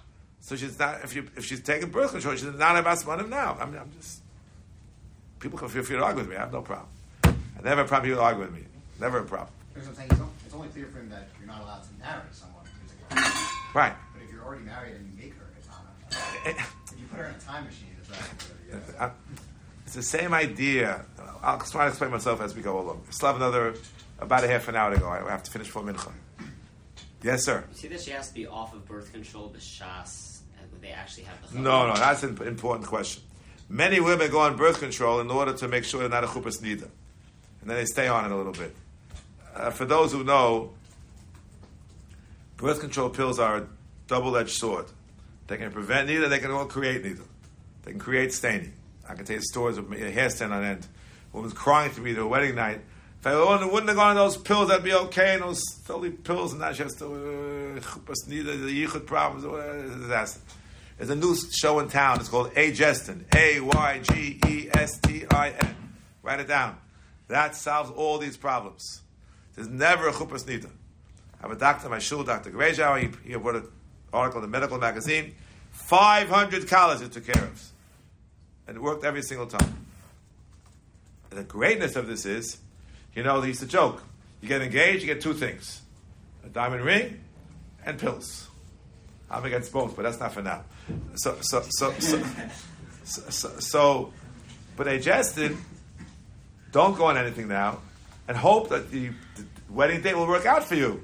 So 0.45 0.55
she's 0.55 0.77
not. 0.77 1.03
If 1.03 1.15
you 1.15 1.27
if 1.35 1.43
she's 1.43 1.59
taking 1.61 1.89
birth 1.89 2.11
control, 2.11 2.35
she's 2.35 2.43
not 2.43 2.77
a 2.77 2.83
basmonim 2.83 3.29
now. 3.29 3.57
I 3.59 3.65
mean, 3.65 3.79
I'm 3.79 3.91
just. 3.99 4.21
People 5.39 5.57
can 5.57 5.69
feel 5.69 5.81
free 5.81 5.97
to 5.97 6.03
argue 6.03 6.21
with 6.21 6.29
me. 6.29 6.35
I 6.35 6.41
have 6.41 6.53
no 6.53 6.61
problem. 6.61 6.87
I 7.23 7.31
never 7.63 7.69
have 7.77 7.79
a 7.79 7.85
problem 7.85 8.11
people 8.11 8.23
argue 8.23 8.43
with 8.43 8.53
me. 8.53 8.61
Never 8.99 9.17
a 9.19 9.23
problem. 9.23 9.49
because 9.73 9.89
I'm 9.89 9.95
saying, 9.95 10.09
it's, 10.11 10.19
on- 10.21 10.29
it's 10.45 10.53
only 10.53 10.67
clear 10.67 10.85
for 10.85 10.99
him 10.99 11.09
that 11.09 11.29
you're 11.39 11.47
not 11.47 11.61
allowed 11.63 11.81
to 11.81 11.89
marry 11.99 12.21
someone 12.31 12.63
who's 12.63 12.91
a 12.93 13.15
katana. 13.15 13.47
Right. 13.73 13.93
But 14.13 14.21
if 14.23 14.31
you're 14.31 14.43
already 14.43 14.63
married 14.65 14.93
and 14.97 15.11
you 15.11 15.17
make 15.23 15.33
her 15.33 15.45
a 15.45 15.67
katana, 15.67 16.45
eh, 16.45 16.61
eh. 16.61 16.63
if 16.93 16.99
you 16.99 17.05
put 17.07 17.17
her 17.19 17.25
in 17.25 17.33
a 17.35 17.39
time 17.39 17.65
machine, 17.65 17.89
is 17.99 18.07
that 18.09 18.17
whatever 18.69 19.03
I- 19.03 19.11
It's 19.87 19.95
the 19.95 20.03
same 20.03 20.31
idea. 20.35 21.05
I'll 21.41 21.59
try 21.59 21.85
to 21.85 21.89
explain 21.89 22.11
myself 22.11 22.39
as 22.41 22.53
we 22.55 22.61
go 22.61 22.79
along. 22.79 23.01
I 23.07 23.11
Still 23.11 23.27
have 23.29 23.35
another 23.37 23.73
about 24.19 24.43
a 24.43 24.47
half 24.47 24.67
an 24.67 24.75
hour 24.75 24.93
to 24.93 24.99
go. 24.99 25.09
I 25.09 25.27
have 25.31 25.41
to 25.43 25.49
finish 25.51 25.69
for 25.69 25.81
mincha. 25.81 26.11
Yes, 27.23 27.43
sir. 27.43 27.63
You 27.71 27.77
see 27.77 27.87
that 27.87 28.01
she 28.01 28.11
has 28.11 28.27
to 28.27 28.33
be 28.35 28.45
off 28.45 28.75
of 28.75 28.85
birth 28.87 29.11
control, 29.11 29.49
but 29.49 29.59
shas, 29.61 29.81
and 29.81 29.91
would 29.91 30.34
they 30.85 30.91
actually 30.91 31.23
have 31.23 31.51
the 31.51 31.59
No, 31.59 31.87
no, 31.87 31.95
that's 31.95 32.23
an 32.23 32.37
important 32.43 32.87
question. 32.87 33.23
Many 33.67 33.99
women 33.99 34.29
go 34.29 34.41
on 34.41 34.55
birth 34.55 34.79
control 34.79 35.19
in 35.19 35.31
order 35.31 35.53
to 35.53 35.67
make 35.67 35.83
sure 35.83 36.01
they're 36.01 36.09
not 36.09 36.23
a 36.23 36.27
chupas 36.27 36.61
nida, 36.61 36.87
and 37.61 37.69
then 37.69 37.77
they 37.77 37.85
stay 37.85 38.07
on 38.07 38.25
it 38.25 38.31
a 38.31 38.35
little 38.35 38.53
bit. 38.53 38.75
Uh, 39.55 39.71
for 39.71 39.85
those 39.85 40.11
who 40.11 40.23
know, 40.23 40.73
birth 42.57 42.79
control 42.79 43.09
pills 43.09 43.39
are 43.39 43.57
a 43.57 43.67
double-edged 44.07 44.51
sword. 44.51 44.85
They 45.47 45.57
can 45.57 45.71
prevent 45.71 46.09
nida, 46.09 46.29
they 46.29 46.39
can 46.39 46.51
all 46.51 46.65
create 46.65 47.03
nida. 47.03 47.23
They 47.83 47.91
can 47.91 47.99
create 47.99 48.33
staining. 48.33 48.73
I 49.07 49.15
can 49.15 49.25
tell 49.25 49.35
you 49.35 49.41
stories 49.41 49.77
of 49.77 49.91
a 49.91 50.11
hair 50.11 50.29
stand 50.29 50.53
on 50.53 50.63
end. 50.63 50.87
A 51.33 51.35
woman's 51.35 51.53
crying 51.53 51.93
to 51.95 52.01
me 52.01 52.13
their 52.13 52.27
wedding 52.27 52.55
night. 52.55 52.81
If 53.19 53.27
I 53.27 53.35
wouldn't 53.35 53.71
wouldn't 53.71 53.89
have 53.89 53.97
gone 53.97 54.09
on 54.09 54.15
those 54.15 54.37
pills, 54.37 54.69
I'd 54.69 54.83
be 54.83 54.93
okay. 54.93 55.33
And 55.33 55.43
those 55.43 55.61
silly 55.83 56.11
pills, 56.11 56.51
and 56.51 56.61
now 56.61 56.71
she 56.73 56.83
has 56.83 56.93
to 56.95 57.05
uh, 57.05 57.79
chupas 57.79 58.27
nida, 58.27 58.63
the 58.63 58.85
yichud 58.85 59.05
problems. 59.07 59.45
Uh, 59.45 59.97
disaster. 59.97 60.41
There's 60.97 61.09
a 61.09 61.15
new 61.15 61.35
show 61.35 61.79
in 61.79 61.89
town. 61.89 62.19
It's 62.19 62.29
called 62.29 62.53
Aygestin. 62.53 63.23
A 63.35 63.59
Y 63.59 63.99
G 64.03 64.39
E 64.47 64.69
S 64.73 64.99
T 64.99 65.25
I 65.29 65.49
N. 65.49 65.75
Write 66.23 66.39
it 66.39 66.47
down. 66.47 66.77
That 67.27 67.55
solves 67.55 67.91
all 67.91 68.17
these 68.17 68.37
problems. 68.37 69.01
There's 69.55 69.67
never 69.67 70.07
a 70.07 70.13
chupas 70.13 70.45
nida. 70.45 70.69
I 71.39 71.47
have 71.47 71.51
a 71.51 71.55
doctor, 71.55 71.89
my 71.89 71.99
shul, 71.99 72.23
Dr. 72.23 72.51
Grejau. 72.51 72.99
He, 72.99 73.29
he 73.29 73.35
wrote 73.35 73.55
an 73.55 73.67
article 74.13 74.43
in 74.43 74.49
the 74.49 74.57
medical 74.57 74.77
magazine. 74.77 75.35
500 75.71 76.67
college 76.67 77.01
it 77.01 77.11
took 77.11 77.25
care 77.25 77.43
of. 77.43 77.71
And 78.67 78.77
it 78.77 78.81
worked 78.81 79.03
every 79.03 79.21
single 79.21 79.47
time. 79.47 79.85
And 81.29 81.39
the 81.39 81.43
greatness 81.43 81.95
of 81.95 82.07
this 82.07 82.25
is, 82.25 82.57
you 83.13 83.23
know, 83.23 83.43
used 83.43 83.59
to 83.59 83.67
joke. 83.67 84.03
You 84.41 84.47
get 84.47 84.61
engaged, 84.61 85.01
you 85.01 85.07
get 85.07 85.21
two 85.21 85.33
things. 85.33 85.81
A 86.45 86.49
diamond 86.49 86.83
ring 86.83 87.19
and 87.85 87.99
pills. 87.99 88.47
I'm 89.29 89.43
against 89.43 89.71
both, 89.71 89.95
but 89.95 90.03
that's 90.03 90.19
not 90.19 90.33
for 90.33 90.41
now. 90.41 90.63
So, 91.15 91.37
so, 91.41 91.63
so, 91.69 91.93
so, 91.99 92.23
so, 93.03 93.21
so, 93.29 93.59
so 93.59 94.13
don't 96.71 96.97
go 96.97 97.05
on 97.05 97.17
anything 97.17 97.47
now, 97.47 97.79
and 98.27 98.35
hope 98.35 98.69
that 98.69 98.91
the, 98.91 99.07
the 99.35 99.45
wedding 99.69 100.01
date 100.01 100.15
will 100.15 100.27
work 100.27 100.45
out 100.45 100.63
for 100.63 100.75
you. 100.75 101.01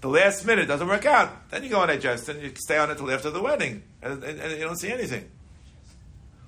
The 0.00 0.08
last 0.08 0.46
minute 0.46 0.66
doesn't 0.66 0.88
work 0.88 1.06
out, 1.06 1.50
then 1.50 1.62
you 1.62 1.70
go 1.70 1.80
on 1.80 1.90
and 1.90 2.02
you 2.02 2.52
stay 2.56 2.78
on 2.78 2.90
it 2.90 2.96
till 2.96 3.10
after 3.10 3.30
the 3.30 3.42
wedding, 3.42 3.82
and, 4.02 4.24
and, 4.24 4.40
and 4.40 4.52
you 4.58 4.64
don't 4.64 4.78
see 4.78 4.90
anything. 4.90 5.30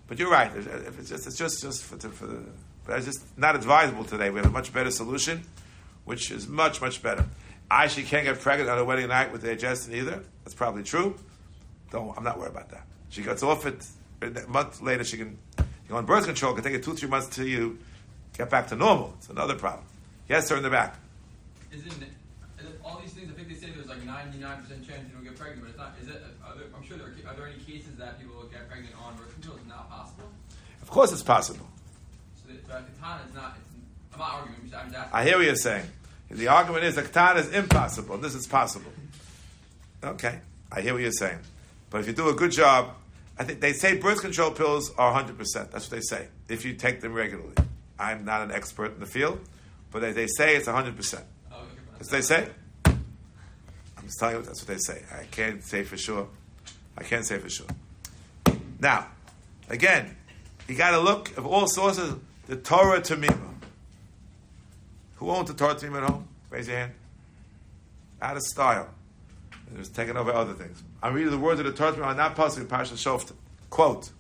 But 0.08 0.18
you're 0.18 0.30
right. 0.30 0.50
If 0.54 0.98
it's 0.98 1.08
just, 1.08 1.26
it's 1.26 1.38
just, 1.38 1.62
just 1.62 1.84
for, 1.84 1.96
for 1.98 2.26
the, 2.26 2.42
but 2.84 2.96
it's 2.98 3.06
just 3.06 3.38
not 3.38 3.54
advisable 3.54 4.04
today. 4.04 4.30
We 4.30 4.40
have 4.40 4.46
a 4.46 4.50
much 4.50 4.72
better 4.72 4.90
solution, 4.90 5.44
which 6.04 6.30
is 6.30 6.48
much, 6.48 6.80
much 6.80 7.02
better. 7.02 7.24
I 7.70 7.84
actually 7.84 8.04
can't 8.04 8.24
get 8.24 8.40
pregnant 8.40 8.68
on 8.68 8.78
a 8.78 8.84
wedding 8.84 9.08
night 9.08 9.32
with 9.32 9.44
Aygestin 9.44 9.94
either. 9.94 10.22
That's 10.44 10.54
probably 10.54 10.82
true. 10.82 11.18
Don't. 11.92 12.16
I'm 12.16 12.24
not 12.24 12.38
worried 12.38 12.52
about 12.52 12.70
that. 12.70 12.86
She 13.10 13.22
gets 13.22 13.42
off 13.42 13.66
it 13.66 13.86
a 14.22 14.48
month 14.48 14.80
later. 14.80 15.04
She 15.04 15.18
can 15.18 15.38
go 15.88 15.96
on 15.96 16.06
birth 16.06 16.24
control. 16.24 16.52
It 16.52 16.56
can 16.56 16.64
take 16.64 16.74
it 16.74 16.82
two, 16.82 16.94
three 16.94 17.08
months 17.08 17.28
till 17.28 17.46
you 17.46 17.78
get 18.36 18.48
back 18.48 18.68
to 18.68 18.76
normal. 18.76 19.14
It's 19.18 19.28
another 19.28 19.54
problem. 19.54 19.84
Yes, 20.28 20.48
sir, 20.48 20.56
in 20.56 20.62
the 20.62 20.70
back. 20.70 20.96
Isn't 21.70 21.86
it, 22.02 22.08
is 22.58 22.66
it- 22.66 22.80
all 22.82 22.98
these 23.00 23.12
things? 23.12 23.30
I 23.30 23.34
think 23.34 23.48
they 23.48 23.54
say 23.54 23.70
there's 23.74 23.88
like 23.88 24.02
99 24.04 24.62
percent 24.62 24.88
chance 24.88 25.00
you 25.06 25.14
don't 25.14 25.24
get 25.24 25.36
pregnant, 25.38 25.60
but 25.62 25.68
it's 25.68 25.78
not. 25.78 25.92
Is 26.00 26.08
it? 26.08 26.22
Are 26.46 26.54
there, 26.56 26.64
I'm 26.74 26.82
sure 26.82 26.96
there 26.96 27.08
are, 27.08 27.32
are 27.32 27.36
there 27.36 27.46
any 27.46 27.62
cases 27.62 27.94
that 27.98 28.18
people 28.18 28.36
will 28.36 28.48
get 28.48 28.68
pregnant 28.70 28.94
on 29.04 29.14
birth 29.16 29.32
control? 29.34 29.56
Is 29.58 29.66
not 29.68 29.90
possible. 29.90 30.24
Of 30.80 30.88
course, 30.88 31.12
it's 31.12 31.22
possible. 31.22 31.66
So 32.36 32.54
but 32.66 32.86
katana 33.00 33.22
is 33.28 33.34
not. 33.34 33.58
It's, 33.60 33.68
I'm 34.14 34.18
not 34.18 34.32
arguing. 34.32 34.56
I'm 34.56 34.64
just, 34.70 34.74
I'm 34.80 34.86
just 34.88 34.98
asking. 34.98 35.14
I 35.14 35.24
hear 35.24 35.36
what 35.36 35.44
you're 35.44 35.56
saying. 35.56 35.86
The 36.30 36.48
argument 36.48 36.84
is 36.84 36.94
the 36.94 37.02
katan 37.02 37.36
is 37.36 37.50
impossible. 37.52 38.16
This 38.16 38.34
is 38.34 38.46
possible. 38.46 38.92
Okay, 40.02 40.38
I 40.70 40.80
hear 40.80 40.94
what 40.94 41.02
you're 41.02 41.12
saying. 41.12 41.38
But 41.92 42.00
if 42.00 42.06
you 42.06 42.14
do 42.14 42.30
a 42.30 42.34
good 42.34 42.50
job, 42.50 42.94
I 43.38 43.44
think 43.44 43.60
they 43.60 43.74
say 43.74 43.98
birth 43.98 44.22
control 44.22 44.50
pills 44.50 44.90
are 44.96 45.12
100%. 45.22 45.36
That's 45.70 45.90
what 45.90 45.90
they 45.90 46.00
say, 46.00 46.26
if 46.48 46.64
you 46.64 46.72
take 46.72 47.02
them 47.02 47.12
regularly. 47.12 47.52
I'm 47.98 48.24
not 48.24 48.40
an 48.40 48.50
expert 48.50 48.94
in 48.94 48.98
the 48.98 49.06
field, 49.06 49.38
but 49.90 50.00
they, 50.00 50.12
they 50.12 50.26
say 50.26 50.56
it's 50.56 50.66
100%. 50.66 51.22
Oh, 51.52 51.56
That's 51.92 52.10
what 52.10 52.10
they 52.10 52.22
say. 52.22 52.48
I'm 52.86 54.06
just 54.06 54.18
telling 54.18 54.36
you 54.36 54.42
that's 54.42 54.62
what 54.62 54.68
they 54.68 54.78
say. 54.78 55.02
I 55.14 55.24
can't 55.24 55.62
say 55.62 55.84
for 55.84 55.98
sure. 55.98 56.28
I 56.96 57.02
can't 57.04 57.26
say 57.26 57.38
for 57.38 57.50
sure. 57.50 57.66
Now, 58.80 59.08
again, 59.68 60.16
you 60.66 60.74
got 60.74 60.92
to 60.92 60.98
look 60.98 61.36
of 61.36 61.46
all 61.46 61.66
sources. 61.66 62.14
The 62.46 62.56
Torah 62.56 63.00
Tamima. 63.02 63.38
Who 65.16 65.30
owns 65.30 65.48
the 65.48 65.54
Torah 65.54 65.74
Tamima 65.74 66.02
at 66.02 66.10
home? 66.10 66.26
Raise 66.50 66.68
your 66.68 66.78
hand. 66.78 66.92
Out 68.20 68.36
of 68.36 68.42
style. 68.42 68.88
It 69.72 69.78
was 69.78 69.90
taken 69.90 70.16
over 70.16 70.32
other 70.32 70.54
things. 70.54 70.82
I'm 71.02 71.14
reading 71.14 71.32
the 71.32 71.38
words 71.38 71.58
of 71.58 71.66
the 71.66 71.72
Torah 71.72 71.92
Tamima. 71.92 72.06
I'm 72.06 72.16
not 72.16 72.36
passing 72.36 72.66
Parsha 72.66 72.92
Shoftim. 72.92 73.34
Quote. 73.70 74.10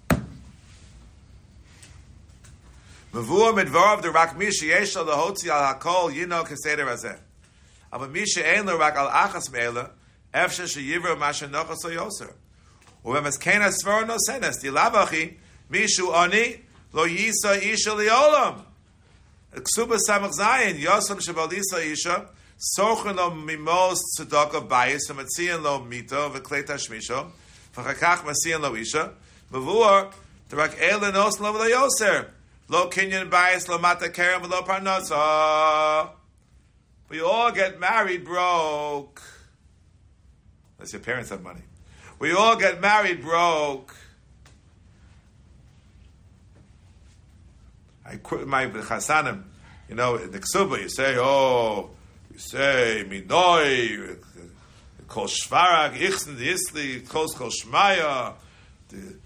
Midvarav 3.12 4.02
the 4.02 4.10
rak 4.10 4.36
mishi 4.36 4.70
yeshal 4.70 5.06
lehotzi 5.06 5.48
al 5.48 5.74
hakol 5.74 6.12
yino 6.12 6.42
keseder 6.42 6.86
hazeh. 6.88 7.18
Aber 7.92 8.08
misha 8.08 8.44
ein 8.44 8.66
lo 8.66 8.76
rak 8.78 8.96
al 8.96 9.08
achas 9.08 9.52
me'ela 9.52 9.90
efshe 10.34 10.64
yoser. 11.94 12.32
Kein 13.38 13.60
asvar 13.60 14.06
no 14.06 14.16
senes 14.26 14.60
di 14.60 14.68
mishu 15.70 16.12
ani 16.12 16.62
lo 16.92 17.06
yisa 17.06 17.62
isha 17.62 17.90
liolam. 17.90 18.64
Ksuba 19.54 19.98
samach 20.08 20.32
zayin 20.32 20.80
yosam 20.80 21.18
isha 21.18 22.28
sochen 22.58 23.16
lo 23.16 23.30
mimos 23.30 23.98
tzedaka 24.16 24.66
bayis 24.68 25.08
v'matziyan 25.08 25.62
lo 25.62 25.80
mito 25.80 26.30
v'klei 26.30 26.64
tashmisho 26.64 27.30
v'chakach 27.74 28.24
masiyan 28.24 28.60
lo 28.60 28.74
isha 28.74 29.12
Mavur 29.52 30.10
the 30.48 30.56
rak 30.56 30.72
eila 30.78 31.12
lo 31.12 31.52
lo 31.52 31.68
yoser. 31.68 32.28
Lo 32.68 32.88
kinyan 32.88 33.28
bias, 33.28 33.68
lo 33.68 33.78
mata 33.78 34.08
kerem, 34.08 34.48
lo 34.48 34.62
parnasa. 34.62 36.10
We 37.10 37.20
all 37.20 37.52
get 37.52 37.78
married 37.78 38.24
broke. 38.24 39.22
Unless 40.78 40.94
your 40.94 41.02
parents 41.02 41.28
have 41.28 41.42
money. 41.42 41.60
We 42.18 42.32
all 42.32 42.56
get 42.56 42.80
married 42.80 43.20
broke. 43.20 43.94
I 48.06 48.16
quit 48.16 48.46
my 48.46 48.66
chasanim. 48.66 49.42
You 49.88 49.96
know, 49.96 50.16
in 50.16 50.30
the 50.30 50.38
ksuba, 50.38 50.80
you 50.80 50.88
say, 50.88 51.16
oh, 51.18 51.90
you 52.32 52.38
say, 52.38 53.04
minoi, 53.08 54.16
kol 55.08 55.26
shvarag, 55.26 55.96
ichsen, 55.96 56.36
the 56.36 56.48
isli, 56.48 57.08
kol 57.08 57.28
kol 57.28 57.50
shmaya, 57.50 58.34
the 58.88 59.16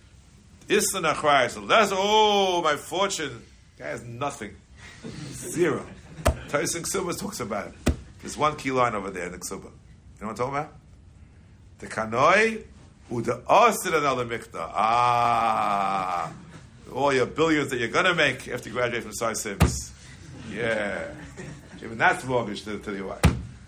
Islan 0.69 1.13
Achrayas. 1.13 1.51
So 1.51 1.61
that's, 1.67 1.93
oh, 1.95 2.61
my 2.63 2.77
fortune. 2.77 3.43
Guy 3.79 3.87
has 3.87 4.03
nothing. 4.03 4.57
Zero. 5.33 5.87
Tyson 6.49 6.83
Ksuba 6.83 7.19
talks 7.19 7.41
about 7.41 7.69
it. 7.69 7.75
There's 8.21 8.37
one 8.37 8.57
key 8.57 8.73
line 8.73 8.95
over 8.95 9.11
there 9.11 9.27
in 9.27 9.33
the 9.33 9.39
Ksuba. 9.39 9.65
You 9.65 9.71
know 10.21 10.29
what 10.29 10.31
I'm 10.31 10.37
talking 10.37 10.55
about? 10.55 10.73
The 11.79 11.87
Kanoi 11.87 12.65
Uda 13.11 13.43
Asid 13.49 13.95
another 13.95 14.25
mikta. 14.25 14.71
Ah. 14.75 16.33
All 16.93 17.13
your 17.13 17.27
billions 17.27 17.71
that 17.71 17.79
you're 17.79 17.89
to 17.89 18.15
make 18.15 18.49
after 18.49 18.69
you 18.69 18.75
graduate 18.75 19.03
from 19.03 19.13
Sy 19.13 19.35
Syms. 19.35 19.93
Yeah. 20.51 21.09
Even 21.83 21.99
that's 21.99 22.25
mortgage 22.25 22.65
to, 22.65 22.79
to 22.79 22.95
your 22.95 23.09
wife. 23.09 23.21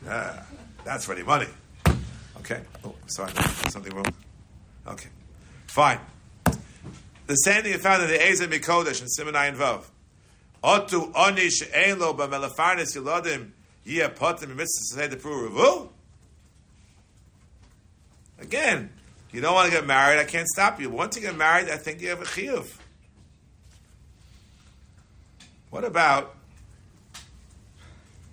Yeah. 0.05 0.43
That's 0.85 1.09
ready 1.09 1.23
money. 1.23 1.49
Okay. 2.39 2.63
Oh, 2.85 2.95
sorry. 3.07 3.33
Something 3.69 3.95
wrong. 3.95 4.15
Okay. 4.87 5.11
Fine. 5.67 6.01
The 7.27 7.35
same 7.35 7.63
thing 7.63 7.73
you 7.73 7.79
found 7.79 8.03
in 8.03 8.09
the 8.09 8.27
Ezer 8.27 8.49
Mikodesh 8.49 9.03
in 9.03 9.09
Simonai 9.09 9.49
and 9.49 9.57
Vav. 9.59 9.85
Otu 10.65 11.13
oni 11.15 11.51
she'en 11.51 11.99
lo 11.99 12.15
b'melafarnes 12.15 12.97
yilodim 12.97 13.51
yeh 13.85 14.09
potim 14.09 14.57
mitzvah 14.57 14.67
say 14.67 15.07
the. 15.09 15.89
Again, 18.41 18.91
you 19.31 19.41
don't 19.41 19.55
want 19.55 19.71
to 19.71 19.77
get 19.77 19.87
married, 19.87 20.19
I 20.19 20.25
can't 20.25 20.49
stop 20.49 20.81
you. 20.81 20.89
Once 20.89 21.17
you 21.17 21.23
get 21.23 21.37
married, 21.37 21.69
I 21.69 21.77
think 21.77 22.01
you 22.01 22.09
have 22.09 22.23
a 22.23 22.25
chiyuv. 22.25 22.67
What 25.71 25.85
about 25.85 26.35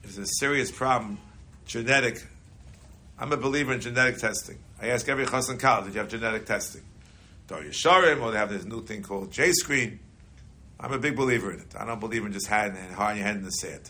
there's 0.06 0.18
a 0.18 0.26
serious 0.40 0.72
problem, 0.72 1.18
genetic? 1.66 2.26
I'm 3.18 3.32
a 3.32 3.38
believer 3.38 3.74
in 3.74 3.82
genetic 3.82 4.18
testing. 4.18 4.60
I 4.82 4.88
ask 4.88 5.08
every 5.10 5.26
chassan 5.26 5.60
kal, 5.60 5.84
did 5.84 5.94
you 5.94 6.00
have 6.00 6.10
genetic 6.10 6.46
testing? 6.46 6.84
Dor 7.48 7.62
Yeshorim, 7.62 8.22
or 8.22 8.32
they 8.32 8.38
have 8.38 8.50
this 8.50 8.66
new 8.66 8.84
thing 8.84 9.04
called 9.04 9.32
J 9.32 9.52
screen. 9.52 10.00
I'm 10.80 10.92
a 10.92 11.00
big 11.00 11.16
believer 11.16 11.54
in 11.54 11.60
it. 11.60 11.74
I 11.78 11.86
don't 11.86 12.00
believe 12.00 12.26
in 12.26 12.34
just 12.34 12.48
hiding 12.48 12.78
and 12.78 12.94
hiding 12.94 13.20
your 13.20 13.28
head 13.28 13.38
in 13.38 13.44
the 13.44 13.52
sand. 13.52 13.90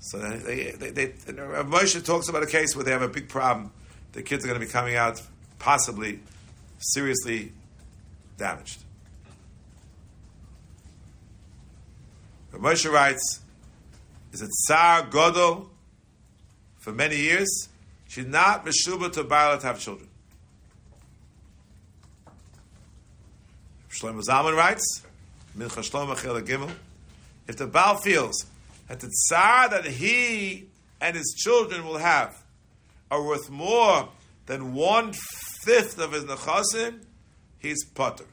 So 0.00 0.18
they, 0.18 0.72
they, 0.72 0.90
they, 0.90 1.08
Moshe 1.08 2.04
talks 2.04 2.28
about 2.28 2.42
a 2.42 2.46
case 2.46 2.76
where 2.76 2.84
they 2.84 2.90
have 2.90 3.02
a 3.02 3.08
big 3.08 3.28
problem. 3.28 3.72
The 4.12 4.22
kids 4.22 4.44
are 4.44 4.48
going 4.48 4.60
to 4.60 4.64
be 4.64 4.70
coming 4.70 4.96
out 4.96 5.20
possibly 5.58 6.20
seriously 6.78 7.52
damaged. 8.36 8.82
But 12.52 12.60
Moshe 12.60 12.90
writes, 12.90 13.40
is 14.34 14.42
it 14.42 14.50
Tsar 14.50 15.02
Godel 15.04 15.68
for 16.78 16.92
many 16.92 17.16
years? 17.16 17.68
She's 18.08 18.26
not 18.26 18.66
Meshuba 18.66 19.12
to 19.12 19.22
Baal 19.22 19.56
to 19.56 19.66
have 19.66 19.78
children. 19.78 20.08
Shlomo 23.88 24.22
Zalman 24.28 24.56
writes, 24.56 25.02
Mincha 25.56 25.88
Shlomo 25.88 26.70
if 27.46 27.56
the 27.56 27.68
Baal 27.68 27.96
feels 27.98 28.46
that 28.88 28.98
the 28.98 29.06
tsar 29.06 29.68
that 29.68 29.84
he 29.84 30.66
and 31.00 31.14
his 31.14 31.34
children 31.38 31.86
will 31.86 31.98
have 31.98 32.42
are 33.12 33.22
worth 33.22 33.48
more 33.50 34.08
than 34.46 34.74
one 34.74 35.12
fifth 35.12 36.00
of 36.00 36.10
his 36.10 36.24
nechasim, 36.24 37.04
he's 37.60 37.84
potter. 37.84 38.24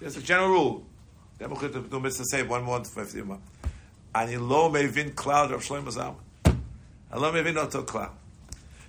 There's 0.00 0.16
a 0.16 0.22
general 0.22 0.48
rule. 0.48 0.86
Say 1.38 2.42
one 2.42 2.84
fifty 2.84 3.22
month. 3.22 3.42
Ani 4.16 4.38
lo 4.38 4.70
mevin 4.70 5.14
cloud 5.14 5.52
of 5.52 5.62
Shlomo 5.62 5.92
Zalman. 5.92 6.56
I 7.12 7.18
lo 7.18 7.30
mevin 7.32 7.58
oto 7.58 7.82
cloud. 7.82 8.12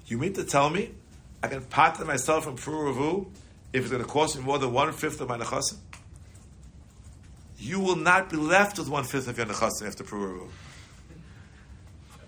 You 0.06 0.18
mean 0.18 0.32
to 0.34 0.46
tell 0.46 0.70
me 0.70 0.92
I 1.44 1.50
can 1.50 1.64
pattern 1.64 2.08
myself 2.08 2.46
from 2.46 2.56
Pru 2.56 2.94
Ravu 2.94 3.28
if 3.74 3.82
it's 3.82 3.92
going 3.92 4.02
to 4.02 4.08
cost 4.08 4.38
me 4.38 4.44
more 4.44 4.58
than 4.58 4.72
one 4.72 4.94
fifth 4.94 5.20
of 5.20 5.28
my 5.28 5.38
nechasim? 5.38 5.80
You 7.60 7.82
will 7.82 7.98
not 7.98 8.30
be 8.30 8.38
left 8.38 8.80
with 8.80 8.88
one 8.88 9.04
fifth 9.04 9.28
of 9.28 9.38
your 9.38 9.48
nechasim 9.48 9.86
after 9.86 10.06
Pru 10.06 10.48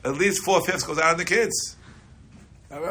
At 0.04 0.16
least 0.16 0.43
four 0.43 0.60
fifths 0.66 0.84
goes 0.84 1.00
out 1.00 1.14
on 1.14 1.18
the 1.18 1.24
kids. 1.24 1.78
Some 2.70 2.84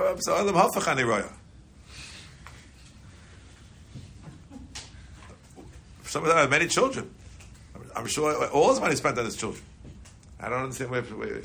of 6.22 6.28
them 6.28 6.38
have 6.38 6.50
many 6.50 6.66
children. 6.66 7.10
I'm 7.94 8.06
sure 8.06 8.46
all 8.46 8.70
his 8.70 8.80
money 8.80 8.96
spent 8.96 9.18
on 9.18 9.26
his 9.26 9.36
children. 9.36 9.62
I 10.40 10.48
don't 10.48 10.62
understand 10.62 10.90
where. 10.90 11.02
where 11.02 11.42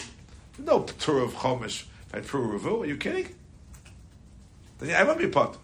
no 0.57 0.83
tour 0.83 1.23
of 1.23 1.33
Chomish 1.33 1.85
by 2.11 2.21
Pru 2.21 2.59
Revu. 2.59 2.81
Are 2.81 2.85
you 2.85 2.97
kidding? 2.97 3.33
Then 4.79 4.95
I 4.95 5.03
won't 5.03 5.19
be 5.19 5.27
pot. 5.27 5.57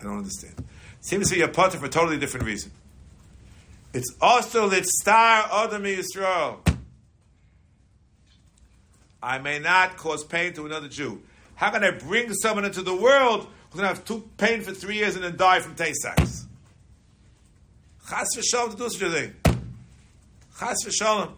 I 0.00 0.04
don't 0.04 0.18
understand. 0.18 0.64
Seems 1.00 1.28
to 1.30 1.34
be 1.34 1.42
a 1.42 1.48
potter 1.48 1.78
for 1.78 1.86
a 1.86 1.88
totally 1.88 2.18
different 2.18 2.46
reason. 2.46 2.70
It's 3.92 4.14
also 4.20 4.66
lit 4.66 4.86
star 4.86 5.48
Adam 5.52 5.82
Yisrael. 5.84 6.58
I 9.22 9.38
may 9.38 9.58
not 9.58 9.96
cause 9.96 10.24
pain 10.24 10.52
to 10.54 10.66
another 10.66 10.88
Jew. 10.88 11.22
How 11.54 11.70
can 11.70 11.84
I 11.84 11.92
bring 11.92 12.32
someone 12.34 12.64
into 12.64 12.82
the 12.82 12.94
world 12.94 13.46
who's 13.70 13.80
going 13.80 13.88
to 13.88 13.94
have 13.94 14.04
too 14.04 14.28
pain 14.36 14.60
for 14.60 14.72
three 14.72 14.96
years 14.96 15.14
and 15.14 15.24
then 15.24 15.36
die 15.36 15.60
from 15.60 15.74
Tay-Sachs? 15.74 16.46
Chas 18.08 18.28
v'shalom 18.36 18.72
to 18.72 18.76
do 18.76 18.88
such 18.90 19.02
a 19.02 19.10
thing. 19.10 19.34
Chas 20.58 20.84
v'shalom. 20.84 21.32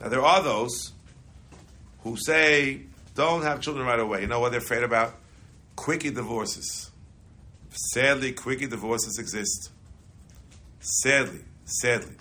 Now 0.00 0.08
there 0.08 0.22
are 0.22 0.42
those 0.42 0.92
who 2.02 2.16
say 2.16 2.82
don't 3.14 3.42
have 3.42 3.60
children 3.60 3.86
right 3.86 3.98
away. 3.98 4.20
You 4.20 4.26
know 4.26 4.40
what 4.40 4.52
they're 4.52 4.60
afraid 4.60 4.82
about? 4.82 5.14
Quickie 5.76 6.10
divorces. 6.10 6.90
Sadly, 7.70 8.32
quickie 8.32 8.66
divorces 8.66 9.18
exist. 9.18 9.70
Sadly, 10.80 11.40
sadly. 11.64 12.14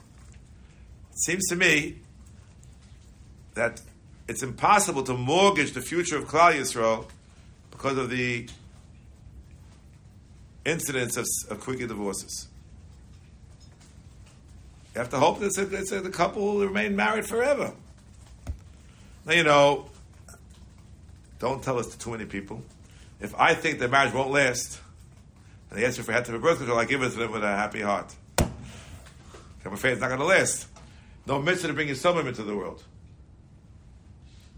It 1.12 1.20
seems 1.20 1.48
to 1.50 1.56
me 1.56 1.98
that 3.54 3.82
it's 4.28 4.42
impossible 4.42 5.04
to 5.04 5.14
mortgage 5.14 5.74
the 5.74 5.82
future 5.82 6.18
of 6.18 6.26
Klal 6.26 6.54
Yisrael 6.54 7.08
because 7.70 7.98
of 7.98 8.10
the 8.10 8.48
incidents 10.66 11.18
of, 11.18 11.26
of 11.50 11.60
quickie 11.60 11.88
divorces. 11.88 12.48
You 14.94 15.00
have 15.00 15.10
to 15.10 15.18
hope 15.18 15.40
that 15.40 15.54
the 16.04 16.10
couple 16.12 16.44
will 16.44 16.68
remain 16.68 16.96
married 16.96 17.26
forever. 17.26 17.74
Now, 19.26 19.34
you 19.34 19.44
know, 19.44 19.90
don't 21.40 21.64
tell 21.64 21.80
us 21.80 21.88
to 21.88 21.98
too 21.98 22.12
many 22.12 22.26
people. 22.26 22.62
If 23.20 23.34
I 23.36 23.54
think 23.54 23.80
the 23.80 23.88
marriage 23.88 24.14
won't 24.14 24.32
last, 24.32 24.80
and 25.72 25.84
ask 25.84 25.98
you 25.98 26.04
for 26.04 26.12
head 26.12 26.26
to 26.26 26.38
birth 26.38 26.58
control, 26.58 26.78
I 26.78 26.86
give 26.86 27.02
it 27.02 27.10
to 27.12 27.18
them 27.18 27.32
with 27.32 27.44
a 27.44 27.48
happy 27.48 27.82
heart. 27.82 28.14
I'm 29.66 29.74
afraid 29.74 29.94
it's 29.94 30.02
not 30.02 30.10
going 30.10 30.20
to 30.20 30.26
last. 30.26 30.68
No 31.26 31.42
mitzvah 31.42 31.70
to 31.70 31.74
bring 31.74 31.88
your 31.88 31.96
son 31.96 32.28
into 32.28 32.44
the 32.44 32.56
world. 32.56 32.84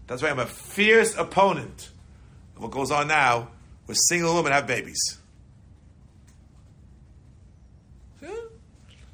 That's 0.06 0.20
why 0.20 0.30
I'm 0.30 0.38
a 0.38 0.46
fierce 0.46 1.16
opponent 1.16 1.90
of 2.56 2.62
what 2.62 2.70
goes 2.72 2.90
on 2.90 3.08
now 3.08 3.48
where 3.86 3.94
single 3.94 4.34
women 4.34 4.52
have 4.52 4.66
babies. 4.66 5.18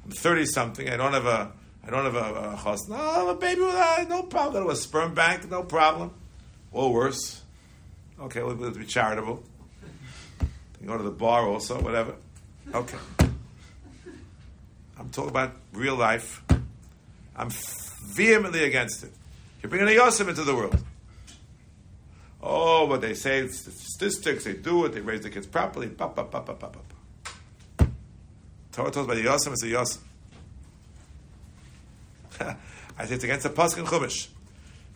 I'm 0.05 0.11
30 0.11 0.45
something, 0.45 0.89
I 0.89 0.97
don't 0.97 1.13
have 1.13 1.25
a 1.25 1.51
I 1.85 1.89
don't 1.89 2.05
have 2.05 2.15
a, 2.15 2.53
a 2.53 2.57
chos. 2.57 2.87
No, 2.87 2.95
I 2.95 3.19
have 3.19 3.27
a 3.27 3.35
baby 3.35 3.61
with 3.61 3.75
a, 3.75 4.05
no 4.07 4.23
problem. 4.23 4.63
To 4.63 4.69
a 4.69 4.75
sperm 4.75 5.13
bank, 5.13 5.49
no 5.49 5.63
problem. 5.63 6.11
Or 6.71 6.93
worse. 6.93 7.41
Okay, 8.19 8.41
let's 8.41 8.77
be 8.77 8.85
charitable. 8.85 9.43
You 10.79 10.87
go 10.87 10.97
to 10.97 11.03
the 11.03 11.11
bar 11.11 11.45
also, 11.45 11.81
whatever. 11.81 12.15
Okay. 12.73 12.97
I'm 14.97 15.09
talking 15.11 15.29
about 15.29 15.53
real 15.73 15.95
life. 15.95 16.41
I'm 17.35 17.49
vehemently 17.49 18.63
against 18.63 19.03
it. 19.03 19.11
You're 19.61 19.69
bringing 19.69 19.87
a 19.87 19.91
Yosef 19.91 20.27
into 20.27 20.43
the 20.43 20.55
world. 20.55 20.81
Oh, 22.41 22.87
but 22.87 23.01
they 23.01 23.13
say 23.13 23.47
statistics, 23.47 24.43
they 24.43 24.53
do 24.53 24.85
it, 24.85 24.93
they 24.93 24.99
raise 24.99 25.21
the 25.21 25.29
kids 25.29 25.47
properly. 25.47 25.87
Pa, 25.87 26.07
pa, 26.07 26.23
pa, 26.23 26.41
pa, 26.41 26.53
pa, 26.53 26.67
pa. 26.67 26.79
Torah 28.73 28.87
about 28.89 29.07
the 29.15 29.21
Yosef, 29.21 29.53
it's 29.53 29.63
a 29.63 29.67
Yosef. 29.67 30.01
I 32.97 33.05
say 33.05 33.15
it's 33.15 33.23
against 33.23 33.43
the 33.43 33.49
Pasuk 33.49 33.77
and 33.77 33.87
Chumash. 33.87 34.29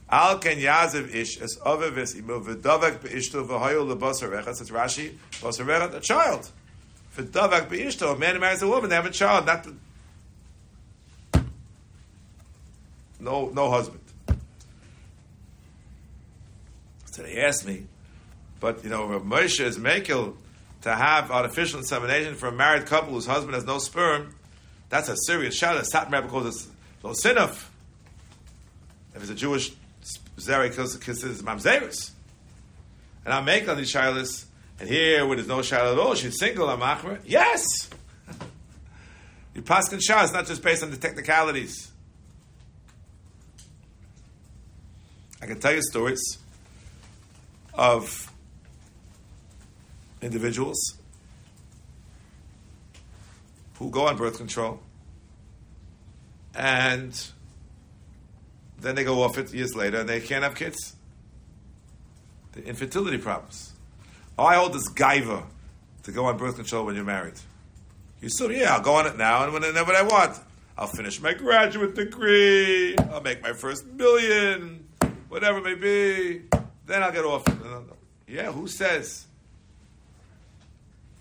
Al 0.09 0.39
ken 0.39 0.57
yazev 0.57 1.13
ish 1.13 1.39
es 1.41 1.57
ovevis 1.59 2.15
imo 2.17 2.39
v'davak 2.39 2.99
beishto 2.99 3.45
v'hoyo 3.45 3.85
lebasar 3.85 4.31
recha. 4.31 4.55
Says 4.55 4.71
Rashi, 4.71 5.15
basar 5.33 5.67
recha, 5.67 5.95
a 5.95 5.99
child. 5.99 6.49
V'davak 7.15 7.67
beishto, 7.67 8.15
a 8.15 8.17
man 8.17 8.39
marries 8.39 8.63
a 8.63 8.67
woman, 8.67 8.89
they 8.89 8.95
have 8.95 9.05
a 9.05 9.11
child, 9.11 9.45
not 9.45 9.63
the, 9.63 9.75
no 13.19 13.49
no 13.49 13.69
husband. 13.69 14.01
So 17.11 17.21
they 17.23 17.41
asked 17.41 17.67
me, 17.67 17.85
but 18.59 18.83
you 18.83 18.89
know, 18.89 19.07
Moshe 19.19 19.59
is 19.59 19.77
mekil 19.77 20.35
to 20.81 20.95
have 20.95 21.31
artificial 21.31 21.79
insemination 21.79 22.35
for 22.35 22.47
a 22.47 22.51
married 22.51 22.85
couple 22.85 23.13
whose 23.13 23.25
husband 23.25 23.55
has 23.55 23.65
no 23.65 23.79
sperm. 23.79 24.35
That's 24.89 25.09
a 25.09 25.15
serious 25.25 25.55
shout. 25.55 25.83
Satmar 25.83 26.21
Rebbe 26.21 26.27
calls 26.27 26.65
it 26.65 26.71
lo 27.03 27.13
sinaf. 27.13 27.65
If 29.13 29.21
it's 29.21 29.29
a 29.29 29.35
Jewish 29.35 29.71
Zeri 30.37 30.73
considers 30.73 31.41
mamzerus. 31.41 32.11
And 33.25 33.33
I'm 33.33 33.45
making 33.45 33.69
on 33.69 33.77
these 33.77 33.93
shilas, 33.93 34.45
and 34.79 34.87
here 34.87 35.25
where 35.25 35.35
there's 35.35 35.47
no 35.47 35.59
shilah 35.59 35.93
at 35.93 35.99
all, 35.99 36.15
she's 36.15 36.39
single, 36.39 36.69
I'm 36.69 36.79
achra. 36.79 37.19
Yes! 37.25 37.89
Your 39.53 39.63
paskin 39.63 40.01
shah 40.01 40.23
is 40.23 40.31
not 40.31 40.45
just 40.45 40.63
based 40.63 40.83
on 40.83 40.91
the 40.91 40.97
technicalities. 40.97 41.91
I 45.41 45.45
can 45.45 45.59
tell 45.59 45.73
you 45.73 45.81
stories 45.81 46.37
of 47.73 48.31
individuals 50.21 50.97
who 53.75 53.89
go 53.89 54.07
on 54.07 54.17
birth 54.17 54.37
control 54.37 54.79
and 56.55 57.29
then 58.79 58.95
they 58.95 59.03
go 59.03 59.21
off 59.21 59.37
it 59.37 59.53
years 59.53 59.75
later 59.75 59.99
and 59.99 60.09
they 60.09 60.19
can't 60.19 60.43
have 60.43 60.55
kids. 60.55 60.95
The 62.53 62.65
infertility 62.65 63.17
problems. 63.17 63.73
I 64.37 64.55
hold 64.55 64.73
this 64.73 64.91
gaiva 64.91 65.43
to 66.03 66.11
go 66.11 66.25
on 66.25 66.37
birth 66.37 66.55
control 66.55 66.85
when 66.85 66.95
you're 66.95 67.03
married. 67.03 67.35
You 68.21 68.27
assume, 68.27 68.51
yeah, 68.51 68.73
I'll 68.73 68.81
go 68.81 68.95
on 68.95 69.05
it 69.05 69.17
now 69.17 69.43
and 69.43 69.53
whenever 69.53 69.93
I 69.93 70.01
want. 70.01 70.39
I'll 70.77 70.87
finish 70.87 71.21
my 71.21 71.33
graduate 71.33 71.95
degree. 71.95 72.95
I'll 72.97 73.21
make 73.21 73.41
my 73.41 73.53
first 73.53 73.85
million, 73.85 74.87
whatever 75.29 75.59
it 75.59 75.63
may 75.63 75.75
be. 75.75 76.41
Then 76.85 77.03
I'll 77.03 77.11
get 77.11 77.25
off 77.25 77.47
it. 77.47 77.55
Yeah, 78.27 78.51
who 78.51 78.67
says? 78.67 79.26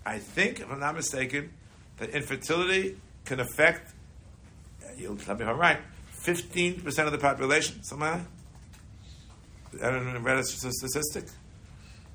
I 0.07 0.19
think, 0.19 0.61
if 0.61 0.71
I'm 0.71 0.79
not 0.79 0.95
mistaken, 0.95 1.51
that 1.97 2.11
infertility 2.11 2.95
can 3.25 3.41
affect, 3.41 3.91
you'll 4.95 5.17
tell 5.17 5.35
me 5.35 5.43
if 5.43 5.49
I'm 5.49 5.57
right, 5.57 5.79
15% 6.23 6.85
of 7.05 7.11
the 7.11 7.17
population. 7.17 7.81
That? 7.83 8.21
I 9.83 9.89
don't 9.89 10.13
know, 10.13 10.19
read 10.21 10.37
a 10.37 10.43
statistic. 10.45 11.25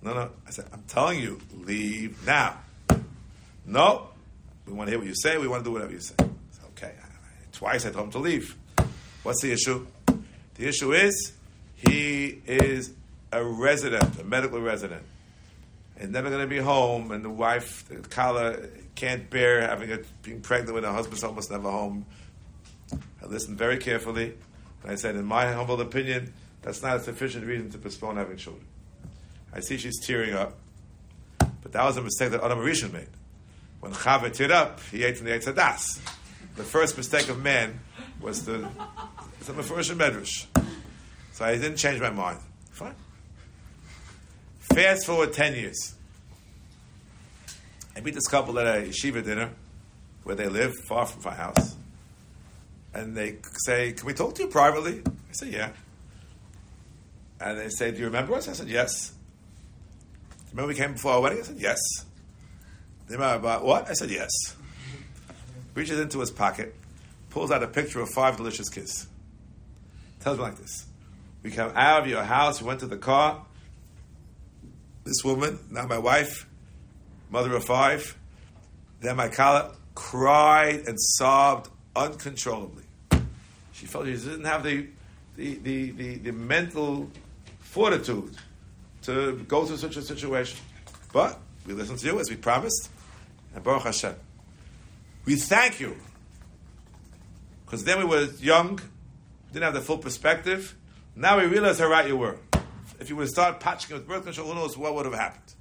No, 0.00 0.14
no. 0.14 0.30
I 0.46 0.50
said, 0.52 0.70
I'm 0.72 0.84
telling 0.88 1.20
you, 1.20 1.38
leave 1.54 2.24
now. 2.26 2.56
No. 3.66 4.08
We 4.64 4.72
want 4.72 4.86
to 4.86 4.92
hear 4.92 4.98
what 4.98 5.06
you 5.06 5.14
say. 5.14 5.36
We 5.36 5.48
want 5.48 5.64
to 5.64 5.68
do 5.68 5.74
whatever 5.74 5.92
you 5.92 6.00
say. 6.00 6.14
Said, 6.16 6.64
okay. 6.70 6.94
Twice 7.52 7.84
I 7.84 7.90
told 7.90 8.06
him 8.06 8.12
to 8.12 8.18
leave. 8.20 8.56
What's 9.26 9.42
the 9.42 9.50
issue? 9.50 9.84
The 10.54 10.68
issue 10.68 10.92
is 10.92 11.32
he 11.74 12.40
is 12.46 12.92
a 13.32 13.44
resident, 13.44 14.20
a 14.20 14.24
medical 14.24 14.60
resident. 14.60 15.02
He's 15.98 16.10
never 16.10 16.30
going 16.30 16.42
to 16.42 16.46
be 16.46 16.58
home, 16.58 17.10
and 17.10 17.24
the 17.24 17.30
wife, 17.30 17.88
the 17.88 17.96
Kala, 18.08 18.56
can't 18.94 19.28
bear 19.28 19.62
having 19.62 19.90
a, 19.90 19.98
being 20.22 20.42
pregnant 20.42 20.74
when 20.74 20.84
her 20.84 20.92
husband's 20.92 21.24
almost 21.24 21.50
never 21.50 21.68
home. 21.68 22.06
I 23.20 23.26
listened 23.26 23.58
very 23.58 23.78
carefully, 23.78 24.34
and 24.84 24.92
I 24.92 24.94
said, 24.94 25.16
in 25.16 25.24
my 25.24 25.50
humble 25.50 25.80
opinion, 25.80 26.32
that's 26.62 26.80
not 26.84 26.98
a 26.98 27.00
sufficient 27.00 27.46
reason 27.46 27.68
to 27.70 27.78
postpone 27.78 28.18
having 28.18 28.36
children. 28.36 28.64
I 29.52 29.58
see 29.58 29.76
she's 29.76 29.98
tearing 30.06 30.34
up, 30.34 30.56
but 31.40 31.72
that 31.72 31.84
was 31.84 31.96
a 31.96 32.02
mistake 32.02 32.30
that 32.30 32.44
Adam 32.44 32.60
Rishon 32.60 32.92
made. 32.92 33.08
When 33.80 33.90
Chava 33.90 34.30
teared 34.30 34.52
up, 34.52 34.78
he 34.92 35.02
ate 35.02 35.16
from 35.16 35.26
the 35.26 35.32
Eitz 35.32 35.52
HaDaas. 35.52 35.98
The 36.54 36.62
first 36.62 36.96
mistake 36.96 37.28
of 37.28 37.42
man 37.42 37.80
was 38.20 38.44
the 38.44 38.68
it's 39.40 39.48
a 39.48 39.52
Medrash. 39.94 40.46
So 41.32 41.44
I 41.44 41.56
didn't 41.56 41.76
change 41.76 42.00
my 42.00 42.10
mind. 42.10 42.38
Fine. 42.70 42.94
Fast 44.58 45.06
forward 45.06 45.32
10 45.32 45.54
years. 45.54 45.94
I 47.96 48.00
meet 48.00 48.14
this 48.14 48.26
couple 48.26 48.58
at 48.58 48.66
a 48.66 48.82
yeshiva 48.82 49.24
dinner 49.24 49.50
where 50.24 50.34
they 50.34 50.48
live, 50.48 50.74
far 50.88 51.06
from 51.06 51.22
my 51.22 51.34
house. 51.34 51.76
And 52.92 53.16
they 53.16 53.36
say, 53.64 53.92
Can 53.92 54.06
we 54.06 54.12
talk 54.12 54.34
to 54.34 54.42
you 54.42 54.48
privately? 54.48 55.02
I 55.06 55.32
say, 55.32 55.50
Yeah. 55.50 55.70
And 57.40 57.58
they 57.58 57.68
say, 57.68 57.90
Do 57.90 57.98
you 57.98 58.06
remember 58.06 58.34
us? 58.34 58.48
I 58.48 58.52
said, 58.52 58.68
Yes. 58.68 59.12
Remember 60.50 60.68
we 60.68 60.74
came 60.74 60.94
before 60.94 61.12
our 61.12 61.20
wedding? 61.20 61.38
I 61.38 61.42
said, 61.42 61.58
Yes. 61.58 61.78
You 63.08 63.14
remember 63.14 63.36
about 63.36 63.64
what? 63.64 63.88
I 63.88 63.92
said, 63.92 64.10
Yes. 64.10 64.30
Reaches 65.74 66.00
into 66.00 66.20
his 66.20 66.30
pocket, 66.30 66.74
pulls 67.36 67.50
out 67.50 67.62
a 67.62 67.68
picture 67.68 68.00
of 68.00 68.08
five 68.08 68.38
delicious 68.38 68.70
kids. 68.70 69.06
Tells 70.20 70.38
me 70.38 70.44
like 70.44 70.56
this. 70.56 70.86
We 71.42 71.50
came 71.50 71.70
out 71.74 72.00
of 72.00 72.06
your 72.06 72.22
house, 72.22 72.62
we 72.62 72.66
went 72.66 72.80
to 72.80 72.86
the 72.86 72.96
car. 72.96 73.44
This 75.04 75.22
woman, 75.22 75.58
now 75.70 75.84
my 75.84 75.98
wife, 75.98 76.48
mother 77.28 77.54
of 77.54 77.62
five, 77.62 78.16
then 79.02 79.16
my 79.16 79.28
kala 79.28 79.74
cried 79.94 80.84
and 80.86 80.98
sobbed 80.98 81.68
uncontrollably. 81.94 82.84
She 83.74 83.84
felt 83.84 84.06
she 84.06 84.12
didn't 84.12 84.46
have 84.46 84.62
the, 84.62 84.86
the, 85.36 85.56
the, 85.56 85.90
the, 85.90 86.14
the 86.16 86.32
mental 86.32 87.10
fortitude 87.58 88.34
to 89.02 89.44
go 89.46 89.66
through 89.66 89.76
such 89.76 89.98
a 89.98 90.02
situation. 90.02 90.58
But 91.12 91.38
we 91.66 91.74
listened 91.74 91.98
to 91.98 92.06
you 92.06 92.18
as 92.18 92.30
we 92.30 92.36
promised, 92.36 92.88
and 93.54 93.62
Baruch 93.62 93.82
Hashem. 93.82 94.14
We 95.26 95.36
thank 95.36 95.80
you. 95.80 95.98
Because 97.66 97.84
then 97.84 97.98
we 97.98 98.04
were 98.04 98.28
young, 98.38 98.80
didn't 99.52 99.64
have 99.64 99.74
the 99.74 99.80
full 99.80 99.98
perspective. 99.98 100.74
Now 101.14 101.38
we 101.38 101.46
realize 101.46 101.78
how 101.80 101.88
right 101.88 102.06
you 102.06 102.16
were. 102.16 102.38
If 103.00 103.10
you 103.10 103.16
would 103.16 103.24
have 103.24 103.30
started 103.30 103.60
patching 103.60 103.94
with 103.94 104.06
birth 104.06 104.24
control, 104.24 104.48
who 104.48 104.54
knows 104.54 104.78
what 104.78 104.94
would 104.94 105.04
have 105.04 105.14
happened. 105.14 105.54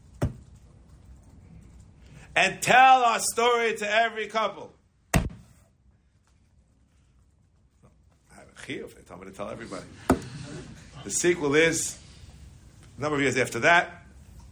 And 2.36 2.62
tell 2.62 3.04
our 3.04 3.20
story 3.20 3.76
to 3.78 3.90
every 3.90 4.28
couple. 4.28 4.72
I 5.16 5.22
have 8.36 8.48
a 8.48 8.62
chiyuv. 8.62 8.94
They 8.96 9.02
told 9.02 9.22
me 9.22 9.28
to 9.28 9.36
tell 9.36 9.50
everybody. 9.50 9.86
The 11.04 11.12
sequel 11.12 11.56
is 11.56 11.98
a 12.98 13.02
number 13.02 13.16
of 13.16 13.22
years 13.22 13.38
after 13.38 13.60
that, 13.60 14.06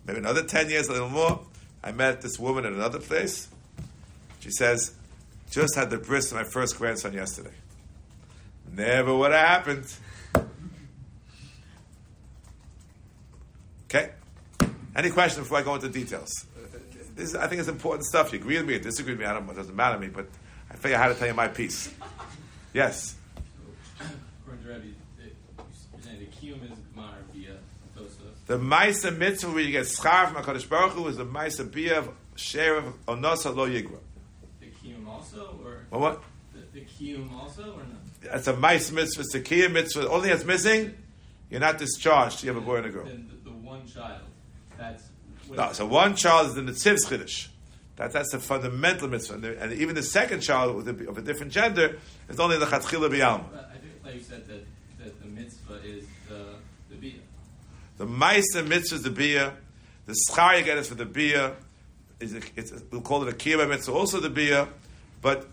maybe 0.06 0.20
another 0.20 0.43
10 0.43 0.70
years, 0.70 0.88
a 0.88 0.93
little 0.93 1.10
more. 1.10 1.45
I 1.84 1.91
met 1.91 2.22
this 2.22 2.39
woman 2.39 2.66
at 2.66 2.74
another 2.74 2.99
place. 2.99 3.47
She 4.39 4.51
says, 4.51 4.93
just 5.54 5.76
had 5.76 5.89
the 5.89 5.97
bris 5.97 6.32
of 6.32 6.38
my 6.38 6.43
first 6.43 6.78
grandson 6.78 7.14
yesterday. 7.14 7.54
Never 8.76 9.16
would 9.16 9.32
have 9.32 9.47
happened. 9.47 9.93
Okay? 13.86 14.12
Any 14.95 15.12
questions 15.12 15.45
before 15.45 15.60
I 15.60 15.62
go 15.62 15.76
into 15.76 15.89
details? 15.89 16.32
this 17.16 17.30
is, 17.30 17.36
I 17.36 17.47
think 17.47 17.60
it's 17.60 17.70
important 17.70 18.06
stuff. 18.06 18.34
You 18.34 18.39
agree 18.39 18.58
with 18.58 18.66
me, 18.66 18.76
or 18.76 18.80
disagree 18.80 19.14
with 19.14 19.20
me, 19.20 19.26
I 19.28 19.34
don't, 19.34 19.47
it 19.47 19.56
doesn't 19.56 19.76
matter 19.76 19.95
to 19.95 20.01
me, 20.01 20.08
but 20.08 20.28
I 20.72 20.76
figure 20.76 20.97
I 20.97 21.01
had 21.01 21.10
to 21.10 21.16
tell 21.16 21.28
you 21.28 21.36
my 21.36 21.47
piece. 21.47 21.93
Yes. 22.74 23.16
The 28.45 28.58
Maisa 28.58 29.16
mitzvah 29.16 29.51
where 29.51 29.62
you 29.62 29.72
get 29.72 29.86
schar 29.86 30.32
from 30.32 30.43
HaKadosh 30.43 30.68
Baruch 30.68 30.93
Hu 30.93 31.08
is 31.08 31.18
the 31.18 31.26
Maisa 31.26 31.72
bia 31.72 31.99
of 31.99 32.10
share 32.36 32.76
of 32.76 33.06
onosa 33.06 33.56
lo 33.56 33.70
yigra. 33.70 33.99
Kiyum 35.24 35.36
also, 35.36 35.59
or 35.63 35.86
Well, 35.91 36.01
what? 36.01 36.24
the, 36.53 36.80
the 36.80 36.86
kiyum 36.86 37.34
also, 37.34 37.74
or 37.74 37.78
not? 37.78 38.21
That's 38.21 38.47
a 38.47 38.53
Maisa 38.53 38.91
mitzvah, 38.93 39.21
it's 39.21 39.36
a 39.36 39.41
Kiyah 39.41 39.71
mitzvah. 39.71 40.09
Only 40.09 40.30
that's 40.30 40.45
missing, 40.45 40.95
you're 41.49 41.59
not 41.59 41.78
discharged. 41.78 42.43
You 42.43 42.53
have 42.53 42.61
a 42.61 42.65
boy 42.65 42.78
and 42.78 42.88
a 42.88 42.89
girl. 42.89 43.05
Then 43.05 43.30
the, 43.30 43.49
the 43.49 43.55
one 43.55 43.86
child. 43.88 44.21
That's 44.78 45.03
No, 45.49 45.71
so 45.74 45.86
one 45.86 46.15
child 46.15 46.47
is 46.47 46.55
the 46.55 46.61
Netziv's 46.61 47.05
Chiddush. 47.05 47.47
That, 47.97 48.11
that's 48.11 48.32
the 48.32 48.39
fundamental 48.39 49.07
mitzvah. 49.07 49.36
And, 49.36 49.45
and 49.45 49.74
even 49.74 49.95
the 49.95 50.03
second 50.03 50.41
child 50.41 50.76
with 50.76 50.88
a, 50.88 51.09
of 51.09 51.17
a 51.17 51.21
different 51.21 51.51
gender 51.51 51.99
is 52.28 52.39
only 52.39 52.57
the 52.57 52.65
Chatzchila 52.65 53.09
B'yalma. 53.09 53.51
But 53.51 53.71
I 53.71 53.78
think 53.78 53.93
like 54.03 54.15
you 54.15 54.21
said 54.21 54.47
that, 54.47 54.65
that 55.03 55.21
the 55.21 55.28
mitzvah 55.28 55.80
is 55.84 56.05
the 56.28 56.55
the 56.89 56.95
bia. 56.95 57.19
The 57.97 58.07
Maisa 58.07 58.67
mitzvah 58.67 58.95
is 58.95 59.03
the 59.03 59.11
Bia. 59.11 59.53
The 60.07 60.15
schar 60.30 60.57
you 60.57 60.65
get 60.65 60.78
is 60.78 60.88
for 60.88 60.95
the 60.95 61.05
Bia. 61.05 61.55
Is 62.19 62.34
a, 62.34 62.41
we'll 62.89 63.01
call 63.01 63.21
it 63.28 63.30
a 63.30 63.36
Kiyah 63.36 63.69
mitzvah, 63.69 63.91
also 63.91 64.19
the 64.19 64.30
Bia. 64.30 64.67
But 65.24 65.47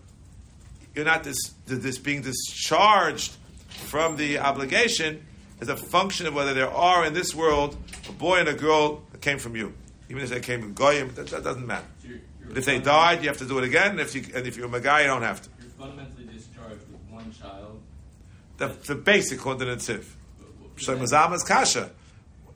you're 0.95 1.07
not 1.07 1.25
this, 1.25 1.39
this 1.67 1.97
being 1.97 2.21
discharged 2.21 3.33
from 3.69 4.17
the 4.17 4.39
obligation 4.41 5.25
is 5.61 5.69
a 5.69 5.77
function 5.77 6.27
of 6.27 6.35
whether 6.35 6.53
there 6.53 6.71
are 6.71 7.07
in 7.07 7.15
this 7.15 7.35
world 7.35 7.77
a 8.09 8.13
boy 8.13 8.41
and 8.41 8.49
a 8.49 8.55
girl 8.55 9.03
that 9.13 9.23
came 9.23 9.39
from 9.39 9.57
you. 9.57 9.73
Even 10.11 10.23
if 10.23 10.29
they 10.29 10.41
came 10.41 10.61
from 10.61 10.75
Goyim, 10.75 11.15
that, 11.15 11.29
that 11.29 11.45
doesn't 11.45 11.67
matter. 11.67 11.87
So 12.03 12.09
you're, 12.09 12.19
you're 12.41 12.49
But 12.49 12.59
if 12.59 12.65
they 12.65 12.81
died, 12.81 13.23
you 13.23 13.29
have 13.29 13.39
to 13.39 13.47
do 13.47 13.59
it 13.59 13.65
again. 13.65 13.93
And 13.93 14.01
if 14.01 14.15
you 14.15 14.25
and 14.35 14.47
if 14.47 14.57
you're 14.57 14.75
a 14.75 14.81
guy, 14.81 15.03
you 15.03 15.07
don't 15.07 15.23
have 15.23 15.41
to. 15.43 15.49
you're 15.61 15.71
fundamentally 15.71 16.25
discharged 16.25 16.81
with 16.91 17.01
one 17.09 17.33
child. 17.33 17.81
The, 18.59 18.69
the 18.87 18.97
basic 18.97 19.39
according 19.39 19.61
to 19.61 19.77
the 19.77 19.77
Tziv. 19.77 20.05
but- 20.75 20.83
So 20.83 20.97
Mazama's 20.99 21.45
kasha. 21.45 21.91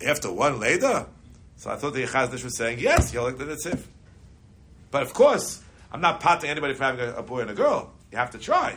After 0.04 0.32
one 0.32 0.58
later. 0.58 1.06
So 1.56 1.70
I 1.70 1.76
thought 1.76 1.94
the 1.94 2.02
Yechaznish 2.02 2.42
was 2.42 2.56
saying, 2.56 2.80
yes, 2.80 3.12
you're 3.14 3.22
like 3.22 3.38
the 3.38 3.44
Netziv. 3.44 3.84
But 4.90 5.02
of 5.04 5.14
course, 5.14 5.62
I'm 5.94 6.00
not 6.00 6.18
potting 6.18 6.50
anybody 6.50 6.74
for 6.74 6.82
having 6.82 7.00
a, 7.06 7.12
a 7.14 7.22
boy 7.22 7.42
and 7.42 7.50
a 7.50 7.54
girl. 7.54 7.92
You 8.10 8.18
have 8.18 8.32
to 8.32 8.38
try. 8.38 8.74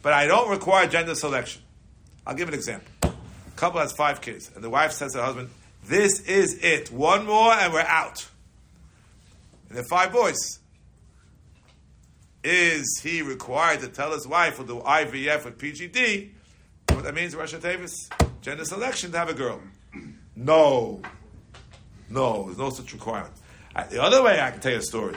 But 0.00 0.14
I 0.14 0.26
don't 0.26 0.48
require 0.48 0.86
gender 0.86 1.14
selection. 1.14 1.60
I'll 2.26 2.34
give 2.34 2.48
an 2.48 2.54
example. 2.54 2.90
A 3.02 3.12
couple 3.54 3.78
has 3.78 3.92
five 3.92 4.22
kids, 4.22 4.50
and 4.54 4.64
the 4.64 4.70
wife 4.70 4.92
says 4.92 5.12
to 5.12 5.18
her 5.18 5.24
husband, 5.24 5.50
This 5.84 6.20
is 6.20 6.54
it. 6.62 6.90
One 6.90 7.26
more 7.26 7.52
and 7.52 7.74
we're 7.74 7.80
out. 7.80 8.26
And 9.68 9.76
they're 9.76 9.84
five 9.84 10.14
boys. 10.14 10.60
Is 12.42 13.00
he 13.02 13.20
required 13.20 13.80
to 13.80 13.88
tell 13.88 14.12
his 14.12 14.26
wife 14.26 14.58
will 14.58 14.64
do 14.64 14.78
IVF 14.80 15.44
with 15.44 15.58
PGD? 15.58 16.30
What 16.88 17.04
that 17.04 17.14
means, 17.14 17.36
Russia 17.36 17.58
Davis? 17.58 18.08
Gender 18.40 18.64
selection 18.64 19.12
to 19.12 19.18
have 19.18 19.28
a 19.28 19.34
girl. 19.34 19.60
No. 20.34 21.02
No, 22.08 22.44
there's 22.44 22.56
no 22.56 22.70
such 22.70 22.94
requirement. 22.94 23.34
The 23.90 24.02
other 24.02 24.22
way 24.22 24.40
I 24.40 24.50
can 24.50 24.60
tell 24.60 24.72
you 24.72 24.78
a 24.78 24.82
story. 24.82 25.16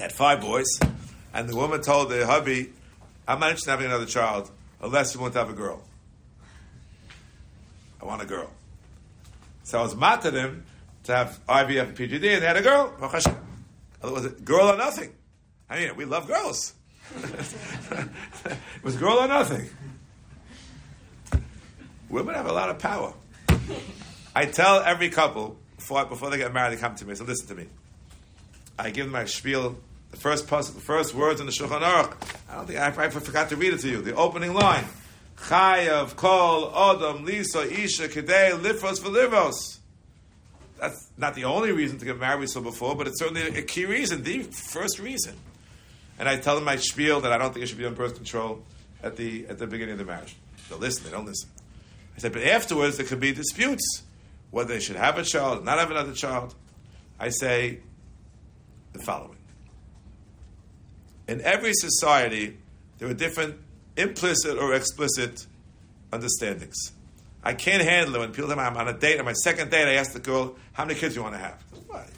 They 0.00 0.04
had 0.04 0.12
five 0.12 0.40
boys, 0.40 0.80
and 1.34 1.46
the 1.46 1.54
woman 1.54 1.82
told 1.82 2.08
the 2.08 2.24
hubby, 2.24 2.72
I'm 3.28 3.38
not 3.38 3.50
interested 3.50 3.68
in 3.68 3.72
having 3.72 3.86
another 3.88 4.06
child 4.06 4.50
unless 4.80 5.14
you 5.14 5.20
want 5.20 5.34
to 5.34 5.40
have 5.40 5.50
a 5.50 5.52
girl. 5.52 5.82
I 8.00 8.06
want 8.06 8.22
a 8.22 8.24
girl. 8.24 8.50
So 9.62 9.78
I 9.78 9.82
was 9.82 9.94
mad 9.94 10.24
at 10.24 10.32
him 10.32 10.64
to 11.04 11.14
have 11.14 11.38
IVF 11.46 11.88
and 11.88 11.98
PGD, 11.98 12.12
and 12.12 12.22
they 12.22 12.46
had 12.46 12.56
a 12.56 12.62
girl. 12.62 12.94
Baruch 12.98 13.12
Hashem. 13.12 13.36
Otherwise, 14.02 14.28
girl 14.42 14.68
or 14.68 14.78
nothing. 14.78 15.12
I 15.68 15.80
mean, 15.80 15.94
we 15.96 16.06
love 16.06 16.26
girls. 16.26 16.72
it 17.22 18.82
was 18.82 18.96
girl 18.96 19.18
or 19.18 19.28
nothing. 19.28 19.68
Women 22.08 22.36
have 22.36 22.46
a 22.46 22.52
lot 22.54 22.70
of 22.70 22.78
power. 22.78 23.12
I 24.34 24.46
tell 24.46 24.80
every 24.80 25.10
couple 25.10 25.58
before, 25.76 26.06
before 26.06 26.30
they 26.30 26.38
get 26.38 26.54
married, 26.54 26.78
they 26.78 26.80
come 26.80 26.94
to 26.94 27.04
me. 27.04 27.14
So 27.16 27.24
listen 27.24 27.48
to 27.48 27.54
me. 27.54 27.66
I 28.78 28.88
give 28.88 29.04
them 29.04 29.12
my 29.12 29.26
spiel, 29.26 29.76
the 30.10 30.16
first 30.16 30.48
the 30.48 30.80
first 30.80 31.14
words 31.14 31.40
in 31.40 31.46
the 31.46 31.52
Shulchan 31.52 31.82
Aruch. 31.82 32.14
I 32.48 32.56
don't 32.56 32.66
think 32.66 32.78
I, 32.78 32.88
I 32.88 33.08
forgot 33.10 33.48
to 33.50 33.56
read 33.56 33.74
it 33.74 33.80
to 33.80 33.88
you. 33.88 34.02
The 34.02 34.14
opening 34.14 34.54
line: 34.54 34.84
Chayav 35.36 36.16
kol 36.16 36.70
odom 36.72 37.24
lisa 37.24 37.62
isha 37.62 38.08
kedei 38.08 38.58
lifos 38.58 39.00
v'livos. 39.00 39.78
That's 40.78 41.10
not 41.16 41.34
the 41.34 41.44
only 41.44 41.72
reason 41.72 41.98
to 41.98 42.04
get 42.04 42.18
married 42.18 42.48
so 42.48 42.62
before, 42.62 42.96
but 42.96 43.06
it's 43.06 43.18
certainly 43.18 43.42
a 43.42 43.62
key 43.62 43.84
reason, 43.84 44.22
the 44.22 44.42
first 44.44 44.98
reason. 44.98 45.36
And 46.18 46.28
I 46.28 46.38
tell 46.38 46.54
them 46.54 46.64
my 46.64 46.76
spiel 46.76 47.20
that 47.20 47.32
I 47.32 47.38
don't 47.38 47.52
think 47.52 47.64
it 47.64 47.68
should 47.68 47.78
be 47.78 47.86
on 47.86 47.94
birth 47.94 48.14
control 48.14 48.62
at 49.02 49.16
the 49.16 49.46
at 49.46 49.58
the 49.58 49.66
beginning 49.66 49.92
of 49.92 49.98
the 49.98 50.04
marriage. 50.04 50.36
They 50.68 50.76
listen, 50.76 51.04
they 51.04 51.10
don't 51.10 51.26
listen. 51.26 51.50
I 52.16 52.20
said, 52.20 52.32
but 52.32 52.42
afterwards 52.42 52.96
there 52.96 53.06
could 53.06 53.20
be 53.20 53.32
disputes 53.32 54.02
whether 54.50 54.74
they 54.74 54.80
should 54.80 54.96
have 54.96 55.16
a 55.18 55.22
child, 55.22 55.60
or 55.60 55.64
not 55.64 55.78
have 55.78 55.90
another 55.90 56.12
child. 56.12 56.54
I 57.18 57.28
say 57.28 57.80
the 58.92 58.98
following. 59.00 59.39
In 61.30 61.40
every 61.42 61.72
society, 61.74 62.58
there 62.98 63.08
are 63.08 63.14
different 63.14 63.54
implicit 63.96 64.58
or 64.58 64.74
explicit 64.74 65.46
understandings. 66.12 66.90
I 67.44 67.54
can't 67.54 67.84
handle 67.84 68.16
it 68.16 68.18
when 68.18 68.32
people 68.32 68.48
tell 68.48 68.56
me 68.56 68.64
I'm 68.64 68.76
on 68.76 68.88
a 68.88 68.98
date, 68.98 69.20
on 69.20 69.26
my 69.26 69.32
second 69.32 69.70
date, 69.70 69.86
I 69.86 69.94
ask 69.94 70.12
the 70.12 70.18
girl, 70.18 70.56
how 70.72 70.84
many 70.84 70.98
kids 70.98 71.14
do 71.14 71.20
you 71.20 71.22
want 71.22 71.36
to 71.36 71.40
have? 71.40 71.62
What? 71.86 72.08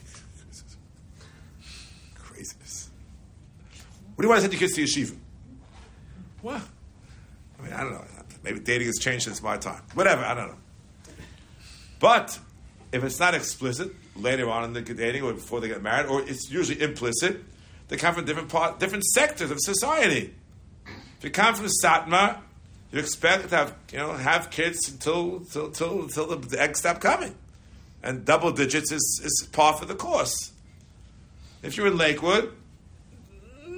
Craziness. 2.15 2.89
What 4.15 4.23
do 4.23 4.25
you 4.25 4.29
want 4.29 4.39
to 4.39 4.41
send 4.41 4.53
your 4.53 4.59
kids 4.59 4.73
to 4.73 4.81
yeshiva? 4.81 5.15
What? 6.41 6.61
I 7.59 7.61
mean, 7.61 7.73
I 7.73 7.83
don't 7.83 7.93
know. 7.93 8.05
Maybe 8.43 8.61
dating 8.61 8.87
has 8.87 8.97
changed 8.97 9.25
since 9.25 9.43
my 9.43 9.57
time. 9.57 9.83
Whatever, 9.93 10.25
I 10.25 10.33
don't 10.33 10.47
know. 10.47 10.57
But 11.99 12.39
if 12.91 13.03
it's 13.03 13.19
not 13.19 13.35
explicit 13.35 13.91
later 14.15 14.49
on 14.49 14.63
in 14.63 14.73
the 14.73 14.81
dating 14.81 15.21
or 15.21 15.33
before 15.33 15.61
they 15.61 15.67
get 15.67 15.83
married, 15.83 16.07
or 16.07 16.27
it's 16.27 16.49
usually 16.49 16.81
implicit, 16.81 17.43
they 17.93 17.97
come 17.97 18.15
from 18.15 18.25
different 18.25 18.49
part, 18.49 18.79
different 18.79 19.03
sectors 19.05 19.51
of 19.51 19.59
society. 19.61 20.33
If 20.87 21.23
you 21.23 21.29
come 21.29 21.53
from 21.53 21.67
Satmar, 21.67 22.39
you 22.91 22.97
expect 22.97 23.47
to 23.49 23.55
have 23.55 23.75
you 23.91 23.99
know 23.99 24.13
have 24.13 24.49
kids 24.49 24.89
until 24.89 25.37
until 25.37 25.65
until, 25.67 26.01
until 26.01 26.25
the, 26.39 26.59
eggs 26.59 26.79
stop 26.79 26.99
coming, 26.99 27.35
and 28.01 28.25
double 28.25 28.51
digits 28.51 28.91
is 28.91 29.21
is 29.23 29.47
par 29.51 29.75
for 29.77 29.85
the 29.85 29.93
course. 29.93 30.53
If 31.61 31.77
you're 31.77 31.85
in 31.85 31.95
Lakewood, 31.95 32.51
a 33.63 33.69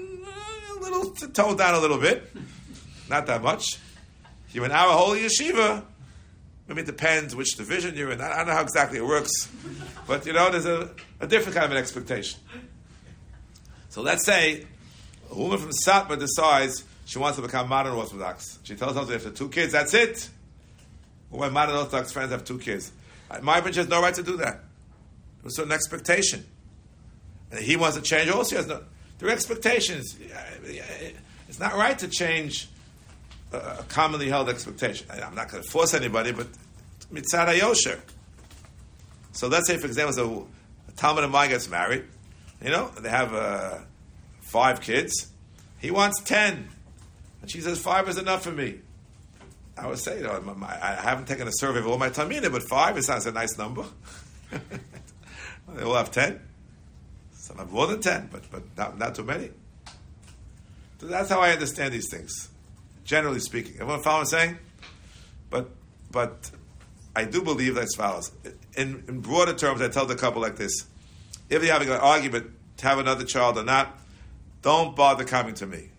little 0.79 1.11
tone 1.11 1.57
down 1.57 1.73
a 1.73 1.79
little 1.79 1.99
bit, 1.99 2.23
not 3.09 3.25
that 3.25 3.43
much. 3.43 3.79
If 4.47 4.55
you're 4.55 4.63
in 4.63 4.71
our 4.71 4.93
holy 4.93 5.23
yeshiva, 5.23 5.83
maybe 6.69 6.83
it 6.83 6.85
depends 6.85 7.35
which 7.35 7.57
division 7.57 7.97
you're 7.97 8.11
in. 8.11 8.21
I 8.21 8.31
I 8.31 8.37
don't 8.37 8.47
know 8.47 8.53
how 8.53 8.61
exactly 8.61 8.97
it 8.97 9.05
works, 9.05 9.49
but 10.07 10.25
you 10.25 10.31
know 10.31 10.51
there's 10.51 10.65
a, 10.65 10.89
a 11.19 11.27
different 11.27 11.55
kind 11.55 11.65
of 11.65 11.71
an 11.71 11.77
expectation. 11.77 12.39
So 13.95 14.01
let's 14.01 14.25
say 14.25 14.65
a 15.31 15.35
woman 15.35 15.57
from 15.57 15.69
Satmar 15.69 16.19
decides 16.19 16.83
she 17.05 17.17
wants 17.17 17.37
to 17.37 17.41
become 17.41 17.69
modern 17.69 17.93
Orthodox. 17.93 18.59
She 18.63 18.75
tells 18.75 18.97
us 18.97 19.09
after 19.09 19.29
two 19.29 19.47
kids, 19.47 19.71
that's 19.71 19.93
it. 19.93 20.29
Well, 21.29 21.39
my 21.39 21.47
modern 21.47 21.77
Orthodox 21.77 22.11
friends 22.11 22.31
have 22.31 22.43
two 22.43 22.59
kids. 22.59 22.91
Uh, 23.31 23.39
My 23.41 23.61
bunch 23.61 23.77
has 23.77 23.87
no 23.87 24.01
right 24.01 24.13
to 24.13 24.21
do 24.21 24.35
that. 24.35 24.65
There's 25.41 25.53
a 25.53 25.55
certain 25.55 25.71
expectation. 25.71 26.45
And 27.51 27.61
he 27.61 27.77
wants 27.77 27.95
to 27.95 28.03
change 28.03 28.29
also. 28.29 28.57
Has 28.57 28.67
no, 28.67 28.81
there 29.19 29.29
are 29.29 29.31
expectations. 29.31 30.17
It's 31.47 31.59
not 31.61 31.75
right 31.75 31.97
to 31.99 32.09
change 32.09 32.67
a 33.53 33.57
a 33.79 33.85
commonly 33.87 34.27
held 34.27 34.49
expectation. 34.49 35.07
I'm 35.09 35.35
not 35.35 35.49
going 35.49 35.63
to 35.63 35.69
force 35.69 35.93
anybody, 35.93 36.33
but 36.33 36.47
mitzad 37.13 37.57
yosher. 37.57 38.01
So 39.31 39.47
let's 39.47 39.69
say, 39.69 39.77
for 39.77 39.87
example, 39.87 40.11
so 40.11 40.47
a 40.89 40.91
Talmud 40.97 41.23
of 41.23 41.31
mine 41.31 41.47
gets 41.47 41.69
married. 41.69 42.03
You 42.65 42.71
know, 42.71 42.87
they 42.99 43.09
have 43.09 43.31
uh, 43.31 43.77
five 44.41 44.81
kids. 44.81 45.27
He 45.77 45.91
wants 45.91 46.19
ten. 46.23 46.67
And 47.43 47.51
she 47.51 47.61
says, 47.61 47.79
five 47.79 48.09
is 48.09 48.17
enough 48.17 48.43
for 48.43 48.51
me. 48.51 48.79
I 49.77 49.85
would 49.85 49.99
say, 49.99 50.17
you 50.17 50.23
know, 50.23 50.43
I 50.63 50.95
haven't 50.95 51.27
taken 51.27 51.47
a 51.47 51.51
survey 51.51 51.77
of 51.77 51.87
all 51.87 51.99
my 51.99 52.09
Tamina, 52.09 52.51
but 52.51 52.63
five, 52.63 52.97
it 52.97 53.03
sounds 53.03 53.27
a 53.27 53.31
nice 53.31 53.55
number. 53.55 53.85
they 54.51 55.83
all 55.83 55.93
have 55.93 56.09
ten. 56.09 56.39
Some 57.33 57.57
have 57.57 57.71
more 57.71 57.85
than 57.85 58.01
ten, 58.01 58.29
but, 58.31 58.49
but 58.49 58.63
not, 58.75 58.97
not 58.97 59.13
too 59.13 59.23
many. 59.23 59.51
So 60.99 61.05
that's 61.05 61.29
how 61.29 61.41
I 61.41 61.51
understand 61.51 61.93
these 61.93 62.09
things, 62.09 62.49
generally 63.03 63.41
speaking. 63.41 63.75
Everyone 63.75 64.01
follow 64.01 64.21
what 64.23 64.33
I'm 64.33 64.39
saying? 64.39 64.57
But, 65.51 65.69
but 66.09 66.49
I 67.15 67.25
do 67.25 67.43
believe 67.43 67.77
as 67.77 67.93
follows. 67.95 68.31
In, 68.75 69.03
in 69.07 69.19
broader 69.19 69.53
terms, 69.53 69.83
I 69.83 69.89
tell 69.89 70.07
the 70.07 70.15
couple 70.15 70.41
like 70.41 70.55
this. 70.55 70.85
If 71.49 71.63
you're 71.63 71.71
having 71.71 71.89
an 71.89 71.99
argument 71.99 72.51
to 72.77 72.87
have 72.87 72.99
another 72.99 73.23
child 73.23 73.57
or 73.57 73.63
not, 73.63 73.97
don't 74.61 74.95
bother 74.95 75.23
coming 75.23 75.53
to 75.55 75.67
me. 75.67 75.89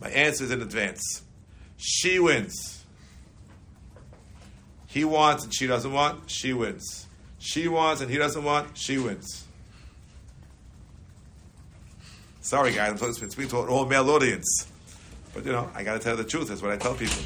My 0.00 0.08
answer 0.10 0.44
is 0.44 0.50
in 0.50 0.62
advance. 0.62 1.22
She 1.76 2.18
wins. 2.18 2.84
He 4.86 5.04
wants 5.04 5.44
and 5.44 5.54
she 5.54 5.66
doesn't 5.66 5.92
want, 5.92 6.30
she 6.30 6.52
wins. 6.52 7.06
she 7.38 7.68
wants 7.68 8.00
and 8.00 8.10
he 8.10 8.18
doesn't 8.18 8.42
want, 8.42 8.76
she 8.76 8.98
wins. 8.98 9.44
Sorry, 12.40 12.72
guys, 12.72 12.90
I'm 12.90 12.96
supposed 12.96 13.20
to 13.20 13.46
to 13.46 13.60
an 13.62 13.68
all 13.68 13.86
male 13.86 14.08
audience. 14.10 14.66
But, 15.32 15.46
you 15.46 15.52
know, 15.52 15.70
I 15.74 15.84
got 15.84 15.92
to 15.92 16.00
tell 16.00 16.16
the 16.16 16.24
truth. 16.24 16.48
That's 16.48 16.62
what 16.62 16.72
I 16.72 16.76
tell 16.76 16.94
people. 16.94 17.22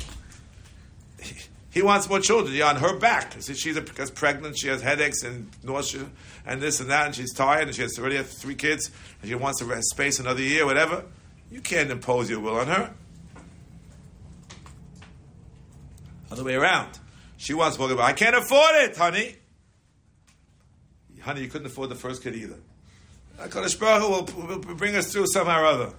He, 1.75 1.83
wants 1.83 2.09
more 2.09 2.21
children. 2.21 2.55
You're 2.55 2.69
on 2.69 2.77
her 2.77 2.97
back. 2.97 3.35
See, 3.41 3.55
she's 3.55 3.79
because 3.81 4.11
pregnant, 4.11 4.57
she 4.57 4.69
has 4.69 4.81
headaches 4.81 5.25
and 5.25 5.51
nausea 5.65 6.07
and 6.47 6.63
this 6.63 6.79
and 6.79 6.89
that, 6.91 7.07
and 7.07 7.15
she's 7.15 7.35
tired, 7.35 7.67
and 7.67 7.75
she 7.75 7.83
has 7.83 7.99
already 7.99 8.17
have 8.17 8.29
three 8.29 8.55
kids, 8.55 8.93
and 9.21 9.29
she 9.29 9.35
wants 9.35 9.59
to 9.59 9.83
space 9.83 10.21
another 10.21 10.41
year, 10.43 10.65
whatever. 10.67 11.05
You 11.51 11.61
can't 11.61 11.91
impose 11.91 12.31
your 12.31 12.41
will 12.41 12.57
on 12.57 12.69
her. 12.69 12.95
Other 16.31 16.45
way 16.45 16.55
around. 16.55 16.99
She 17.37 17.55
wants 17.55 17.79
more. 17.79 18.01
I 18.01 18.13
can't 18.13 18.37
afford 18.37 18.75
it, 18.77 18.97
honey. 18.97 19.37
Honey, 21.21 21.43
you 21.43 21.49
couldn't 21.49 21.67
afford 21.67 21.89
the 21.89 21.95
first 21.95 22.23
kid 22.23 22.35
either. 22.35 22.59
Uh, 23.39 23.47
HaKadosh 23.47 23.81
Baruch 23.81 24.29
Hu 24.31 24.43
will, 24.43 24.59
will 24.61 24.75
bring 24.75 24.95
us 24.95 25.13
through 25.13 25.27
somehow 25.27 25.63
or 25.63 25.67
other. 25.67 25.93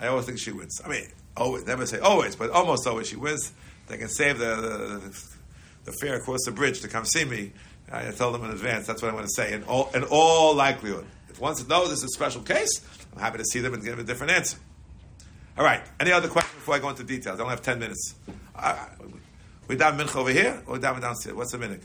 I 0.00 0.06
always 0.08 0.26
think 0.26 0.38
she 0.38 0.52
wins. 0.52 0.80
I 0.84 0.88
mean, 0.88 1.06
always, 1.36 1.66
never 1.66 1.86
say 1.86 1.98
always, 1.98 2.36
but 2.36 2.50
almost 2.50 2.86
always 2.86 3.08
she 3.08 3.16
wins. 3.16 3.52
They 3.90 3.98
can 3.98 4.08
save 4.08 4.38
the, 4.38 4.54
the, 4.54 5.26
the 5.84 5.92
fare 6.00 6.14
across 6.14 6.44
the 6.44 6.52
bridge 6.52 6.80
to 6.82 6.88
come 6.88 7.04
see 7.04 7.24
me. 7.24 7.50
I 7.90 8.12
tell 8.12 8.30
them 8.30 8.44
in 8.44 8.50
advance. 8.50 8.86
That's 8.86 9.02
what 9.02 9.08
I'm 9.08 9.14
going 9.14 9.26
to 9.26 9.32
say. 9.32 9.52
In 9.52 9.64
all, 9.64 9.90
in 9.92 10.04
all 10.04 10.54
likelihood, 10.54 11.06
if 11.28 11.40
one 11.40 11.56
says 11.56 11.66
no, 11.66 11.88
this 11.88 11.98
is 11.98 12.04
a 12.04 12.08
special 12.08 12.40
case, 12.42 12.70
I'm 13.12 13.20
happy 13.20 13.38
to 13.38 13.44
see 13.44 13.58
them 13.58 13.74
and 13.74 13.82
give 13.82 13.96
them 13.96 14.04
a 14.04 14.06
different 14.06 14.32
answer. 14.32 14.58
All 15.58 15.64
right. 15.64 15.82
Any 15.98 16.12
other 16.12 16.28
questions 16.28 16.54
before 16.54 16.76
I 16.76 16.78
go 16.78 16.88
into 16.88 17.02
details? 17.02 17.40
I 17.40 17.42
only 17.42 17.50
have 17.50 17.62
ten 17.62 17.80
minutes. 17.80 18.14
Uh, 18.54 18.76
we 19.66 19.74
down 19.74 19.96
minch 19.96 20.14
over 20.14 20.30
here 20.30 20.62
or 20.66 20.74
we 20.74 20.78
down 20.78 21.00
downstairs? 21.00 21.34
What's 21.34 21.50
the 21.50 21.58
minute? 21.58 21.82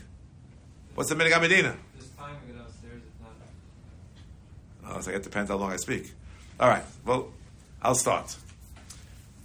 What's 0.94 1.10
the 1.10 1.16
minute 1.16 1.32
Medina? 1.40 1.76
This 1.98 2.08
time 2.10 2.36
we 2.46 2.52
go 2.52 2.60
downstairs. 2.60 3.02
If 3.04 4.84
not, 4.84 4.96
Oh, 4.96 5.00
so 5.00 5.10
it 5.10 5.24
depends 5.24 5.50
how 5.50 5.56
long 5.56 5.72
I 5.72 5.76
speak. 5.76 6.12
All 6.60 6.68
right. 6.68 6.84
Well, 7.04 7.32
I'll 7.82 7.96
start. 7.96 8.36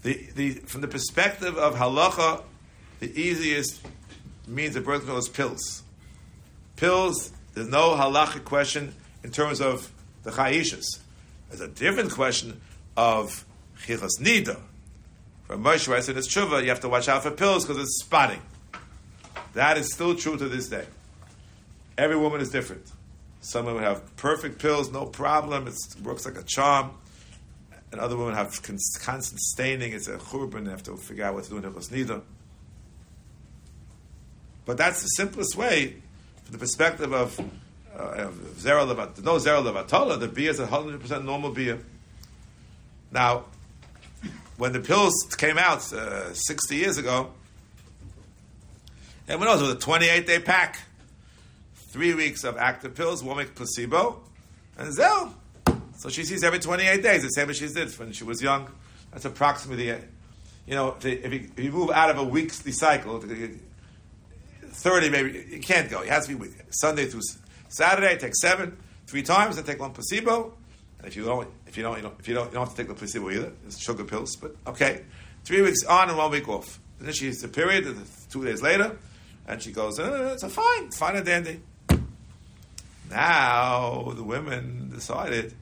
The, 0.03 0.27
the, 0.35 0.51
from 0.51 0.81
the 0.81 0.87
perspective 0.87 1.57
of 1.57 1.75
halacha, 1.75 2.43
the 3.01 3.19
easiest 3.19 3.81
means 4.47 4.75
of 4.75 4.85
birth 4.85 4.99
control 4.99 5.17
is 5.17 5.27
pills. 5.27 5.83
Pills, 6.77 7.33
there's 7.53 7.67
no 7.67 7.95
halachic 7.95 8.45
question 8.45 8.93
in 9.23 9.31
terms 9.31 9.59
of 9.59 9.91
the 10.23 10.31
chayishas. 10.31 10.85
There's 11.49 11.61
a 11.61 11.67
different 11.67 12.11
question 12.11 12.61
of 12.95 13.43
chichas 13.85 14.19
nida. 14.19 14.59
From 15.45 15.63
Moshe 15.63 16.09
in 16.09 16.15
his 16.15 16.29
tshuva, 16.29 16.61
you 16.61 16.69
have 16.69 16.79
to 16.81 16.89
watch 16.89 17.09
out 17.09 17.23
for 17.23 17.31
pills 17.31 17.65
because 17.65 17.81
it's 17.81 18.03
spotting. 18.03 18.41
That 19.53 19.77
is 19.77 19.91
still 19.91 20.15
true 20.15 20.37
to 20.37 20.47
this 20.47 20.69
day. 20.69 20.85
Every 21.97 22.15
woman 22.15 22.39
is 22.39 22.51
different. 22.51 22.89
Some 23.41 23.65
women 23.65 23.83
have 23.83 24.15
perfect 24.15 24.59
pills, 24.59 24.91
no 24.91 25.07
problem. 25.07 25.67
It 25.67 25.75
works 26.03 26.25
like 26.25 26.37
a 26.37 26.43
charm. 26.43 26.91
And 27.91 27.99
other 27.99 28.15
women 28.15 28.35
have 28.35 28.61
cons- 28.61 28.97
constant 29.01 29.41
staining. 29.41 29.91
It's 29.91 30.07
a 30.07 30.17
churban. 30.17 30.65
They 30.65 30.71
have 30.71 30.83
to 30.83 30.95
figure 30.95 31.25
out 31.25 31.33
what 31.33 31.43
to 31.45 31.49
do 31.49 31.57
in 31.57 31.63
Hilchos 31.63 31.89
Nida. 31.89 32.21
But 34.71 34.77
that's 34.77 35.01
the 35.01 35.07
simplest 35.07 35.57
way, 35.57 35.97
from 36.45 36.53
the 36.53 36.57
perspective 36.57 37.11
of, 37.11 37.37
uh, 37.93 38.27
of 38.27 38.35
Zera. 38.55 38.87
No 39.21 39.35
Zera 39.35 39.61
Levatola, 39.61 40.17
the 40.17 40.29
beer 40.29 40.49
is 40.49 40.61
a 40.61 40.65
100% 40.65 41.25
normal 41.25 41.51
beer. 41.51 41.77
Now, 43.11 43.47
when 44.55 44.71
the 44.71 44.79
pills 44.79 45.13
came 45.37 45.57
out 45.57 45.91
uh, 45.91 46.33
60 46.33 46.77
years 46.77 46.97
ago, 46.97 47.31
everyone 49.27 49.53
knows 49.53 49.61
it 49.61 49.65
was 49.65 49.73
a 49.73 49.79
28 49.79 50.25
day 50.25 50.39
pack. 50.39 50.79
Three 51.89 52.13
weeks 52.13 52.45
of 52.45 52.55
active 52.55 52.95
pills, 52.95 53.21
one 53.21 53.35
week 53.35 53.53
placebo, 53.53 54.21
and 54.77 54.93
Zell. 54.93 55.35
So 55.97 56.07
she 56.07 56.23
sees 56.23 56.45
every 56.45 56.59
28 56.59 57.03
days, 57.03 57.23
the 57.23 57.27
same 57.27 57.49
as 57.49 57.57
she 57.57 57.67
did 57.67 57.91
when 57.99 58.13
she 58.13 58.23
was 58.23 58.41
young. 58.41 58.71
That's 59.11 59.25
approximately, 59.25 59.87
you 59.87 60.75
know, 60.75 60.95
if 60.97 61.03
you, 61.03 61.49
if 61.57 61.61
you 61.61 61.71
move 61.73 61.89
out 61.89 62.09
of 62.09 62.17
a 62.19 62.23
weekly 62.23 62.71
cycle, 62.71 63.21
30 64.71 65.09
maybe, 65.09 65.45
you 65.49 65.59
can't 65.59 65.89
go. 65.89 66.01
It 66.01 66.09
has 66.09 66.27
to 66.27 66.35
be. 66.35 66.49
Sunday 66.69 67.05
through 67.05 67.21
Saturday, 67.69 68.17
take 68.17 68.35
seven, 68.35 68.77
three 69.07 69.23
times, 69.23 69.57
and 69.57 69.65
take 69.65 69.79
one 69.79 69.91
placebo. 69.91 70.53
And 70.99 71.07
if 71.07 71.15
you 71.15 71.25
don't, 71.25 71.47
if 71.67 71.77
you 71.77 71.83
don't, 71.83 71.97
you 71.97 72.03
don't, 72.03 72.19
if 72.19 72.27
you 72.27 72.33
don't, 72.33 72.47
you 72.47 72.53
don't 72.53 72.65
have 72.65 72.75
to 72.75 72.77
take 72.77 72.87
the 72.87 72.93
placebo 72.93 73.29
either. 73.31 73.51
It's 73.65 73.81
sugar 73.81 74.03
pills, 74.03 74.35
but 74.35 74.55
okay. 74.67 75.03
Three 75.43 75.61
weeks 75.61 75.83
on 75.85 76.09
and 76.09 76.17
one 76.17 76.31
week 76.31 76.47
off. 76.47 76.79
Then 76.99 77.13
she 77.13 77.25
has 77.27 77.43
a 77.43 77.47
period, 77.47 77.97
two 78.29 78.45
days 78.45 78.61
later, 78.61 78.97
and 79.47 79.61
she 79.61 79.71
goes, 79.71 79.99
uh, 79.99 80.31
it's 80.33 80.43
a 80.43 80.49
fine, 80.49 80.91
fine 80.91 81.15
and 81.15 81.25
dandy. 81.25 81.61
Now 83.09 84.13
the 84.15 84.23
women 84.23 84.91
decided, 84.93 85.53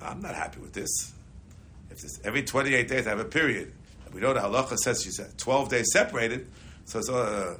I'm 0.00 0.22
not 0.22 0.34
happy 0.34 0.60
with 0.60 0.72
this. 0.72 1.12
If 1.90 2.00
this 2.00 2.20
every 2.24 2.44
28 2.44 2.86
days 2.86 3.06
I 3.06 3.10
have 3.10 3.18
a 3.18 3.24
period, 3.24 3.72
we 4.12 4.20
know 4.20 4.32
the 4.32 4.40
halacha 4.40 4.76
says 4.76 5.02
she's 5.02 5.20
12 5.36 5.68
days 5.68 5.90
separated, 5.92 6.48
so 6.84 6.98
it's, 7.00 7.08
uh, 7.08 7.56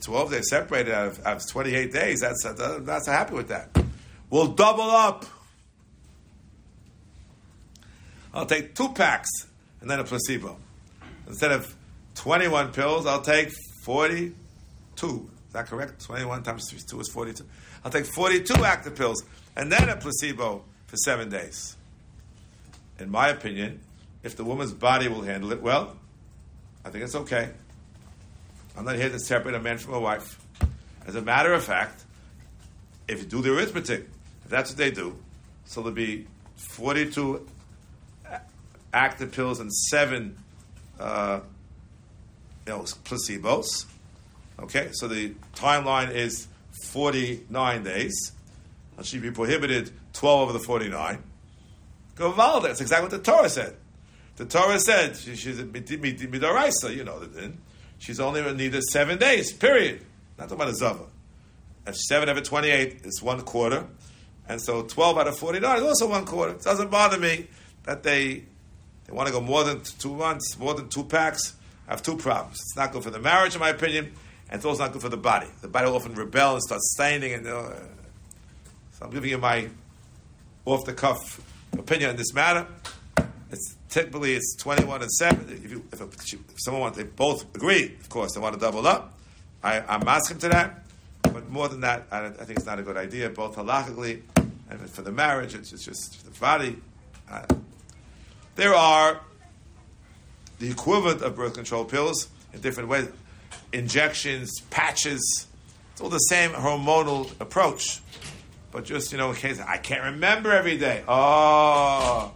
12 0.00 0.30
days 0.30 0.48
separated 0.48 0.92
out 0.92 1.08
of, 1.08 1.26
out 1.26 1.36
of 1.36 1.48
28 1.48 1.92
days. 1.92 2.20
That's 2.20 2.44
uh, 2.44 2.80
that's 2.82 3.06
happy 3.06 3.34
with 3.34 3.48
that. 3.48 3.76
We'll 4.30 4.48
double 4.48 4.82
up. 4.90 5.26
I'll 8.34 8.46
take 8.46 8.74
two 8.74 8.88
packs 8.90 9.28
and 9.80 9.90
then 9.90 10.00
a 10.00 10.04
placebo. 10.04 10.56
Instead 11.26 11.52
of 11.52 11.74
21 12.14 12.72
pills, 12.72 13.06
I'll 13.06 13.20
take 13.20 13.50
42. 13.84 14.34
Is 15.04 15.52
that 15.52 15.66
correct? 15.66 16.02
21 16.04 16.42
times 16.42 16.70
2 16.70 17.00
is 17.00 17.08
42. 17.08 17.44
I'll 17.84 17.90
take 17.90 18.06
42 18.06 18.64
active 18.64 18.96
pills 18.96 19.22
and 19.56 19.70
then 19.70 19.88
a 19.88 19.96
placebo 19.96 20.64
for 20.86 20.96
seven 20.96 21.28
days. 21.28 21.76
In 22.98 23.10
my 23.10 23.28
opinion, 23.28 23.80
if 24.22 24.36
the 24.36 24.44
woman's 24.44 24.72
body 24.72 25.08
will 25.08 25.22
handle 25.22 25.52
it 25.52 25.60
well, 25.60 25.96
I 26.84 26.90
think 26.90 27.04
it's 27.04 27.14
okay. 27.14 27.50
I'm 28.76 28.84
not 28.84 28.96
here 28.96 29.08
to 29.10 29.18
separate 29.18 29.54
a 29.54 29.60
man 29.60 29.78
from 29.78 29.94
a 29.94 30.00
wife. 30.00 30.38
As 31.06 31.14
a 31.14 31.22
matter 31.22 31.52
of 31.52 31.64
fact, 31.64 32.04
if 33.08 33.20
you 33.20 33.26
do 33.26 33.42
the 33.42 33.54
arithmetic, 33.54 34.08
if 34.44 34.50
that's 34.50 34.70
what 34.70 34.78
they 34.78 34.90
do, 34.90 35.16
so 35.64 35.80
there'll 35.80 35.94
be 35.94 36.26
42 36.56 37.46
active 38.92 39.32
pills 39.32 39.60
and 39.60 39.72
seven 39.72 40.36
uh, 40.98 41.40
you 42.66 42.72
know, 42.72 42.80
placebos. 42.80 43.86
Okay, 44.58 44.90
so 44.92 45.08
the 45.08 45.34
timeline 45.54 46.12
is 46.12 46.46
49 46.90 47.82
days. 47.82 48.32
And 48.96 49.06
she'd 49.06 49.22
be 49.22 49.30
prohibited 49.30 49.90
12 50.12 50.40
over 50.40 50.52
the 50.52 50.64
49. 50.64 51.22
Go. 52.14 52.60
That's 52.60 52.80
exactly 52.80 53.08
what 53.08 53.10
the 53.10 53.30
Torah 53.30 53.48
said. 53.48 53.76
The 54.36 54.44
Torah 54.44 54.78
said 54.78 55.16
she, 55.16 55.34
she's 55.34 55.58
a 55.58 55.64
midoraisa, 55.64 56.94
you 56.94 57.04
know. 57.04 57.20
She's 58.02 58.18
only 58.18 58.42
needed 58.54 58.82
seven 58.90 59.16
days, 59.16 59.52
period. 59.52 60.00
Not 60.36 60.48
talking 60.48 60.56
about 60.56 60.70
a 60.70 60.74
zava. 60.74 61.04
And 61.86 61.94
seven 61.96 62.28
out 62.28 62.36
of 62.36 62.42
28 62.42 63.02
is 63.04 63.22
one 63.22 63.42
quarter. 63.42 63.86
And 64.48 64.60
so 64.60 64.82
12 64.82 65.18
out 65.18 65.28
of 65.28 65.38
49 65.38 65.76
is 65.76 65.82
also 65.84 66.08
one 66.08 66.24
quarter. 66.24 66.54
It 66.54 66.62
doesn't 66.62 66.90
bother 66.90 67.16
me 67.16 67.46
that 67.84 68.02
they 68.02 68.42
they 69.06 69.12
want 69.12 69.28
to 69.28 69.32
go 69.32 69.40
more 69.40 69.62
than 69.62 69.82
two 69.82 70.16
months, 70.16 70.58
more 70.58 70.74
than 70.74 70.88
two 70.88 71.04
packs. 71.04 71.54
I 71.86 71.92
have 71.92 72.02
two 72.02 72.16
problems. 72.16 72.56
It's 72.56 72.76
not 72.76 72.90
good 72.90 73.04
for 73.04 73.10
the 73.10 73.20
marriage, 73.20 73.54
in 73.54 73.60
my 73.60 73.68
opinion, 73.68 74.06
and 74.48 74.56
it's 74.56 74.64
also 74.64 74.82
not 74.82 74.92
good 74.92 75.02
for 75.02 75.08
the 75.08 75.16
body. 75.16 75.46
The 75.60 75.68
body 75.68 75.86
will 75.86 75.94
often 75.94 76.14
rebel 76.14 76.54
and 76.54 76.62
start 76.62 76.80
staining. 76.80 77.34
And 77.34 77.46
uh, 77.46 77.70
so 78.94 79.04
I'm 79.04 79.10
giving 79.12 79.30
you 79.30 79.38
my 79.38 79.68
off 80.64 80.84
the 80.86 80.92
cuff 80.92 81.40
opinion 81.78 82.10
on 82.10 82.16
this 82.16 82.34
matter. 82.34 82.66
It's 83.52 83.76
typically 83.90 84.34
it's 84.34 84.56
21 84.56 85.02
and 85.02 85.10
seven. 85.10 85.46
If, 85.50 85.70
you, 85.70 85.84
if, 85.92 86.00
a, 86.00 86.04
if 86.04 86.56
someone 86.56 86.80
wants, 86.80 86.98
they 86.98 87.04
both 87.04 87.54
agree. 87.54 87.94
Of 88.00 88.08
course, 88.08 88.32
they 88.34 88.40
want 88.40 88.54
to 88.54 88.60
double 88.60 88.86
up. 88.86 89.18
I, 89.62 89.80
I'm 89.80 90.08
asking 90.08 90.38
to 90.38 90.48
that, 90.48 90.84
but 91.22 91.48
more 91.50 91.68
than 91.68 91.80
that, 91.82 92.06
I, 92.10 92.26
I 92.26 92.30
think 92.30 92.58
it's 92.58 92.66
not 92.66 92.78
a 92.78 92.82
good 92.82 92.96
idea. 92.96 93.28
Both 93.28 93.56
halachically 93.56 94.22
and 94.70 94.90
for 94.90 95.02
the 95.02 95.12
marriage, 95.12 95.54
it's, 95.54 95.72
it's 95.72 95.84
just 95.84 96.24
the 96.24 96.30
body. 96.40 96.78
Uh, 97.30 97.44
there 98.56 98.74
are 98.74 99.20
the 100.58 100.70
equivalent 100.70 101.22
of 101.22 101.36
birth 101.36 101.54
control 101.54 101.84
pills 101.84 102.28
in 102.52 102.60
different 102.60 102.88
ways 102.88 103.08
injections, 103.72 104.60
patches. 104.70 105.46
It's 105.92 106.00
all 106.00 106.08
the 106.08 106.18
same 106.18 106.50
hormonal 106.50 107.30
approach. 107.40 108.00
But 108.70 108.84
just, 108.84 109.12
you 109.12 109.18
know, 109.18 109.30
in 109.30 109.36
case 109.36 109.60
I 109.60 109.76
can't 109.76 110.04
remember 110.04 110.52
every 110.52 110.78
day. 110.78 111.04
Oh, 111.06 112.32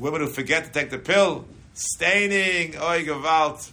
women 0.00 0.22
who 0.22 0.28
forget 0.28 0.64
to 0.64 0.70
take 0.72 0.90
the 0.90 0.98
pill, 0.98 1.44
staining, 1.74 2.76
oh, 2.76 2.98
gewalt. 3.00 3.70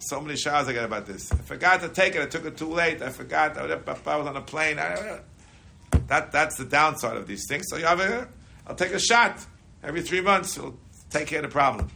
So 0.00 0.20
many 0.20 0.36
showers 0.36 0.66
I 0.66 0.72
get 0.72 0.84
about 0.84 1.06
this. 1.06 1.30
I 1.30 1.36
forgot 1.36 1.82
to 1.82 1.88
take 1.88 2.14
it. 2.14 2.22
I 2.22 2.26
took 2.26 2.46
it 2.46 2.56
too 2.56 2.72
late. 2.72 3.02
I 3.02 3.10
forgot. 3.10 3.56
I 3.58 3.66
was 3.66 4.26
on 4.26 4.36
a 4.36 4.40
plane. 4.40 4.76
That, 4.76 6.32
that's 6.32 6.56
the 6.56 6.64
downside 6.64 7.16
of 7.16 7.26
these 7.26 7.46
things. 7.46 7.66
So 7.68 7.76
you 7.76 7.84
have 7.84 8.00
a, 8.00 8.26
I'll 8.66 8.74
take 8.74 8.92
a 8.92 8.98
shot 8.98 9.44
every 9.82 10.00
three 10.02 10.22
months. 10.22 10.56
It'll 10.56 10.78
take 11.10 11.28
care 11.28 11.40
of 11.40 11.44
the 11.44 11.50
problem. 11.50 11.90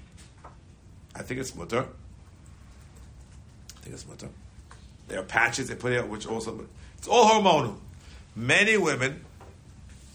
I 1.14 1.22
think 1.22 1.40
it's 1.40 1.54
mutter. 1.54 1.86
I 3.76 3.80
think 3.80 3.94
it's 3.94 4.06
mutter. 4.06 4.28
There 5.08 5.20
are 5.20 5.24
patches 5.24 5.68
they 5.68 5.74
put 5.74 5.94
out 5.94 6.08
which 6.08 6.26
also 6.26 6.66
It's 6.98 7.08
all 7.08 7.24
hormonal. 7.24 7.76
Many 8.36 8.76
women, 8.76 9.24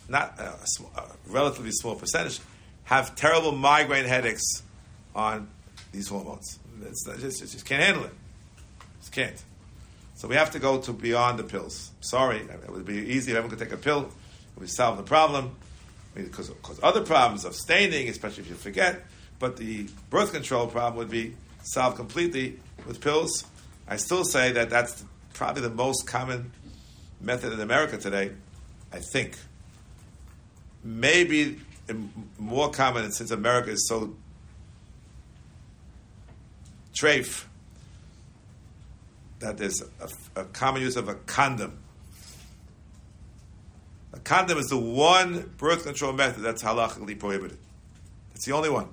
not 0.07 0.39
uh, 0.39 0.51
a, 0.95 0.99
a 0.99 1.05
relatively 1.27 1.71
small 1.71 1.95
percentage, 1.95 2.39
have 2.89 3.15
terrible 3.15 3.51
migraine 3.51 4.05
headaches 4.05 4.63
on 5.13 5.47
these 5.91 6.07
hormones. 6.07 6.57
It's, 6.81 7.05
just, 7.05 7.39
just, 7.39 7.53
just 7.53 7.65
can't 7.65 7.83
handle 7.83 8.05
it. 8.05 8.13
Just 8.99 9.11
can't. 9.11 9.43
So 10.15 10.27
we 10.27 10.33
have 10.33 10.49
to 10.51 10.59
go 10.59 10.81
to 10.81 10.91
beyond 10.91 11.37
the 11.37 11.43
pills. 11.43 11.91
Sorry, 12.01 12.39
it 12.39 12.69
would 12.71 12.85
be 12.85 12.97
easy 12.97 13.31
if 13.31 13.37
everyone 13.37 13.51
could 13.51 13.59
take 13.59 13.77
a 13.77 13.77
pill. 13.77 14.09
Would 14.57 14.71
solve 14.71 14.97
the 14.97 15.03
problem. 15.03 15.55
Because, 16.15 16.49
because 16.49 16.79
other 16.81 17.01
problems 17.01 17.45
of 17.45 17.53
staining, 17.53 18.09
especially 18.09 18.45
if 18.45 18.49
you 18.49 18.55
forget, 18.55 19.03
but 19.37 19.57
the 19.57 19.87
birth 20.09 20.33
control 20.33 20.65
problem 20.65 20.95
would 20.95 21.11
be 21.11 21.35
solved 21.61 21.95
completely 21.95 22.59
with 22.87 23.01
pills. 23.01 23.45
I 23.87 23.97
still 23.97 24.25
say 24.25 24.53
that 24.53 24.71
that's 24.71 25.05
probably 25.35 25.61
the 25.61 25.69
most 25.69 26.07
common 26.07 26.51
method 27.21 27.53
in 27.53 27.59
America 27.59 27.99
today, 27.99 28.31
I 28.91 28.97
think. 28.97 29.37
Maybe 30.83 31.59
more 32.37 32.69
common 32.69 33.11
since 33.11 33.31
America 33.31 33.71
is 33.71 33.87
so 33.87 34.15
trafe 36.93 37.45
that 39.39 39.57
there's 39.57 39.81
a, 39.81 40.41
a 40.41 40.43
common 40.45 40.81
use 40.81 40.95
of 40.95 41.07
a 41.07 41.15
condom. 41.15 41.77
A 44.13 44.19
condom 44.19 44.57
is 44.57 44.67
the 44.67 44.77
one 44.77 45.53
birth 45.57 45.85
control 45.85 46.13
method 46.13 46.41
that's 46.41 46.63
halachically 46.63 47.17
prohibited. 47.17 47.57
It's 48.35 48.45
the 48.45 48.53
only 48.53 48.69
one. 48.69 48.87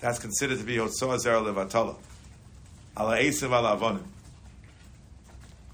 That's 0.00 0.18
considered 0.18 0.58
to 0.58 0.64
be 0.64 0.76
Hotzoah 0.76 1.18
Zera 1.18 1.42
Levatala. 1.42 1.96
Ala 2.98 3.18
Esim 3.18 3.50
Avonim. 3.50 4.04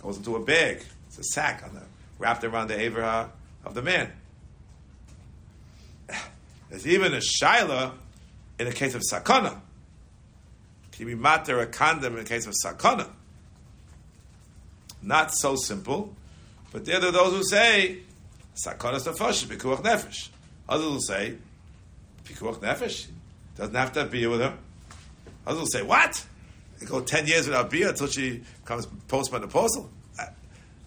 Goes 0.01 0.17
into 0.17 0.37
a 0.37 0.41
bag. 0.41 0.83
It's 1.09 1.19
a 1.19 1.25
sack 1.25 1.63
on 1.65 1.75
the, 1.75 1.83
wrapped 2.19 2.45
around 2.45 2.69
the 2.69 2.79
Aver 2.79 3.29
of 3.65 3.75
the 3.75 3.83
man. 3.83 4.11
There's 6.73 6.87
even 6.87 7.13
a 7.13 7.19
Shaila 7.19 7.93
in 8.59 8.67
a 8.67 8.73
case 8.73 8.95
of 8.95 9.03
Sakana. 9.03 9.61
Can 10.91 11.07
you 11.07 11.15
be 11.15 11.15
matter 11.15 11.61
a 11.61 11.67
condom 11.67 12.15
in 12.15 12.21
a 12.21 12.25
case 12.25 12.47
of 12.47 12.55
Sakana? 12.65 13.11
Not 15.03 15.35
so 15.35 15.55
simple, 15.55 16.15
but 16.73 16.87
there 16.87 16.97
are 16.97 17.11
those 17.11 17.35
who 17.35 17.45
say 17.45 17.99
Sakanas 18.55 19.07
Nefesh, 19.07 19.45
Pikuach 19.45 19.83
Nefesh. 19.83 20.31
Others 20.67 20.87
will 20.87 21.01
say 21.01 21.35
Pikuach 22.25 22.61
Nefesh 22.61 23.07
doesn't 23.55 23.75
have 23.75 23.93
to 23.93 24.07
beer 24.07 24.31
with 24.31 24.41
her. 24.41 24.57
Others 25.47 25.61
will 25.61 25.67
say 25.67 25.83
what? 25.83 26.25
They 26.79 26.87
go 26.87 27.03
ten 27.03 27.27
years 27.27 27.49
without 27.49 27.69
beer 27.69 27.91
until 27.91 28.07
she 28.07 28.45
comes 28.65 28.87
postmenopausal. 28.87 29.89
That, 30.17 30.35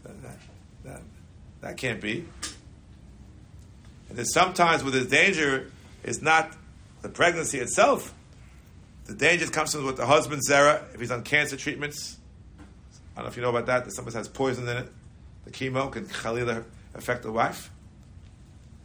that, 0.02 0.40
that, 0.84 1.02
that 1.62 1.78
can't 1.78 2.02
be. 2.02 2.26
And 4.10 4.18
then 4.18 4.26
sometimes 4.26 4.84
with 4.84 4.96
the 4.96 5.06
danger 5.06 5.72
is 6.06 6.22
not 6.22 6.56
the 7.02 7.10
pregnancy 7.10 7.60
itself. 7.60 8.14
The 9.06 9.14
danger 9.14 9.48
comes 9.48 9.74
from 9.74 9.86
what 9.86 9.98
the 9.98 10.06
husband's 10.06 10.50
zera 10.50 10.82
if 10.94 11.00
he's 11.00 11.12
on 11.12 11.24
cancer 11.24 11.58
treatments. 11.58 12.18
I 13.16 13.18
don't 13.18 13.26
know 13.26 13.30
if 13.30 13.36
you 13.36 13.44
know 13.44 13.50
about 13.50 13.66
that. 13.68 13.86
That 13.86 13.92
somebody 13.92 14.18
has 14.18 14.28
poison 14.28 14.68
in 14.68 14.78
it. 14.78 14.88
The 15.46 15.52
chemo 15.52 15.92
can 15.92 16.06
chalila 16.06 16.64
affect 16.94 17.24
the 17.24 17.32
wife. 17.32 17.70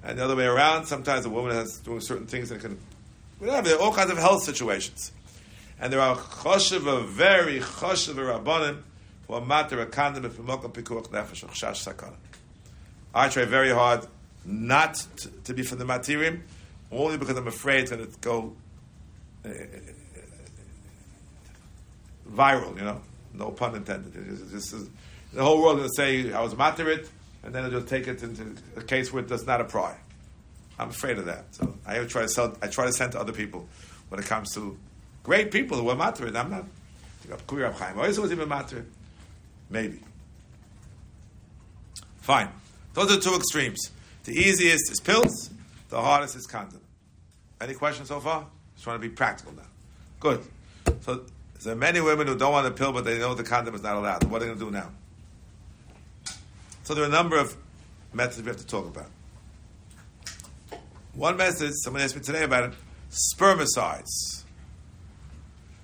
And 0.03 0.19
the 0.19 0.25
other 0.25 0.37
way 0.37 0.47
around, 0.47 0.87
sometimes 0.87 1.27
a 1.27 1.31
woman 1.31 1.53
has 1.53 1.79
doing 1.79 2.01
certain 2.01 2.27
things 2.27 2.49
that 2.49 2.61
can, 2.61 2.79
whatever. 3.39 3.69
There 3.69 3.79
are 3.79 3.83
all 3.83 3.95
kinds 3.95 4.11
of 4.11 4.19
health 4.19 4.43
situations. 4.43 5.13
And 5.79 5.93
there 5.93 6.01
are 6.01 6.17
choshev, 6.17 7.07
very 7.07 7.61
choshev 7.61 8.15
rabbanim 8.15 8.83
for 9.27 9.41
matter 9.41 9.81
a 9.81 9.87
condom 9.87 10.25
if 10.25 10.37
pikuach 10.37 11.09
nefesh 11.09 11.45
chash 11.51 11.87
sakana. 11.87 12.17
I 13.15 13.29
try 13.29 13.45
very 13.45 13.71
hard 13.71 14.07
not 14.45 15.07
to, 15.19 15.29
to 15.45 15.55
be 15.55 15.63
from 15.63 15.79
the 15.79 15.85
materium, 15.85 16.41
only 16.93 17.19
because 17.19 17.37
I'm 17.37 17.47
afraid 17.47 17.83
it's 17.83 17.91
going 17.91 18.07
to 18.07 18.19
go 18.21 18.57
uh, 19.45 19.49
viral, 22.31 22.77
you 22.77 22.85
know. 22.85 23.01
No 23.33 23.51
pun 23.51 23.77
intended. 23.77 24.13
The 25.33 25.43
whole 25.45 25.63
world 25.63 25.77
going 25.77 25.89
to 25.89 25.95
say 25.95 26.33
I 26.33 26.41
was 26.41 26.55
materit, 26.55 27.09
and 27.45 27.55
then 27.55 27.71
they'll 27.71 27.83
take 27.83 28.09
it 28.09 28.23
into 28.23 28.57
a 28.77 28.83
case 28.83 29.13
where 29.13 29.23
it 29.23 29.29
does 29.29 29.47
not 29.47 29.61
apply. 29.61 29.97
I'm 30.79 30.91
afraid 30.91 31.19
of 31.19 31.27
that. 31.27 31.55
So 31.55 31.75
I 31.87 31.99
try 32.05 32.23
to 32.23 32.29
sell. 32.29 32.57
I 32.61 32.67
try 32.67 32.87
to 32.87 32.93
send 32.93 33.13
to 33.13 33.21
other 33.21 33.33
people 33.33 33.69
when 34.09 34.21
it 34.21 34.27
comes 34.27 34.53
to 34.55 34.77
great 35.23 35.53
people 35.53 35.79
who 35.79 35.89
are 35.91 35.97
materit. 35.97 36.35
I'm 36.35 36.51
not. 36.51 36.65
Always 37.97 38.19
was 38.19 38.33
even 38.33 38.49
materit. 38.49 38.87
Maybe. 39.69 40.01
Fine. 42.23 42.49
Those 42.95 43.17
are 43.17 43.21
two 43.21 43.37
extremes. 43.37 43.91
The 44.25 44.33
easiest 44.33 44.91
is 44.91 45.01
pills. 45.01 45.51
The 45.91 46.01
hardest 46.01 46.37
is 46.37 46.47
condom. 46.47 46.81
Any 47.61 47.75
questions 47.75 48.09
so 48.09 48.21
far? 48.21 48.47
Just 48.75 48.85
trying 48.85 49.01
to 49.01 49.07
be 49.07 49.09
practical 49.09 49.53
now. 49.53 49.63
Good. 50.21 50.43
So 51.01 51.25
there 51.63 51.75
are 51.75 51.77
many 51.77 52.01
women 52.01 52.27
who 52.27 52.39
don't 52.39 52.53
want 52.53 52.67
a 52.67 52.71
pill, 52.71 52.93
but 52.93 53.05
they 53.05 53.19
know 53.19 53.35
the 53.35 53.43
condom 53.43 53.75
is 53.75 53.83
not 53.83 53.97
allowed. 53.97 54.25
What 54.25 54.37
are 54.37 54.41
they 54.41 54.47
going 54.47 54.59
to 54.59 54.65
do 54.65 54.71
now? 54.71 54.91
So 56.85 56.95
there 56.95 57.05
are 57.05 57.09
a 57.09 57.11
number 57.11 57.39
of 57.39 57.57
methods 58.13 58.41
we 58.41 58.47
have 58.47 58.57
to 58.57 58.67
talk 58.67 58.87
about. 58.87 59.11
One 61.15 61.37
method, 61.37 61.73
someone 61.75 62.03
asked 62.03 62.17
me 62.17 62.23
today 62.23 62.45
about 62.45 62.71
it, 62.71 62.75
spermicides. 63.11 64.45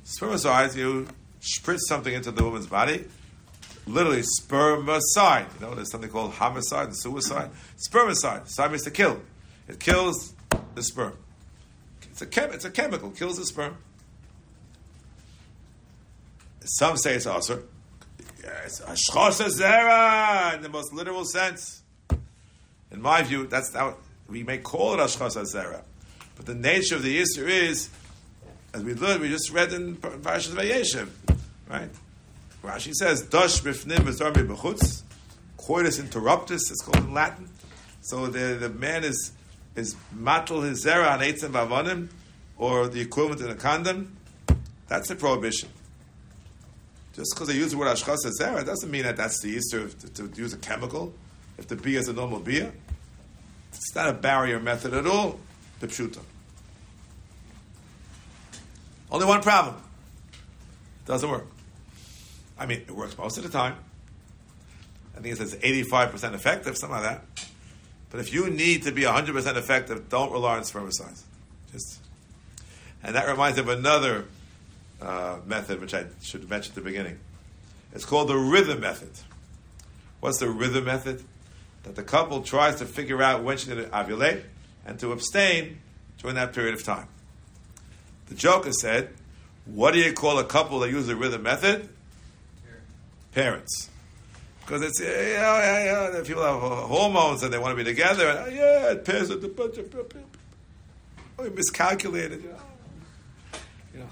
Spermicides, 0.05 0.77
you 0.77 1.09
spritz 1.41 1.81
something 1.89 2.15
into 2.15 2.31
the 2.31 2.45
woman's 2.45 2.69
body, 2.69 3.05
literally 3.87 4.23
spermicide. 4.41 5.47
You 5.55 5.67
know, 5.67 5.75
there's 5.75 5.91
something 5.91 6.11
called 6.11 6.33
homicide 6.33 6.87
and 6.87 6.97
suicide. 6.97 7.51
Spermicide. 7.77 8.49
Side 8.49 8.71
means 8.71 8.85
to 8.85 8.91
kill. 8.93 9.21
It 9.69 9.81
kills 9.81 10.35
the 10.75 10.83
sperm. 10.83 11.17
It's 12.11 12.23
a, 12.23 12.27
chem- 12.27 12.53
it's 12.53 12.65
a 12.65 12.71
chemical, 12.71 13.11
kills 13.11 13.39
the 13.39 13.45
sperm. 13.45 13.77
Some 16.65 16.97
say 16.97 17.15
it's 17.15 17.27
also 17.27 17.63
yes, 18.43 18.81
zera 18.81 20.55
in 20.55 20.63
the 20.63 20.69
most 20.69 20.93
literal 20.93 21.25
sense. 21.25 21.83
In 22.91 23.03
my 23.03 23.23
view, 23.23 23.47
that's 23.47 23.75
how 23.75 23.97
we 24.29 24.43
may 24.43 24.59
call 24.59 24.95
it 24.95 24.99
ashchasa 24.99 25.45
zera, 25.53 25.83
but 26.37 26.47
the 26.47 26.55
nature 26.55 26.97
of 26.97 27.03
the 27.03 27.19
issue 27.19 27.47
is, 27.47 27.89
as 28.73 28.83
we 28.83 28.95
learned, 28.95 29.21
we 29.21 29.29
just 29.29 29.51
read 29.51 29.73
in 29.73 29.97
Parashas 29.97 30.55
Vayeshev, 30.55 31.09
right? 31.69 31.91
Rashi 32.63 32.93
says, 32.93 33.23
"Dash 33.23 33.61
b'fnim 33.61 33.99
v'zarmi 33.99 34.47
b'chutz." 34.47 35.03
Coitus 35.57 35.99
interruptus, 35.99 36.71
it's 36.71 36.83
called 36.83 37.05
in 37.05 37.15
Latin. 37.15 37.49
So 38.01 38.27
the, 38.27 38.55
the 38.55 38.69
man 38.69 39.03
is 39.03 39.33
is 39.77 39.95
matul 40.15 40.65
his 40.65 40.85
zera 40.85 41.13
on 41.13 41.21
eitzim 41.21 41.51
vavonim, 41.51 42.09
or 42.57 42.89
the 42.89 43.01
equivalent 43.01 43.41
in 43.41 43.51
a 43.51 43.55
condom. 43.55 44.17
That's 44.89 45.11
a 45.11 45.17
prohibition. 45.17 45.69
Just 47.15 47.35
because 47.35 47.49
they 47.49 47.55
use 47.55 47.73
the 47.73 47.79
word 47.79 47.89
ashchas 47.89 48.19
zera 48.41 48.65
doesn't 48.65 48.91
mean 48.91 49.05
that 49.05 49.17
that's 49.17 49.41
the 49.41 49.49
Easter 49.49 49.89
to, 49.89 50.29
to 50.29 50.41
use 50.41 50.53
a 50.53 50.59
chemical. 50.59 51.13
If 51.59 51.69
the 51.69 51.77
beer 51.77 51.99
is 51.99 52.09
a 52.09 52.13
normal 52.13 52.41
beer, 52.41 52.73
it's 53.73 53.95
not 53.95 54.09
a 54.09 54.13
barrier 54.13 54.61
method 54.61 54.95
at 54.95 55.07
all. 55.07 55.39
The 55.81 55.87
pshuta. 55.87 56.21
Only 59.11 59.27
one 59.27 59.43
problem. 59.43 59.77
Doesn't 61.05 61.31
work. 61.31 61.47
I 62.59 62.67
mean, 62.67 62.81
it 62.81 62.91
works 62.91 63.17
most 63.17 63.37
of 63.37 63.45
the 63.45 63.51
time. 63.51 63.77
I 65.17 65.21
think 65.21 65.35
it 65.35 65.39
says 65.39 65.55
85% 65.57 66.35
effective, 66.35 66.77
something 66.77 67.01
like 67.01 67.05
that. 67.05 67.25
But 68.17 68.25
if 68.25 68.33
you 68.33 68.49
need 68.49 68.85
to 68.85 68.93
be 68.93 69.03
100% 69.03 69.57
effective, 69.57 70.09
don't 70.09 70.33
rely 70.33 70.57
on 70.57 70.63
spermicides. 70.63 71.21
Just, 71.71 72.01
and 73.03 73.15
that 73.15 73.29
reminds 73.29 73.59
me 73.59 73.65
of 73.65 73.69
another 73.69 74.25
uh, 75.03 75.37
method, 75.45 75.83
which 75.83 75.93
I 75.93 76.07
should 76.23 76.49
mention 76.49 76.71
at 76.71 76.77
the 76.77 76.81
beginning. 76.81 77.19
It's 77.93 78.07
called 78.07 78.29
the 78.29 78.39
rhythm 78.39 78.81
method. 78.81 79.11
What's 80.21 80.39
the 80.39 80.49
rhythm 80.49 80.85
method? 80.85 81.25
That 81.83 81.95
the 81.95 82.03
couple 82.03 82.41
tries 82.41 82.77
to 82.77 82.87
figure 82.87 83.23
out 83.23 83.43
when 83.43 83.59
she's 83.59 83.69
going 83.69 83.85
to 83.85 83.91
ovulate 83.91 84.45
and 84.87 84.99
to 85.01 85.13
abstain 85.13 85.77
during 86.17 86.37
that 86.37 86.55
period 86.55 86.73
of 86.73 86.85
time. 86.85 87.09
The 88.29 88.35
Joker 88.35 88.73
said, 88.73 89.11
What 89.67 89.93
do 89.93 89.99
you 89.99 90.15
call 90.15 90.39
a 90.39 90.45
couple 90.45 90.79
that 90.79 90.91
use 90.91 91.07
the 91.07 91.17
rhythm 91.17 91.43
method? 91.43 91.91
Parents. 93.33 93.91
Because 94.67 94.83
it's, 94.83 94.99
you 94.99 95.07
know, 95.07 95.13
yeah, 95.13 96.11
yeah, 96.13 96.23
people 96.25 96.43
have 96.43 96.61
hormones 96.61 97.45
and 97.45 97.53
they 97.53 97.59
want 97.59 97.71
to 97.71 97.77
be 97.77 97.89
together. 97.89 98.29
And, 98.29 98.39
oh, 98.41 98.47
yeah, 98.49 98.91
it 98.91 99.05
pairs 99.05 99.29
with 99.29 99.41
the 99.41 99.47
bunch 99.47 99.79
of 99.79 99.89
people. 99.89 100.09
Oh, 101.39 101.45
you 101.45 101.51
miscalculated, 101.51 102.43
you 102.43 102.49
know. 102.49 102.57
You 103.95 104.01
know. 104.01 104.09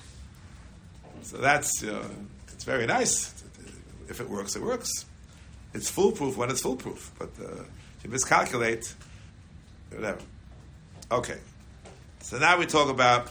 So 1.22 1.38
that's, 1.38 1.82
uh, 1.82 2.06
it's 2.52 2.62
very 2.62 2.86
nice. 2.86 3.34
If 4.08 4.20
it 4.20 4.30
works, 4.30 4.54
it 4.54 4.62
works. 4.62 5.06
It's 5.72 5.90
foolproof 5.90 6.36
when 6.36 6.50
it's 6.50 6.60
foolproof. 6.60 7.10
But 7.18 7.30
uh, 7.40 7.64
if 7.98 8.04
you 8.04 8.10
miscalculate, 8.10 8.94
whatever. 9.90 10.20
Okay. 11.10 11.38
So 12.20 12.38
now 12.38 12.58
we 12.58 12.66
talk 12.66 12.90
about 12.90 13.28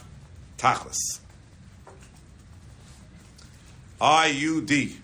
tachlis. 0.58 1.20
IUD, 3.98 4.96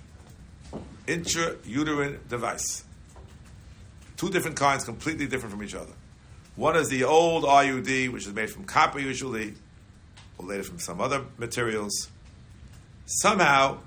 intrauterine 1.07 2.19
device. 2.29 2.85
Two 4.17 4.31
different 4.31 4.57
kinds, 4.57 4.85
completely 4.85 5.27
different 5.27 5.55
from 5.55 5.63
each 5.63 5.75
other. 5.75 5.93
One 6.57 6.77
is 6.77 6.89
the 6.89 7.05
old 7.05 7.45
IUD, 7.45 8.13
which 8.13 8.27
is 8.27 8.35
made 8.35 8.51
from 8.51 8.65
copper 8.65 8.99
usually, 8.99 9.55
or 10.37 10.47
later 10.47 10.63
from 10.63 10.79
some 10.79 11.01
other 11.01 11.25
materials. 11.39 12.09
Somehow, 13.07 13.79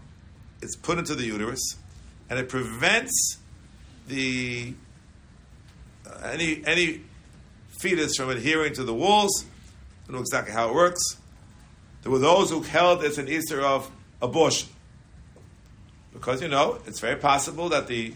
it's 0.61 0.76
put 0.76 0.98
into 0.98 1.14
the 1.15 1.26
uterus, 1.26 1.76
and 2.30 2.40
it 2.40 2.49
prevents 2.49 3.38
the 4.07 4.73
uh, 6.10 6.30
any 6.31 6.64
any 6.65 7.02
fetus 7.80 8.15
from 8.15 8.30
adhering 8.30 8.73
to 8.73 8.84
the 8.84 8.94
walls. 8.94 9.45
I 10.07 10.14
know 10.14 10.19
exactly 10.19 10.53
how 10.53 10.69
it 10.69 10.76
works. 10.76 11.02
There 12.02 12.11
were 12.11 12.19
those 12.19 12.49
who 12.49 12.61
held 12.61 13.03
it's 13.03 13.18
an 13.18 13.30
Easter 13.30 13.61
of 13.61 13.90
abortion. 14.22 14.69
Because, 16.14 16.41
you 16.41 16.48
know, 16.48 16.80
it's 16.85 16.99
very 16.99 17.15
possible 17.15 17.69
that 17.69 17.88
the, 17.88 18.14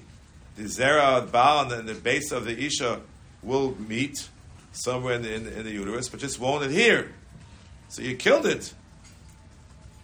the 0.55 0.63
Zera, 0.63 1.29
Baal, 1.29 1.63
and 1.71 1.87
the, 1.87 1.93
the 1.93 1.99
base 1.99 2.31
of 2.31 2.45
the 2.45 2.57
Isha 2.57 3.01
will 3.41 3.75
meet 3.81 4.29
somewhere 4.71 5.15
in 5.15 5.23
the, 5.23 5.33
in, 5.33 5.43
the, 5.43 5.59
in 5.59 5.65
the 5.65 5.71
uterus, 5.71 6.09
but 6.09 6.19
just 6.19 6.39
won't 6.39 6.63
adhere. 6.63 7.11
So 7.89 8.01
you 8.01 8.15
killed 8.15 8.45
it. 8.45 8.73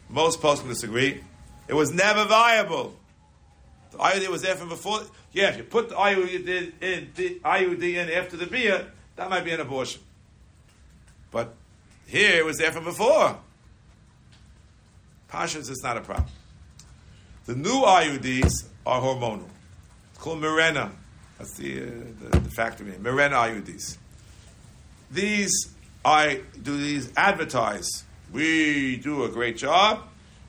Most 0.09 0.41
posts 0.41 0.65
disagree. 0.65 1.23
It 1.67 1.73
was 1.73 1.93
never 1.93 2.25
viable. 2.25 2.95
The 3.91 3.97
IUD 3.99 4.27
was 4.29 4.41
there 4.41 4.55
from 4.55 4.69
before. 4.69 5.01
Yeah, 5.31 5.49
if 5.49 5.57
you 5.57 5.63
put 5.63 5.89
the 5.89 5.95
IUD 5.95 6.81
in, 6.81 7.11
the 7.15 7.39
IUD 7.43 7.83
in 7.83 8.09
after 8.09 8.37
the 8.37 8.47
beer, 8.47 8.87
that 9.15 9.29
might 9.29 9.45
be 9.45 9.51
an 9.51 9.59
abortion. 9.59 10.01
But 11.31 11.53
here 12.07 12.35
it 12.37 12.45
was 12.45 12.57
there 12.57 12.71
from 12.71 12.83
before. 12.83 13.37
Pashas 15.31 15.69
is 15.69 15.81
not 15.83 15.97
a 15.97 16.01
problem. 16.01 16.27
The 17.45 17.55
new 17.55 17.81
IUDs 17.81 18.65
are 18.85 19.01
hormonal. 19.01 19.47
It's 20.11 20.19
called 20.19 20.41
Mirena. 20.41 20.91
That's 21.37 21.53
the, 21.55 21.83
uh, 21.83 21.85
the, 22.21 22.39
the 22.39 22.49
factory 22.51 22.87
name. 22.87 23.03
Mirena 23.03 23.31
IUDs. 23.31 23.97
These 25.11 25.73
I 26.05 26.41
do 26.61 26.77
these 26.77 27.11
advertise. 27.15 28.03
We 28.31 28.97
do 28.97 29.23
a 29.23 29.29
great 29.29 29.57
job, 29.57 30.03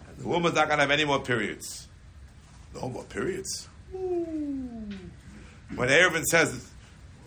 and 0.08 0.18
the 0.18 0.26
woman's 0.26 0.54
not 0.54 0.68
going 0.68 0.78
to 0.78 0.82
have 0.82 0.90
any 0.90 1.04
more 1.04 1.20
periods. 1.20 1.86
No 2.74 2.88
more 2.88 3.04
periods. 3.04 3.68
When 3.92 4.88
Erevin 5.76 6.24
says 6.24 6.70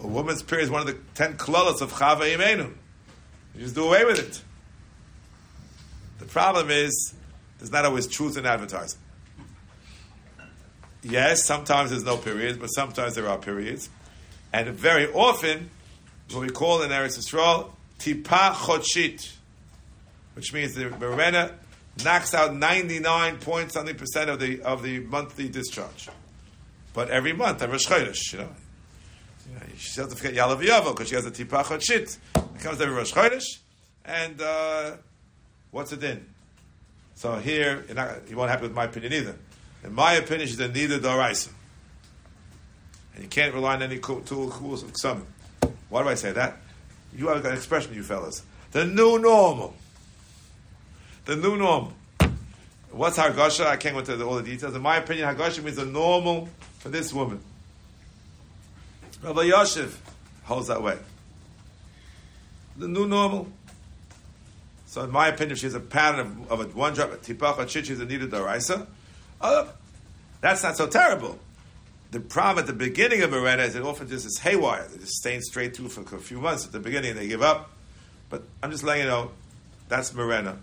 a 0.01 0.07
woman's 0.07 0.43
period 0.43 0.65
is 0.65 0.69
one 0.71 0.81
of 0.81 0.87
the 0.87 0.97
ten 1.15 1.37
klolos 1.37 1.81
of 1.81 1.93
Chava 1.93 2.35
Imenu, 2.35 2.73
you 3.55 3.61
just 3.61 3.75
do 3.75 3.85
away 3.85 4.03
with 4.03 4.19
it. 4.19 4.41
The 6.19 6.25
problem 6.25 6.69
is 6.69 7.13
there's 7.59 7.71
not 7.71 7.85
always 7.85 8.07
truth 8.07 8.37
in 8.37 8.45
advertising. 8.45 8.99
Yes, 11.03 11.43
sometimes 11.43 11.91
there's 11.91 12.03
no 12.03 12.17
periods, 12.17 12.57
but 12.57 12.67
sometimes 12.67 13.15
there 13.15 13.29
are 13.29 13.37
periods. 13.37 13.89
And 14.51 14.69
very 14.69 15.11
often, 15.11 15.69
what 16.31 16.41
we 16.41 16.49
call 16.49 16.81
in 16.81 16.89
Eretz 16.89 17.17
Yisrael, 17.17 17.71
tipa 17.99 18.53
chotshit, 18.53 19.31
which 20.33 20.53
means 20.53 20.73
the 20.73 20.85
Mirena 20.85 21.53
knocks 22.03 22.33
out 22.33 22.55
99 22.55 23.37
point 23.37 23.71
something 23.71 23.95
percent 23.95 24.29
of 24.29 24.39
the, 24.39 24.61
of 24.61 24.83
the 24.83 24.99
monthly 24.99 25.49
discharge. 25.49 26.09
But 26.93 27.09
every 27.09 27.33
month, 27.33 27.61
every 27.61 27.77
Chodesh, 27.77 28.33
you 28.33 28.39
know. 28.39 28.49
She 29.77 29.95
doesn't 30.01 30.17
forget 30.17 30.33
Yalav 30.33 30.61
Yavo 30.61 30.93
because 30.95 31.09
she 31.09 31.15
has 31.15 31.25
a 31.25 31.31
tipa 31.31 31.63
chotshit. 31.63 32.17
It 32.35 32.59
comes 32.61 32.81
every 32.81 32.93
Rosh 32.93 33.13
Chodesh. 33.13 33.45
And 34.03 34.41
uh, 34.41 34.97
what's 35.71 35.91
it 35.91 36.03
in? 36.03 36.25
So 37.15 37.35
here, 37.35 37.83
not, 37.93 38.29
you 38.29 38.37
won't 38.37 38.49
happy 38.49 38.63
with 38.63 38.73
my 38.73 38.85
opinion 38.85 39.13
either. 39.13 39.35
In 39.83 39.93
my 39.93 40.13
opinion, 40.13 40.47
she's 40.47 40.59
a 40.59 40.67
neither 40.67 40.99
doraisa. 40.99 41.49
And 43.15 43.23
you 43.23 43.29
can't 43.29 43.53
rely 43.53 43.75
on 43.75 43.83
any 43.83 43.99
tool 43.99 44.21
tools 44.21 44.83
of 44.83 44.91
some. 44.95 45.25
Why 45.89 46.03
do 46.03 46.09
I 46.09 46.15
say 46.15 46.31
that? 46.33 46.57
You 47.15 47.29
have 47.29 47.43
an 47.45 47.53
expression, 47.53 47.93
you 47.93 48.03
fellas. 48.03 48.43
The 48.71 48.85
new 48.85 49.19
normal. 49.19 49.73
The 51.25 51.35
new 51.35 51.57
normal. 51.57 51.93
What's 52.91 53.17
Hargasha? 53.17 53.65
I 53.65 53.77
can't 53.77 53.93
go 53.93 53.99
into 53.99 54.25
all 54.25 54.35
the 54.35 54.43
details. 54.43 54.75
In 54.75 54.81
my 54.81 54.97
opinion, 54.97 55.33
Hargasha 55.33 55.63
means 55.63 55.77
the 55.77 55.85
normal 55.85 56.49
for 56.79 56.89
this 56.89 57.13
woman. 57.13 57.39
Rabbi 59.21 59.49
Yoshev 59.49 59.95
holds 60.43 60.67
that 60.67 60.81
way. 60.81 60.97
The 62.77 62.87
new 62.87 63.07
normal. 63.07 63.47
So, 64.85 65.03
in 65.03 65.11
my 65.11 65.27
opinion, 65.27 65.57
she's 65.57 65.73
a 65.73 65.79
pattern 65.79 66.19
of, 66.49 66.51
of 66.51 66.61
a 66.61 66.63
one 66.77 66.93
drop 66.93 67.11
of 67.11 67.21
tipach 67.21 67.67
chit, 67.67 67.87
she's 67.87 67.99
a 67.99 68.05
needed 68.05 68.31
daraisa. 68.31 68.87
Oh, 69.41 69.71
that's 70.41 70.63
not 70.63 70.77
so 70.77 70.87
terrible. 70.87 71.39
The 72.11 72.19
problem 72.19 72.63
at 72.63 72.67
the 72.67 72.73
beginning 72.73 73.21
of 73.21 73.31
Mirena 73.31 73.67
is 73.67 73.75
it 73.75 73.83
often 73.83 74.07
just 74.07 74.25
is 74.25 74.39
haywire. 74.39 74.87
They 74.87 74.97
just 74.97 75.15
stay 75.15 75.39
straight 75.41 75.75
through 75.75 75.89
for 75.89 76.15
a 76.15 76.19
few 76.19 76.39
months. 76.39 76.65
At 76.65 76.71
the 76.71 76.79
beginning, 76.79 77.15
they 77.15 77.27
give 77.27 77.41
up. 77.41 77.71
But 78.29 78.43
I'm 78.63 78.71
just 78.71 78.83
letting 78.83 79.03
you 79.03 79.09
know, 79.09 79.31
that's 79.89 80.11
Mirena. 80.11 80.57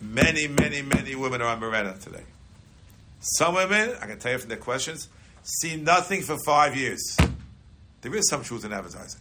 Many, 0.00 0.48
many, 0.48 0.82
many 0.82 1.14
women 1.14 1.42
are 1.42 1.48
on 1.48 1.60
Mirena 1.60 2.00
today. 2.00 2.24
Some 3.20 3.54
women, 3.54 3.94
I 4.00 4.06
can 4.06 4.18
tell 4.18 4.32
you 4.32 4.38
from 4.38 4.48
their 4.48 4.58
questions, 4.58 5.08
see 5.42 5.76
nothing 5.76 6.22
for 6.22 6.38
five 6.44 6.76
years. 6.76 7.16
There 8.00 8.14
is 8.14 8.28
some 8.30 8.42
truth 8.42 8.64
in 8.64 8.72
advertising. 8.72 9.20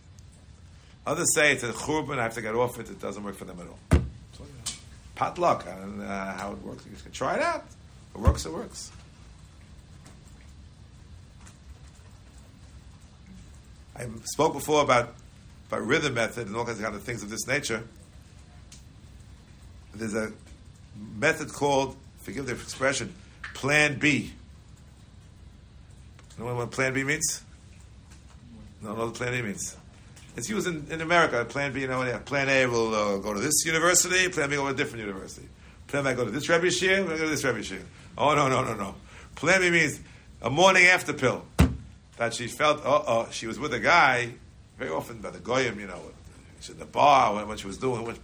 Others 1.06 1.34
say 1.35 1.51
it's 1.51 1.64
a 1.64 1.73
churban, 1.73 2.19
I 2.19 2.23
have 2.23 2.35
to 2.35 2.41
get 2.41 2.56
off 2.56 2.80
it, 2.80 2.89
it 2.89 3.01
doesn't 3.01 3.23
work 3.23 3.35
for 3.35 3.45
them 3.45 3.60
at 3.60 3.68
all. 3.68 4.03
So, 4.38 4.45
pot 5.15 5.38
luck, 5.38 5.65
I 5.68 5.77
don't 5.80 5.97
know 5.97 6.06
how 6.06 6.51
it 6.53 6.61
works. 6.64 6.85
You 6.85 6.95
can 7.01 7.11
try 7.11 7.35
it 7.35 7.41
out. 7.41 7.65
It 8.20 8.28
works, 8.28 8.46
it 8.46 8.52
works. 8.52 8.91
I 13.96 14.08
spoke 14.26 14.54
before 14.54 14.84
about, 14.84 15.16
about 15.70 15.86
rhythm 15.86 16.16
method 16.16 16.48
and 16.48 16.56
all 16.58 16.66
kinds 16.66 16.80
of 16.80 16.84
kind 16.84 16.96
of 16.96 17.04
things 17.04 17.24
of 17.24 17.30
this 17.30 17.48
nature. 17.48 17.82
There's 19.96 20.16
a 20.16 20.34
method 21.16 21.54
called, 21.54 21.96
forgive 22.20 22.46
the 22.46 22.54
expression, 22.54 23.14
Plan 23.54 23.98
B. 23.98 24.34
You 26.38 26.44
know 26.44 26.56
what 26.56 26.72
Plan 26.72 26.94
B 26.94 27.06
means? 27.06 27.41
No, 28.82 28.96
no, 28.96 29.12
Plan 29.12 29.34
A 29.34 29.41
means. 29.41 29.78
It's 30.36 30.50
used 30.50 30.68
in, 30.68 30.88
in 30.90 31.00
America. 31.00 31.46
Plan 31.46 31.72
B, 31.72 31.82
you 31.82 31.88
know, 31.88 32.04
yeah, 32.04 32.20
Plan 32.20 32.50
A 32.50 32.66
will 32.66 32.94
uh, 32.94 33.18
go 33.20 33.34
to 33.34 33.40
this 33.40 33.66
university. 33.66 34.28
Plan 34.28 34.50
B 34.50 34.58
will 34.58 34.66
go 34.66 34.70
to 34.70 34.76
a 34.76 34.78
different 34.78 35.06
university. 35.06 35.48
Plan 35.88 36.04
B 36.04 36.14
go 36.14 36.26
to 36.26 36.32
this 36.32 36.50
Rebbe 36.50 36.70
Shir. 36.70 37.04
We'll 37.06 37.18
go 37.18 37.24
to 37.24 37.30
this 37.30 37.46
Rebbe 37.46 37.64
Shir. 37.64 37.80
Oh 38.20 38.36
no, 38.36 38.50
no, 38.50 38.62
no, 38.64 38.74
no. 38.76 38.96
Plan 39.36 39.62
B 39.62 39.72
means 39.72 40.02
a 40.41 40.50
morning 40.50 40.86
after 40.86 41.14
pill 41.14 41.46
that 42.18 42.34
she 42.34 42.48
felt, 42.48 42.86
uh 42.86 43.02
oh, 43.08 43.28
she 43.32 43.48
was 43.48 43.58
with 43.58 43.74
a 43.74 43.80
guy, 43.80 44.34
very 44.78 44.91
often 44.91 45.20
by 45.20 45.30
the 45.30 45.40
goyim, 45.40 45.80
you 45.80 45.88
know, 45.88 46.02
she's 46.60 46.72
in 46.72 46.80
the 46.80 46.86
bar, 46.86 47.46
when, 47.46 47.58
she 47.58 47.66
was 47.66 47.78
doing. 47.78 48.18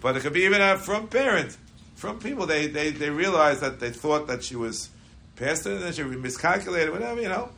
But 0.00 0.16
it 0.16 0.20
could 0.20 0.32
be 0.32 0.42
even 0.42 0.60
a, 0.60 0.76
from 0.76 1.06
parent, 1.06 1.56
from 1.94 2.18
people. 2.18 2.46
They, 2.46 2.66
they, 2.66 2.90
they 2.90 3.10
realized 3.10 3.60
that 3.60 3.78
they 3.78 3.90
thought 3.90 4.26
that 4.26 4.42
she 4.42 4.56
was 4.56 4.90
past 5.36 5.66
it 5.66 5.74
and 5.74 5.82
then 5.82 5.92
she 5.92 6.02
miscalculated, 6.02 6.92
whatever, 6.92 7.20
you 7.20 7.28
know. 7.28 7.50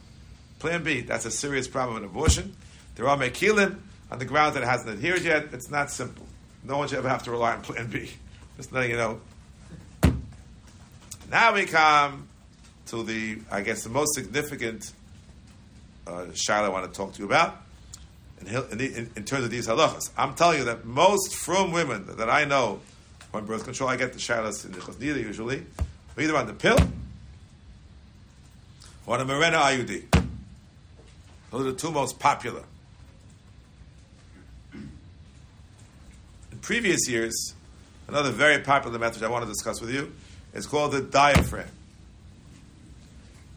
Plan 0.59 0.85
B, 0.85 1.01
that's 1.01 1.25
a 1.25 1.31
serious 1.31 1.67
problem 1.67 1.97
in 1.97 2.05
abortion. 2.05 2.55
There 2.97 3.09
are 3.09 3.17
mekilim 3.17 3.79
on 4.11 4.19
the 4.19 4.27
ground 4.27 4.55
that 4.57 4.63
it 4.63 4.67
hasn't 4.67 4.91
adhered 4.91 5.23
yet. 5.23 5.47
It's 5.53 5.71
not 5.71 5.91
simple. 5.91 6.27
No 6.63 6.77
one 6.77 6.89
should 6.89 6.99
ever 6.99 7.09
have 7.09 7.23
to 7.23 7.31
rely 7.31 7.55
on 7.55 7.63
Plan 7.63 7.89
B. 7.89 8.11
Just 8.59 8.71
letting 8.71 8.91
you 8.91 8.97
know. 8.99 9.21
Now 11.35 11.53
we 11.53 11.67
come 11.67 12.29
to 12.87 13.03
the, 13.03 13.41
I 13.51 13.63
guess, 13.63 13.83
the 13.83 13.89
most 13.89 14.15
significant 14.15 14.93
uh, 16.07 16.27
I 16.49 16.69
want 16.69 16.87
to 16.87 16.97
talk 16.97 17.15
to 17.15 17.19
you 17.19 17.25
about 17.25 17.61
in, 18.41 18.47
in, 18.47 19.11
in, 19.17 19.25
terms 19.25 19.43
of 19.43 19.51
these 19.51 19.67
halachas. 19.67 20.11
I'm 20.17 20.37
telling 20.37 20.61
you 20.61 20.65
that 20.67 20.85
most 20.85 21.35
from 21.35 21.73
women 21.73 22.07
that, 22.07 22.19
that 22.19 22.31
I 22.31 22.45
know 22.45 22.79
on 23.33 23.47
birth 23.47 23.65
control, 23.65 23.91
I 23.91 23.97
get 23.97 24.13
the 24.13 24.21
shilas 24.21 24.65
in 24.65 24.71
the 24.71 24.79
chosnida 24.79 25.17
usually, 25.17 25.67
either 26.17 26.37
on 26.37 26.47
the 26.47 26.53
pill 26.53 26.79
or 29.05 29.19
on 29.19 29.27
the 29.27 29.35
Mirena 29.35 29.61
IUD. 29.61 30.05
Those 31.51 31.61
are 31.67 31.73
the 31.73 31.77
two 31.77 31.91
most 31.91 32.21
popular. 32.21 32.63
In 34.73 34.89
previous 36.63 37.09
years, 37.09 37.55
another 38.07 38.31
very 38.31 38.61
popular 38.61 39.01
method 39.01 39.25
I 39.25 39.29
want 39.29 39.43
to 39.43 39.51
discuss 39.51 39.81
with 39.81 39.91
you 39.91 40.13
is 40.55 40.67
called 40.67 40.93
the 40.93 41.01
diaphragm. 41.01 41.69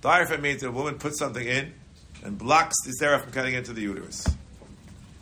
Diaphragm 0.02 0.42
means 0.42 0.62
that 0.62 0.68
a 0.68 0.72
woman 0.72 0.96
puts 0.96 1.20
something 1.20 1.46
in 1.46 1.74
and 2.24 2.38
blocks 2.38 2.76
the 2.84 2.94
zera 3.00 3.22
from 3.22 3.32
getting 3.32 3.54
into 3.54 3.74
the 3.74 3.82
uterus. 3.82 4.28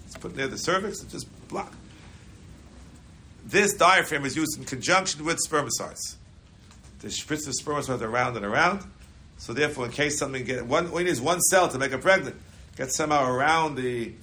It's 0.05 0.17
put 0.17 0.35
near 0.35 0.47
the 0.47 0.57
cervix 0.57 1.01
and 1.01 1.09
just 1.09 1.27
block. 1.47 1.73
This 3.45 3.73
diaphragm 3.73 4.25
is 4.25 4.35
used 4.35 4.57
in 4.57 4.65
conjunction 4.65 5.23
with 5.23 5.39
spermicides. 5.47 6.15
To 7.01 7.07
spritz 7.07 7.45
the 7.45 7.53
spermicides 7.61 8.01
around 8.01 8.35
and 8.35 8.45
around. 8.45 8.81
So 9.37 9.53
therefore, 9.53 9.85
in 9.85 9.91
case 9.91 10.17
something 10.17 10.43
get 10.43 10.65
one, 10.65 10.87
all 10.87 10.99
you 10.99 11.05
need 11.05 11.11
is 11.11 11.21
one 11.21 11.41
cell 11.41 11.67
to 11.67 11.77
make 11.77 11.91
her 11.91 11.97
pregnant. 11.97 12.35
Get 12.77 12.91
somehow 12.91 13.29
around 13.29 13.75
the 13.75 14.13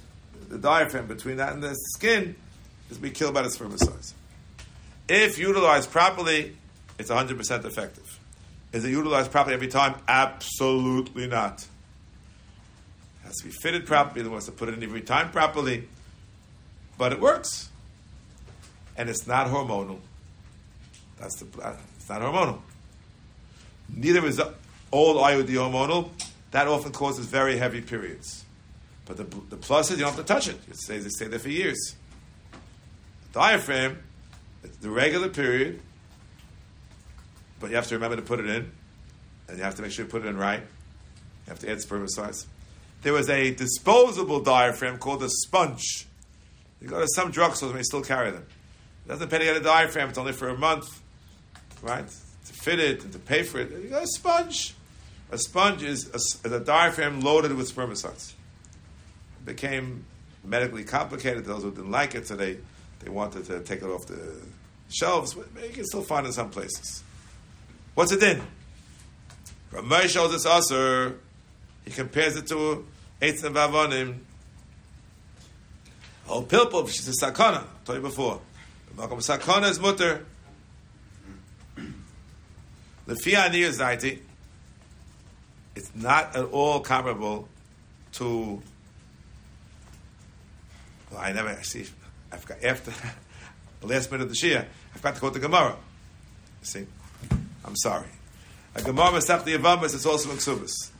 the 0.52 0.58
diaphragm 0.58 1.06
between 1.06 1.38
that 1.38 1.54
and 1.54 1.62
the 1.62 1.74
skin, 1.94 2.36
is 2.90 2.98
be 2.98 3.10
killed 3.10 3.32
by 3.32 3.42
the 3.42 3.48
spermicides. 3.48 4.12
If 5.08 5.38
utilized 5.38 5.90
properly, 5.90 6.56
it's 7.02 7.10
100% 7.10 7.64
effective. 7.64 8.18
Is 8.72 8.84
it 8.84 8.90
utilized 8.90 9.30
properly 9.30 9.54
every 9.54 9.68
time? 9.68 9.94
Absolutely 10.08 11.26
not 11.26 11.66
It 13.22 13.26
has 13.26 13.36
to 13.38 13.44
be 13.44 13.50
fitted 13.50 13.86
properly. 13.86 14.24
It 14.24 14.30
wants 14.30 14.46
to 14.46 14.52
put 14.52 14.68
it 14.68 14.74
in 14.74 14.82
every 14.82 15.02
time 15.02 15.30
properly, 15.30 15.88
but 16.96 17.12
it 17.12 17.20
works, 17.20 17.68
and 18.96 19.10
it's 19.10 19.26
not 19.26 19.48
hormonal. 19.48 19.98
That's 21.20 21.36
the 21.40 21.62
uh, 21.62 21.76
it's 21.96 22.08
not 22.08 22.22
hormonal. 22.22 22.60
Neither 23.94 24.24
is 24.26 24.40
old 24.90 25.16
IUD 25.16 25.48
hormonal. 25.48 26.10
That 26.52 26.68
often 26.68 26.92
causes 26.92 27.26
very 27.26 27.56
heavy 27.56 27.80
periods. 27.80 28.44
But 29.06 29.16
the, 29.16 29.24
the 29.50 29.56
plus 29.56 29.90
is 29.90 29.98
you 29.98 30.04
don't 30.04 30.14
have 30.14 30.24
to 30.24 30.32
touch 30.32 30.48
it. 30.48 30.56
It 30.68 30.76
stays, 30.76 31.04
it 31.04 31.12
stays 31.12 31.30
there 31.30 31.38
for 31.38 31.48
years. 31.48 31.96
The 32.52 33.40
diaphragm, 33.40 33.98
the 34.80 34.90
regular 34.90 35.28
period, 35.28 35.80
but 37.62 37.70
you 37.70 37.76
have 37.76 37.86
to 37.86 37.94
remember 37.94 38.16
to 38.16 38.22
put 38.22 38.40
it 38.40 38.46
in, 38.46 38.70
and 39.48 39.56
you 39.56 39.62
have 39.62 39.76
to 39.76 39.82
make 39.82 39.92
sure 39.92 40.04
you 40.04 40.10
put 40.10 40.24
it 40.24 40.28
in 40.28 40.36
right. 40.36 40.60
You 40.60 41.48
have 41.48 41.60
to 41.60 41.70
add 41.70 41.78
spermicides. 41.78 42.44
There 43.02 43.12
was 43.12 43.30
a 43.30 43.54
disposable 43.54 44.40
diaphragm 44.40 44.98
called 44.98 45.22
a 45.22 45.28
sponge. 45.28 46.06
You 46.80 46.88
go 46.88 47.00
to 47.00 47.06
some 47.14 47.32
drugstores 47.32 47.70
and 47.70 47.78
they 47.78 47.84
still 47.84 48.02
carry 48.02 48.32
them. 48.32 48.44
It 49.06 49.08
doesn't 49.08 49.28
pay 49.28 49.38
to 49.38 49.44
get 49.44 49.56
a 49.56 49.60
diaphragm, 49.60 50.08
it's 50.08 50.18
only 50.18 50.32
for 50.32 50.48
a 50.48 50.58
month, 50.58 51.00
right? 51.80 52.06
To 52.06 52.52
fit 52.52 52.80
it 52.80 53.04
and 53.04 53.12
to 53.12 53.18
pay 53.20 53.44
for 53.44 53.60
it. 53.60 53.70
You 53.70 53.88
got 53.88 54.02
a 54.02 54.08
sponge. 54.08 54.74
A 55.30 55.38
sponge 55.38 55.82
is 55.84 56.08
a, 56.10 56.16
is 56.46 56.52
a 56.52 56.60
diaphragm 56.60 57.20
loaded 57.20 57.54
with 57.54 57.74
spermicides. 57.74 58.32
It 59.40 59.46
became 59.46 60.04
medically 60.44 60.84
complicated. 60.84 61.44
Those 61.44 61.62
who 61.62 61.70
didn't 61.70 61.92
like 61.92 62.16
it, 62.16 62.26
so 62.26 62.34
they, 62.34 62.58
they 63.00 63.08
wanted 63.08 63.46
to 63.46 63.60
take 63.60 63.82
it 63.82 63.88
off 63.88 64.06
the 64.06 64.36
shelves. 64.90 65.34
But 65.34 65.46
you 65.62 65.70
can 65.70 65.84
still 65.84 66.02
find 66.02 66.26
it 66.26 66.30
in 66.30 66.32
some 66.32 66.50
places. 66.50 67.04
What's 67.94 68.12
it 68.12 68.22
in? 68.22 68.40
Ramay 69.70 70.08
shows 70.08 70.34
us 70.34 70.46
usher. 70.46 71.18
He 71.84 71.90
compares 71.90 72.36
it 72.36 72.46
to 72.48 72.86
Eitz 73.20 73.44
and 73.44 73.54
Vavonim. 73.54 74.18
Oh, 76.28 76.42
pilpul, 76.42 76.88
she's 76.88 77.08
a 77.08 77.12
sakana. 77.12 77.62
I 77.62 77.84
told 77.84 77.96
you 77.98 78.02
before. 78.02 78.40
Malcolm 78.96 79.18
sakana 79.18 79.70
is 79.70 79.80
mutter. 79.80 80.24
The 83.04 83.14
Fianir 83.14 83.70
Zaiti, 83.70 84.20
it's 85.74 85.90
not 85.94 86.36
at 86.36 86.44
all 86.44 86.80
comparable 86.80 87.48
to. 88.12 88.62
Well, 91.10 91.20
I 91.20 91.32
never 91.32 91.62
see. 91.62 91.84
I 92.30 92.36
forgot 92.36 92.64
after 92.64 92.92
the 93.80 93.86
last 93.86 94.10
minute 94.10 94.24
of 94.24 94.28
the 94.30 94.36
Shia. 94.36 94.64
I 94.94 94.98
forgot 94.98 95.14
to 95.14 95.20
quote 95.20 95.34
the 95.34 95.40
Gemara. 95.40 95.76
See, 96.62 96.86
I'm 97.64 97.76
sorry. 97.76 98.08
A 98.74 98.82
Gemara 98.82 99.10
Masach 99.10 99.44
the 99.44 99.56
Yavamas 99.56 99.94
is 99.94 100.06
also 100.06 100.30
in. 100.30 100.36
This 100.36 100.90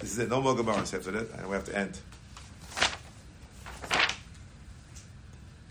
is 0.00 0.18
it. 0.18 0.28
No 0.28 0.40
more 0.40 0.54
Gemaras 0.54 0.94
after 0.94 1.10
that, 1.10 1.30
and 1.38 1.48
we 1.48 1.54
have 1.54 1.64
to 1.64 1.76
end. 1.76 1.98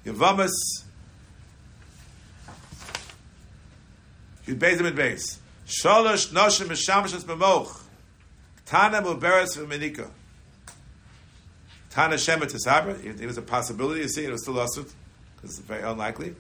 Yavamas. 0.06 0.52
Yud 4.46 4.58
Beis 4.60 4.80
Amid 4.80 4.96
Beis. 4.96 5.38
Shalosh 5.66 6.32
Noshim 6.32 6.68
Mishamashas 6.68 7.26
Bemoch. 7.26 7.82
Tana 8.66 9.02
Muberes 9.02 9.58
V'Menika. 9.58 10.10
Tana 11.90 12.18
Shema 12.18 12.46
Tisabra. 12.46 13.04
It 13.04 13.26
was 13.26 13.38
a 13.38 13.42
possibility, 13.42 14.02
you 14.02 14.08
see, 14.08 14.26
it 14.26 14.32
was 14.32 14.44
still 14.44 14.56
asut, 14.56 14.94
because 15.36 15.58
it's 15.58 15.60
very 15.60 15.84
unlikely. 15.84 16.36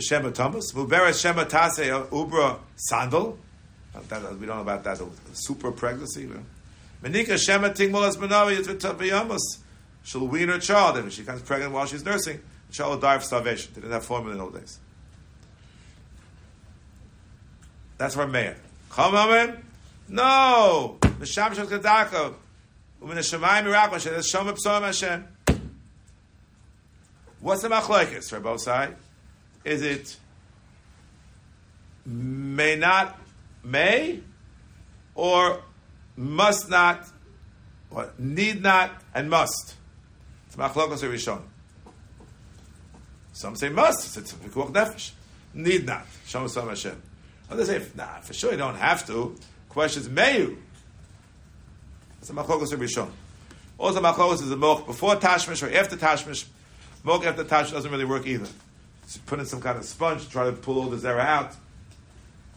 Shema 0.00 0.30
Thomas. 0.30 0.72
Muberes 0.72 1.20
Shema 1.20 1.44
Tase 1.44 2.08
Ubra 2.08 2.58
Sandal. 2.76 3.38
We 3.94 4.00
don't 4.10 4.46
know 4.46 4.60
about 4.60 4.84
that. 4.84 5.00
Super 5.32 5.72
pregnancy. 5.72 6.28
Menika 7.02 7.38
Shema 7.38 7.68
Tingmol 7.70 8.06
as 8.06 8.16
Menavi 8.16 8.58
Yitvitaviyamas. 8.58 9.58
She'll 10.02 10.26
wean 10.28 10.48
her 10.48 10.58
child, 10.58 10.98
and 10.98 11.08
if 11.08 11.14
she 11.14 11.22
becomes 11.22 11.42
pregnant 11.42 11.72
while 11.72 11.86
she's 11.86 12.04
nursing, 12.04 12.40
the 12.68 12.72
child 12.72 12.90
will 12.90 13.00
die 13.00 13.14
of 13.16 13.24
starvation. 13.24 13.72
They 13.74 13.80
didn't 13.80 13.92
have 13.92 14.04
formula 14.04 14.32
in 14.32 14.38
those 14.38 14.60
days. 14.60 14.78
That's 17.98 18.14
from 18.14 18.30
Meir. 18.30 18.56
Chamamen? 18.90 19.62
No! 20.08 20.98
Misham 21.00 21.54
Shel 21.54 21.66
Kedaka. 21.66 22.34
Umin. 23.02 23.16
She's 23.16 23.32
Shom 23.32 24.52
Psoim 24.52 24.82
Hashem. 24.82 25.26
What's 27.40 27.62
the 27.62 27.68
machlokes 27.68 28.28
for 28.30 28.40
both 28.40 28.60
sides? 28.60 28.94
Is 29.66 29.82
it 29.82 30.16
may 32.06 32.76
not, 32.76 33.18
may, 33.64 34.20
or 35.16 35.60
must 36.16 36.70
not, 36.70 37.08
or 37.90 38.12
need 38.16 38.62
not, 38.62 39.02
and 39.12 39.28
must? 39.28 39.74
It's 40.46 40.54
machlokes 40.54 41.02
or 41.02 41.10
rishon. 41.10 41.42
Some 43.32 43.56
say 43.56 43.68
must. 43.68 44.16
It's 44.16 44.32
vikuach 44.34 44.70
nefesh. 44.70 45.10
Need 45.52 45.84
not. 45.84 46.06
Shalom 46.26 46.48
Sam 46.48 46.68
Hashem. 46.68 47.02
Others 47.50 47.66
say, 47.66 47.82
nah, 47.96 48.20
for 48.20 48.34
sure 48.34 48.52
you 48.52 48.58
don't 48.58 48.76
have 48.76 49.04
to. 49.08 49.36
Question 49.68 50.02
is, 50.02 50.08
may 50.08 50.38
you? 50.38 50.58
It's 52.20 52.30
or 52.30 52.34
rishon. 52.36 53.10
Also, 53.78 54.00
machlokes 54.00 54.42
is 54.42 54.50
a 54.52 54.56
moch 54.56 54.86
before 54.86 55.16
tashmish 55.16 55.66
or 55.66 55.76
after 55.76 55.96
tashmish. 55.96 56.44
Moch 57.02 57.26
after 57.26 57.42
tashmish 57.42 57.72
doesn't 57.72 57.90
really 57.90 58.04
work 58.04 58.28
either. 58.28 58.46
Put 59.26 59.38
in 59.38 59.46
some 59.46 59.60
kind 59.60 59.78
of 59.78 59.84
sponge, 59.84 60.24
to 60.24 60.30
try 60.30 60.46
to 60.46 60.52
pull 60.52 60.78
all 60.78 60.90
the 60.90 60.96
zera 60.96 61.20
out. 61.20 61.52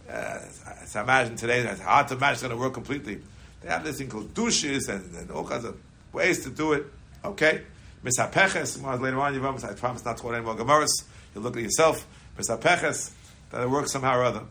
Uh, 0.09 0.39
so 0.85 0.99
I 0.99 1.03
imagine 1.03 1.35
today, 1.35 1.59
it's 1.59 1.81
hard 1.81 2.07
to 2.07 2.15
imagine 2.15 2.33
it's 2.33 2.41
going 2.41 2.51
to 2.51 2.57
work 2.57 2.73
completely. 2.73 3.21
They 3.61 3.69
have 3.69 3.83
this 3.83 3.99
thing 3.99 4.09
called 4.09 4.33
douches 4.33 4.89
and, 4.89 5.13
and 5.15 5.31
all 5.31 5.45
kinds 5.45 5.65
of 5.65 5.77
ways 6.11 6.43
to 6.43 6.49
do 6.49 6.73
it. 6.73 6.85
Okay. 7.23 7.61
Misapeches, 8.03 8.81
later 9.01 9.19
on, 9.19 9.33
you 9.33 9.45
I 9.45 9.73
promise 9.73 10.05
not 10.05 10.17
to 10.17 10.21
quote 10.21 10.35
any 10.35 10.43
more 10.45 10.55
Gemaras. 10.55 11.03
You 11.35 11.41
look 11.41 11.57
at 11.57 11.63
yourself. 11.63 12.07
Misapeches, 12.37 13.11
that 13.51 13.61
it 13.61 13.69
works 13.69 13.91
somehow 13.91 14.17
or 14.17 14.23
other. 14.23 14.43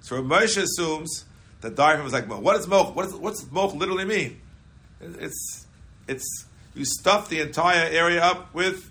So 0.00 0.22
Moshe 0.22 0.62
assumes 0.62 1.26
that 1.60 1.74
diaphragm 1.74 2.06
is 2.06 2.14
like. 2.14 2.26
What 2.28 2.54
does 2.54 2.66
moch? 2.66 2.96
What, 2.96 3.06
is, 3.06 3.14
what's 3.14 3.50
moch 3.50 3.74
literally 3.74 4.06
mean? 4.06 4.40
It's 5.00 5.66
it's 6.06 6.46
you 6.74 6.84
stuff 6.84 7.28
the 7.28 7.40
entire 7.40 7.86
area 7.86 8.22
up 8.22 8.54
with 8.54 8.90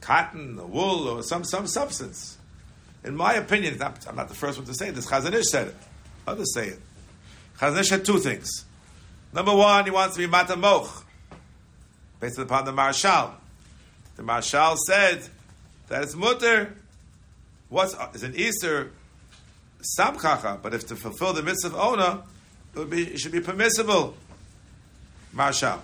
cotton 0.00 0.58
or 0.58 0.66
wool 0.66 1.08
or 1.08 1.22
some 1.22 1.44
some 1.44 1.66
substance. 1.66 2.38
In 3.02 3.16
my 3.16 3.34
opinion, 3.34 3.78
not, 3.78 4.06
I'm 4.06 4.16
not 4.16 4.28
the 4.28 4.34
first 4.34 4.58
one 4.58 4.66
to 4.66 4.74
say 4.74 4.90
this. 4.90 5.06
Chazon 5.06 5.32
Ish 5.32 5.48
said 5.48 5.68
it. 5.68 5.76
Others 6.26 6.54
say 6.54 6.68
it. 6.68 6.80
Chazon 7.58 7.80
Ish 7.80 7.88
had 7.88 8.04
two 8.04 8.18
things. 8.18 8.64
Number 9.32 9.54
one, 9.54 9.84
he 9.84 9.90
wants 9.90 10.16
to 10.16 10.20
be 10.20 10.26
mata 10.26 10.56
moch, 10.56 11.06
based 12.18 12.38
upon 12.38 12.64
the 12.64 12.72
Maharshal. 12.72 13.32
The 14.16 14.22
Maharshal 14.22 14.76
said 14.76 15.22
that 15.88 16.02
it's 16.02 16.14
mutter. 16.14 16.74
What's 17.68 17.94
is 18.14 18.22
an 18.22 18.34
Easter 18.34 18.90
samchacha, 19.96 20.60
but 20.60 20.74
if 20.74 20.86
to 20.88 20.96
fulfill 20.96 21.32
the 21.32 21.42
mitzvah 21.42 21.68
of 21.68 21.76
ona, 21.76 22.22
it 22.76 22.90
be 22.90 23.04
it 23.04 23.20
should 23.20 23.32
be 23.32 23.40
permissible. 23.40 24.14
Maharshal. 25.34 25.80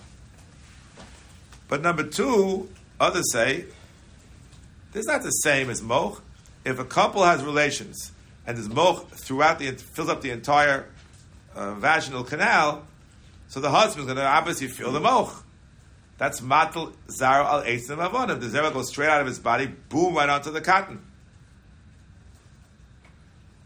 But 1.68 1.82
number 1.82 2.05
two, 2.05 2.68
others 3.01 3.32
say, 3.32 3.64
this 4.93 5.01
is 5.01 5.06
not 5.06 5.23
the 5.23 5.31
same 5.31 5.70
as 5.70 5.82
moch. 5.82 6.23
If 6.64 6.78
a 6.78 6.85
couple 6.85 7.24
has 7.24 7.44
relations 7.44 8.12
and 8.47 8.56
there's 8.56 8.68
moch 8.68 9.10
throughout 9.10 9.59
the 9.59 9.73
fills 9.73 10.09
up 10.09 10.20
the 10.20 10.31
entire 10.31 10.86
uh, 11.55 11.74
vaginal 11.74 12.24
canal, 12.24 12.86
so 13.48 13.60
the 13.60 13.70
husband's 13.70 14.06
going 14.06 14.16
to 14.16 14.27
obviously 14.27 14.68
feel 14.68 14.93
the 14.93 15.01
moch. 15.01 15.44
That's 16.18 16.40
matal 16.40 16.94
zar 17.10 17.43
al 17.43 17.62
eitzim 17.62 17.98
avonim. 17.98 18.40
The 18.40 18.48
zara 18.48 18.70
goes 18.70 18.89
straight 18.89 19.09
out 19.09 19.20
of 19.20 19.27
his 19.27 19.39
body, 19.39 19.66
boom, 19.66 20.14
right 20.14 20.28
onto 20.28 20.51
the 20.51 20.60
cotton. 20.60 21.05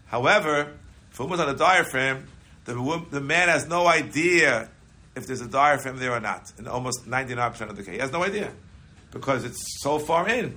However, 0.06 0.72
if 1.12 1.20
it 1.20 1.28
was 1.28 1.38
on 1.38 1.48
a 1.48 1.54
diaphragm, 1.54 2.26
the, 2.64 3.04
the 3.10 3.20
man 3.20 3.48
has 3.48 3.68
no 3.68 3.86
idea 3.86 4.68
if 5.20 5.26
there's 5.26 5.40
a 5.40 5.48
diaphragm 5.48 5.98
there 5.98 6.12
or 6.12 6.20
not. 6.20 6.52
In 6.58 6.66
almost 6.66 7.06
99% 7.08 7.68
of 7.68 7.76
the 7.76 7.82
case, 7.82 7.94
he 7.94 8.00
has 8.00 8.12
no 8.12 8.24
idea 8.24 8.50
because 9.10 9.44
it's 9.44 9.82
so 9.82 9.98
far 9.98 10.28
in. 10.28 10.56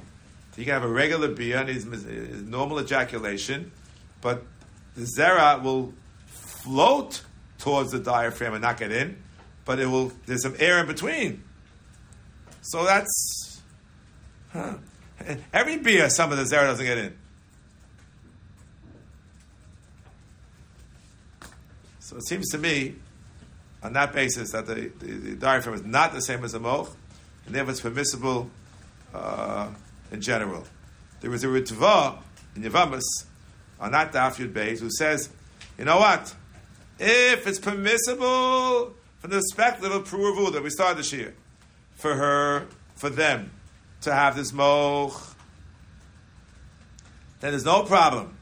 You 0.58 0.66
can 0.66 0.74
have 0.74 0.84
a 0.84 0.88
regular 0.88 1.30
beer 1.30 1.58
and 1.58 1.70
his, 1.70 1.84
his 1.84 2.44
normal 2.44 2.80
ejaculation, 2.80 3.72
but 4.22 4.44
the 4.96 5.08
zera 5.18 5.62
will 5.62 5.94
float 6.28 7.24
towards 7.58 7.92
the 7.92 8.00
diaphragm 8.00 8.54
and 8.54 8.62
not 8.62 8.78
get 8.78 8.92
in, 8.92 9.18
but 9.66 9.80
it 9.80 9.88
will. 9.88 10.12
There's 10.26 10.44
some 10.44 10.56
air 10.60 10.80
in 10.80 10.88
between. 10.88 11.44
So 12.62 12.86
that's 12.86 13.62
huh. 14.52 14.76
every 15.52 15.78
beer. 15.78 16.10
Some 16.10 16.32
of 16.32 16.38
the 16.38 16.44
zera 16.44 16.68
doesn't 16.68 16.86
get 16.86 16.98
in. 17.00 17.18
So 22.00 22.18
it 22.18 22.28
seems 22.28 22.50
to 22.50 22.60
me, 22.60 22.96
on 23.84 23.94
that 23.94 24.14
basis, 24.14 24.52
that 24.52 24.66
the, 24.66 24.92
the, 25.00 25.12
the 25.12 25.36
diaphragm 25.36 25.76
is 25.76 25.84
not 25.84 26.14
the 26.14 26.22
same 26.22 26.44
as 26.44 26.54
the 26.54 26.60
moch, 26.60 26.96
and 27.46 27.54
therefore 27.54 27.72
it's 27.72 27.82
permissible 27.82 28.50
uh, 29.14 29.70
in 30.12 30.22
general. 30.22 30.64
There 31.22 31.34
is 31.34 31.44
a 31.44 31.48
Ritva 31.48 32.18
in 32.56 32.64
Yavamas 32.64 33.04
on 33.80 33.92
that 33.92 34.14
Daf 34.14 34.38
Yud 34.38 34.54
Beis 34.54 34.80
who 34.80 34.90
says, 34.90 35.30
you 35.78 35.86
know 35.86 35.98
what? 35.98 36.34
If 37.00 37.46
it's 37.48 37.60
permissible 37.60 38.94
from 39.20 39.32
the 39.32 39.38
perspective 39.38 39.92
of 39.92 40.08
Pruvu 40.10 40.54
that 40.54 40.64
we 40.64 40.70
started 40.70 41.00
this 41.00 41.12
year, 41.12 41.34
for 41.96 42.16
her, 42.16 42.68
for 42.96 43.10
them 43.10 43.52
to 44.02 44.14
have 44.14 44.36
this 44.36 44.54
moch, 44.54 45.14
then 47.40 47.52
there's 47.52 47.66
no 47.66 47.84
problem. 47.84 48.38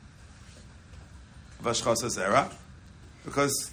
Vashchasa 1.64 2.10
Zera, 2.10 2.52
because 3.24 3.72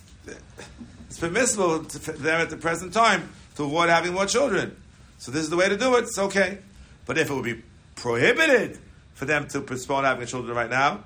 it's 1.08 1.18
permissible 1.18 1.84
to, 1.84 1.98
for 1.98 2.12
them 2.12 2.40
at 2.40 2.50
the 2.50 2.56
present 2.56 2.92
time 2.92 3.30
to 3.56 3.64
avoid 3.64 3.88
having 3.88 4.12
more 4.12 4.26
children. 4.26 4.76
So 5.18 5.32
this 5.32 5.42
is 5.42 5.50
the 5.50 5.56
way 5.56 5.68
to 5.68 5.76
do 5.76 5.96
it. 5.96 6.04
It's 6.04 6.18
okay. 6.18 6.58
But 7.06 7.18
if 7.18 7.30
it 7.30 7.34
would 7.34 7.44
be 7.44 7.62
prohibited 7.96 8.78
for 9.14 9.24
them 9.24 9.48
to 9.48 9.62
postpone 9.62 10.04
having 10.04 10.26
children 10.26 10.54
right 10.54 10.70
now, 10.70 11.04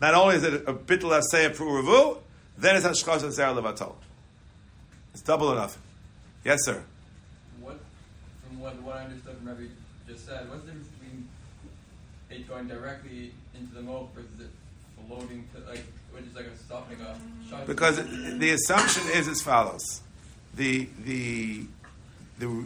not 0.00 0.14
only 0.14 0.36
is 0.36 0.42
it 0.42 0.64
a 0.66 0.72
bit 0.72 1.02
less 1.02 1.32
bittul 1.32 1.48
asay 1.48 1.56
pruvu, 1.56 2.18
then 2.58 2.76
it's 2.76 2.84
hashchas 2.84 3.22
and 3.22 3.32
zera 3.32 3.54
levatol. 3.54 3.94
It's 5.12 5.22
double 5.22 5.52
enough. 5.52 5.78
Yes, 6.44 6.58
sir. 6.64 6.82
What, 7.60 7.78
from 8.42 8.60
what, 8.60 8.82
what 8.82 8.96
I 8.96 9.04
understood 9.04 9.36
from 9.38 9.48
Rebbe 9.48 9.72
just 10.08 10.26
said, 10.26 10.50
what's 10.50 10.64
the 10.64 10.72
difference 10.72 10.88
between 10.88 11.28
it 12.30 12.48
going 12.48 12.66
directly 12.66 13.32
into 13.54 13.72
the 13.72 13.82
milk 13.82 14.14
versus 14.14 14.40
it 14.40 14.50
floating 15.06 15.48
to, 15.54 15.60
like, 15.70 15.84
which 16.14 16.24
is 16.24 16.34
like 16.34 16.46
a 16.46 16.56
softening 16.68 17.00
a 17.00 17.16
shot? 17.50 17.66
Because 17.66 17.98
it- 17.98 18.38
the 18.40 18.50
assumption 18.50 19.02
is 19.12 19.28
as 19.28 19.42
follows: 19.42 20.00
the 20.54 20.88
the 21.04 21.66
the 22.38 22.64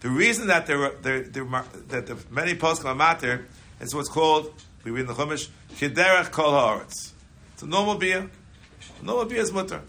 the 0.00 0.08
reason 0.08 0.46
that 0.48 0.66
there 0.66 0.90
there, 1.02 1.22
there 1.22 1.44
mar- 1.44 1.66
that 1.88 2.06
the 2.06 2.16
many 2.30 2.54
are 2.84 2.94
matter 2.94 3.46
is 3.80 3.94
what's 3.94 4.08
called 4.08 4.52
we 4.84 4.90
read 4.92 5.00
in 5.02 5.06
the 5.06 5.14
Chumash 5.14 5.48
kiderech 5.74 6.30
kol 6.30 6.52
haaretz. 6.52 7.12
It's 7.54 7.62
a 7.62 7.66
normal 7.66 7.96
beer. 7.96 8.30
Normal 9.02 9.24
beer 9.26 9.40
is 9.40 9.52
mutter. 9.52 9.82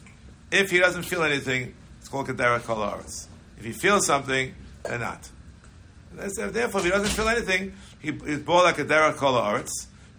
If 0.52 0.72
he 0.72 0.80
doesn't 0.80 1.04
feel 1.04 1.24
anything, 1.24 1.76
it's 2.00 2.10
called 2.10 2.28
kiderech 2.28 2.64
kol 2.64 2.78
haaretz. 2.78 3.28
If 3.60 3.66
he 3.66 3.72
feels 3.74 4.06
something, 4.06 4.54
then 4.84 5.02
not. 5.02 5.30
Therefore, 6.16 6.80
if 6.80 6.86
he 6.86 6.90
doesn't 6.90 7.10
feel 7.10 7.28
anything, 7.28 7.74
he, 8.00 8.12
he's 8.12 8.40
born 8.40 8.64
like 8.64 8.80
a 8.80 8.86
derech 8.86 9.18
kol 9.18 9.34
haaretz, 9.34 9.70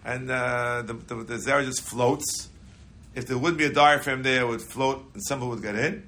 and 0.09 0.31
uh, 0.31 0.81
the, 0.81 0.93
the, 0.93 1.15
the 1.23 1.35
zera 1.35 1.63
just 1.63 1.81
floats. 1.81 2.49
If 3.13 3.27
there 3.27 3.37
wouldn't 3.37 3.59
be 3.59 3.65
a 3.65 3.71
diaphragm 3.71 4.23
there, 4.23 4.41
it 4.41 4.47
would 4.47 4.61
float 4.61 5.05
and 5.13 5.23
someone 5.23 5.49
would 5.49 5.61
get 5.61 5.75
in. 5.75 6.07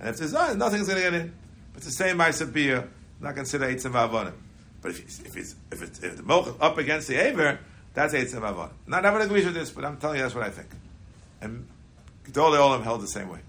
And 0.00 0.08
if 0.08 0.16
there's 0.16 0.32
not, 0.32 0.56
nothing's 0.56 0.88
going 0.88 1.02
to 1.02 1.10
get 1.10 1.14
in. 1.20 1.32
It's 1.76 1.84
the 1.84 1.92
same 1.92 2.18
beer, 2.52 2.88
not 3.20 3.34
considered 3.34 3.76
Eitzim 3.76 3.92
Avonim. 3.92 4.32
But 4.80 4.92
if, 4.92 5.26
if, 5.26 5.34
he's, 5.34 5.54
if, 5.70 5.82
it's, 5.82 5.98
if 6.00 6.16
the 6.16 6.22
milk 6.22 6.46
is 6.46 6.54
up 6.60 6.78
against 6.78 7.08
the 7.08 7.16
Aver, 7.16 7.58
that's 7.92 8.14
Eitzim 8.14 8.40
Avonim. 8.40 8.70
Not 8.86 9.04
everyone 9.04 9.26
agrees 9.26 9.44
with 9.44 9.54
this, 9.54 9.70
but 9.70 9.84
I'm 9.84 9.98
telling 9.98 10.16
you 10.16 10.22
that's 10.22 10.34
what 10.34 10.44
I 10.44 10.50
think. 10.50 10.68
And 11.42 11.68
Gedolei 12.24 12.56
Olam 12.56 12.82
held 12.82 13.02
the 13.02 13.08
same 13.08 13.28
way. 13.28 13.40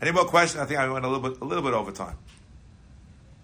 Any 0.00 0.12
more 0.12 0.26
questions? 0.26 0.62
I 0.62 0.66
think 0.66 0.78
I 0.78 0.88
went 0.88 1.04
a 1.04 1.08
little 1.08 1.28
bit, 1.28 1.40
a 1.40 1.44
little 1.44 1.64
bit 1.64 1.74
over 1.74 1.90
time. 1.90 2.16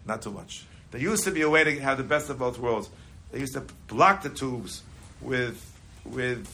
Not 0.06 0.22
too 0.22 0.30
much. 0.30 0.66
There 0.92 1.00
used 1.00 1.24
to 1.24 1.32
be 1.32 1.40
a 1.40 1.50
way 1.50 1.64
to 1.64 1.80
have 1.80 1.98
the 1.98 2.04
best 2.04 2.30
of 2.30 2.38
both 2.38 2.58
worlds. 2.58 2.90
They 3.32 3.40
used 3.40 3.54
to 3.54 3.64
block 3.88 4.22
the 4.22 4.28
tubes 4.28 4.82
with 5.22 5.72
with 6.04 6.46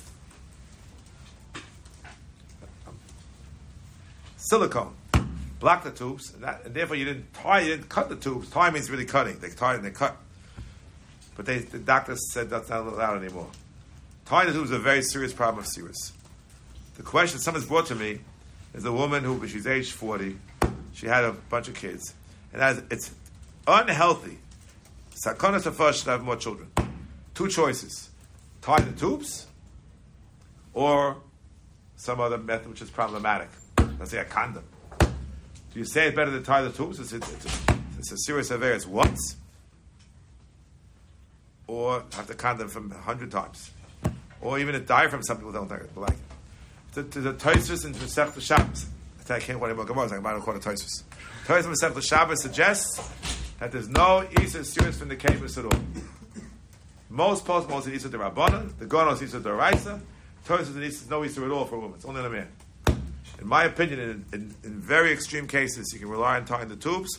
silicone. 4.36 4.95
Block 5.61 5.82
the 5.82 5.90
tubes, 5.90 6.32
and, 6.35 6.45
that, 6.45 6.65
and 6.65 6.74
therefore 6.74 6.97
you 6.97 7.05
didn't 7.05 7.32
tie, 7.35 7.61
you 7.61 7.70
didn't 7.70 7.89
cut 7.89 8.09
the 8.09 8.16
tubes. 8.16 8.49
Tie 8.49 8.70
means 8.70 8.90
really 8.90 9.05
cutting. 9.05 9.39
They 9.40 9.51
tie 9.51 9.74
and 9.74 9.85
they 9.85 9.90
cut. 9.90 10.16
But 11.36 11.47
they, 11.47 11.59
the 11.59 11.78
doctor 11.78 12.16
said 12.16 12.49
that's 12.49 12.69
not 12.69 12.86
allowed 12.86 13.23
anymore. 13.23 13.51
Tying 14.24 14.47
the 14.49 14.53
tubes 14.53 14.70
is 14.70 14.77
a 14.77 14.78
very 14.78 15.03
serious 15.03 15.32
problem 15.32 15.65
serious. 15.65 16.12
The 16.97 17.03
question 17.03 17.40
someone's 17.40 17.66
brought 17.66 17.86
to 17.86 17.95
me 17.95 18.20
is 18.74 18.85
a 18.85 18.93
woman 18.93 19.24
who, 19.24 19.47
she's 19.49 19.66
age 19.66 19.93
40, 19.93 20.36
she 20.93 21.07
had 21.07 21.24
a 21.24 21.32
bunch 21.32 21.69
of 21.69 21.74
kids, 21.74 22.15
and 22.53 22.62
as 22.62 22.82
it's 22.90 23.11
unhealthy. 23.66 24.39
Sakana 25.24 25.61
Safa 25.61 25.93
should 25.93 26.09
have 26.09 26.23
more 26.23 26.36
children. 26.36 26.70
Two 27.35 27.49
choices 27.49 28.11
tie 28.60 28.80
the 28.80 28.93
tubes 28.98 29.47
or 30.74 31.16
some 31.97 32.20
other 32.20 32.39
method 32.39 32.68
which 32.68 32.82
is 32.82 32.90
problematic. 32.90 33.48
Let's 33.98 34.10
say 34.10 34.18
a 34.18 34.24
condom. 34.24 34.64
Do 34.98 35.78
you 35.78 35.85
say 35.85 36.06
it's 36.06 36.16
better 36.16 36.30
to 36.30 36.40
tie 36.40 36.62
the 36.62 36.70
tubes? 36.70 37.01
It's, 37.01 37.12
it's, 37.12 37.32
it's, 37.32 37.64
it's 37.98 38.12
a 38.12 38.18
serious 38.18 38.51
affair. 38.51 38.72
It's 38.72 38.86
once. 38.86 39.36
Or 41.66 42.05
have 42.14 42.26
the 42.26 42.35
condom 42.35 42.68
from 42.68 42.93
a 42.93 42.98
hundred 42.98 43.30
times. 43.30 43.70
Or 44.40 44.59
even 44.59 44.74
a 44.74 44.80
diaphragm, 44.80 45.22
some 45.22 45.36
people 45.36 45.52
don't 45.52 45.70
like. 45.97 46.16
To, 46.94 47.02
to 47.02 47.20
the 47.20 47.35
Toisus 47.35 47.85
and 47.85 47.94
to 47.94 48.01
Masech 48.01 48.40
Shabbos. 48.40 48.86
I 49.30 49.40
can't 49.40 49.60
want 49.60 49.70
anymore 49.70 49.85
Gemara. 49.85 50.10
I'm 50.10 50.22
going 50.22 50.36
to 50.36 50.40
call 50.40 50.56
it 50.56 50.62
Toisus. 50.62 51.02
Toisus 51.47 51.66
and 51.66 51.74
Masech 51.74 52.02
Shabbos 52.02 52.43
suggests 52.43 52.98
that 53.59 53.72
there's 53.72 53.89
no 53.89 54.26
Isa 54.40 54.64
serious 54.64 54.98
from 54.98 55.09
the 55.09 55.16
Kavis 55.16 55.59
at 55.59 55.64
all. 55.66 55.80
Most 57.10 57.44
post 57.44 57.68
most 57.68 57.89
Isa 57.89 58.09
the 58.09 58.18
Rabbanan, 58.18 58.76
the 58.78 58.86
Gonos 58.86 59.22
Isa 59.22 59.39
the 59.40 59.52
Raisa, 59.52 60.01
Toisus 60.47 60.74
and 60.74 60.85
Isa 60.85 61.05
is 61.05 61.10
no 61.10 61.24
Isa 61.24 61.44
at 61.44 61.51
all 61.51 61.64
for 61.64 61.76
a 61.76 61.80
woman. 61.80 61.97
It's 61.97 62.05
only 62.05 62.20
in 62.20 62.26
a 62.26 62.30
man. 62.30 62.48
In 63.40 63.47
my 63.47 63.64
opinion, 63.64 64.01
in, 64.01 64.24
in, 64.32 64.55
in 64.64 64.80
very 64.80 65.12
extreme 65.12 65.47
cases, 65.47 65.90
you 65.93 66.01
can 66.01 66.09
rely 66.09 66.36
on 66.36 66.44
tying 66.44 66.68
the 66.68 66.76
tubes. 66.76 67.18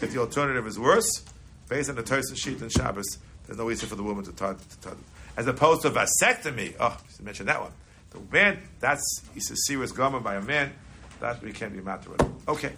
If 0.00 0.12
the 0.12 0.20
alternative 0.20 0.66
is 0.66 0.78
worse, 0.78 1.24
based 1.68 1.88
on 1.90 1.96
the 1.96 2.02
Toisus 2.02 2.36
sheet 2.36 2.60
and 2.60 2.70
Shabbos, 2.70 3.18
there's 3.46 3.58
no 3.58 3.70
Isa 3.70 3.86
for 3.86 3.96
the 3.96 4.02
woman 4.02 4.24
to 4.24 4.32
tie. 4.32 4.54
To 4.54 4.80
tie 4.80 4.96
as 5.36 5.46
opposed 5.46 5.82
to 5.82 5.90
vasectomy. 5.90 6.74
Oh, 6.80 6.96
you 7.18 7.24
mentioned 7.24 7.48
that 7.48 7.60
one. 7.60 7.72
The 8.10 8.20
man, 8.32 8.58
that's 8.80 9.22
Isa 9.34 9.54
serious 9.66 9.92
garment 9.92 10.24
by 10.24 10.36
a 10.36 10.42
man. 10.42 10.72
That 11.20 11.42
we 11.42 11.52
can't 11.52 11.72
be 11.72 11.80
matter 11.80 12.10
with. 12.10 12.22
Okay. 12.48 12.72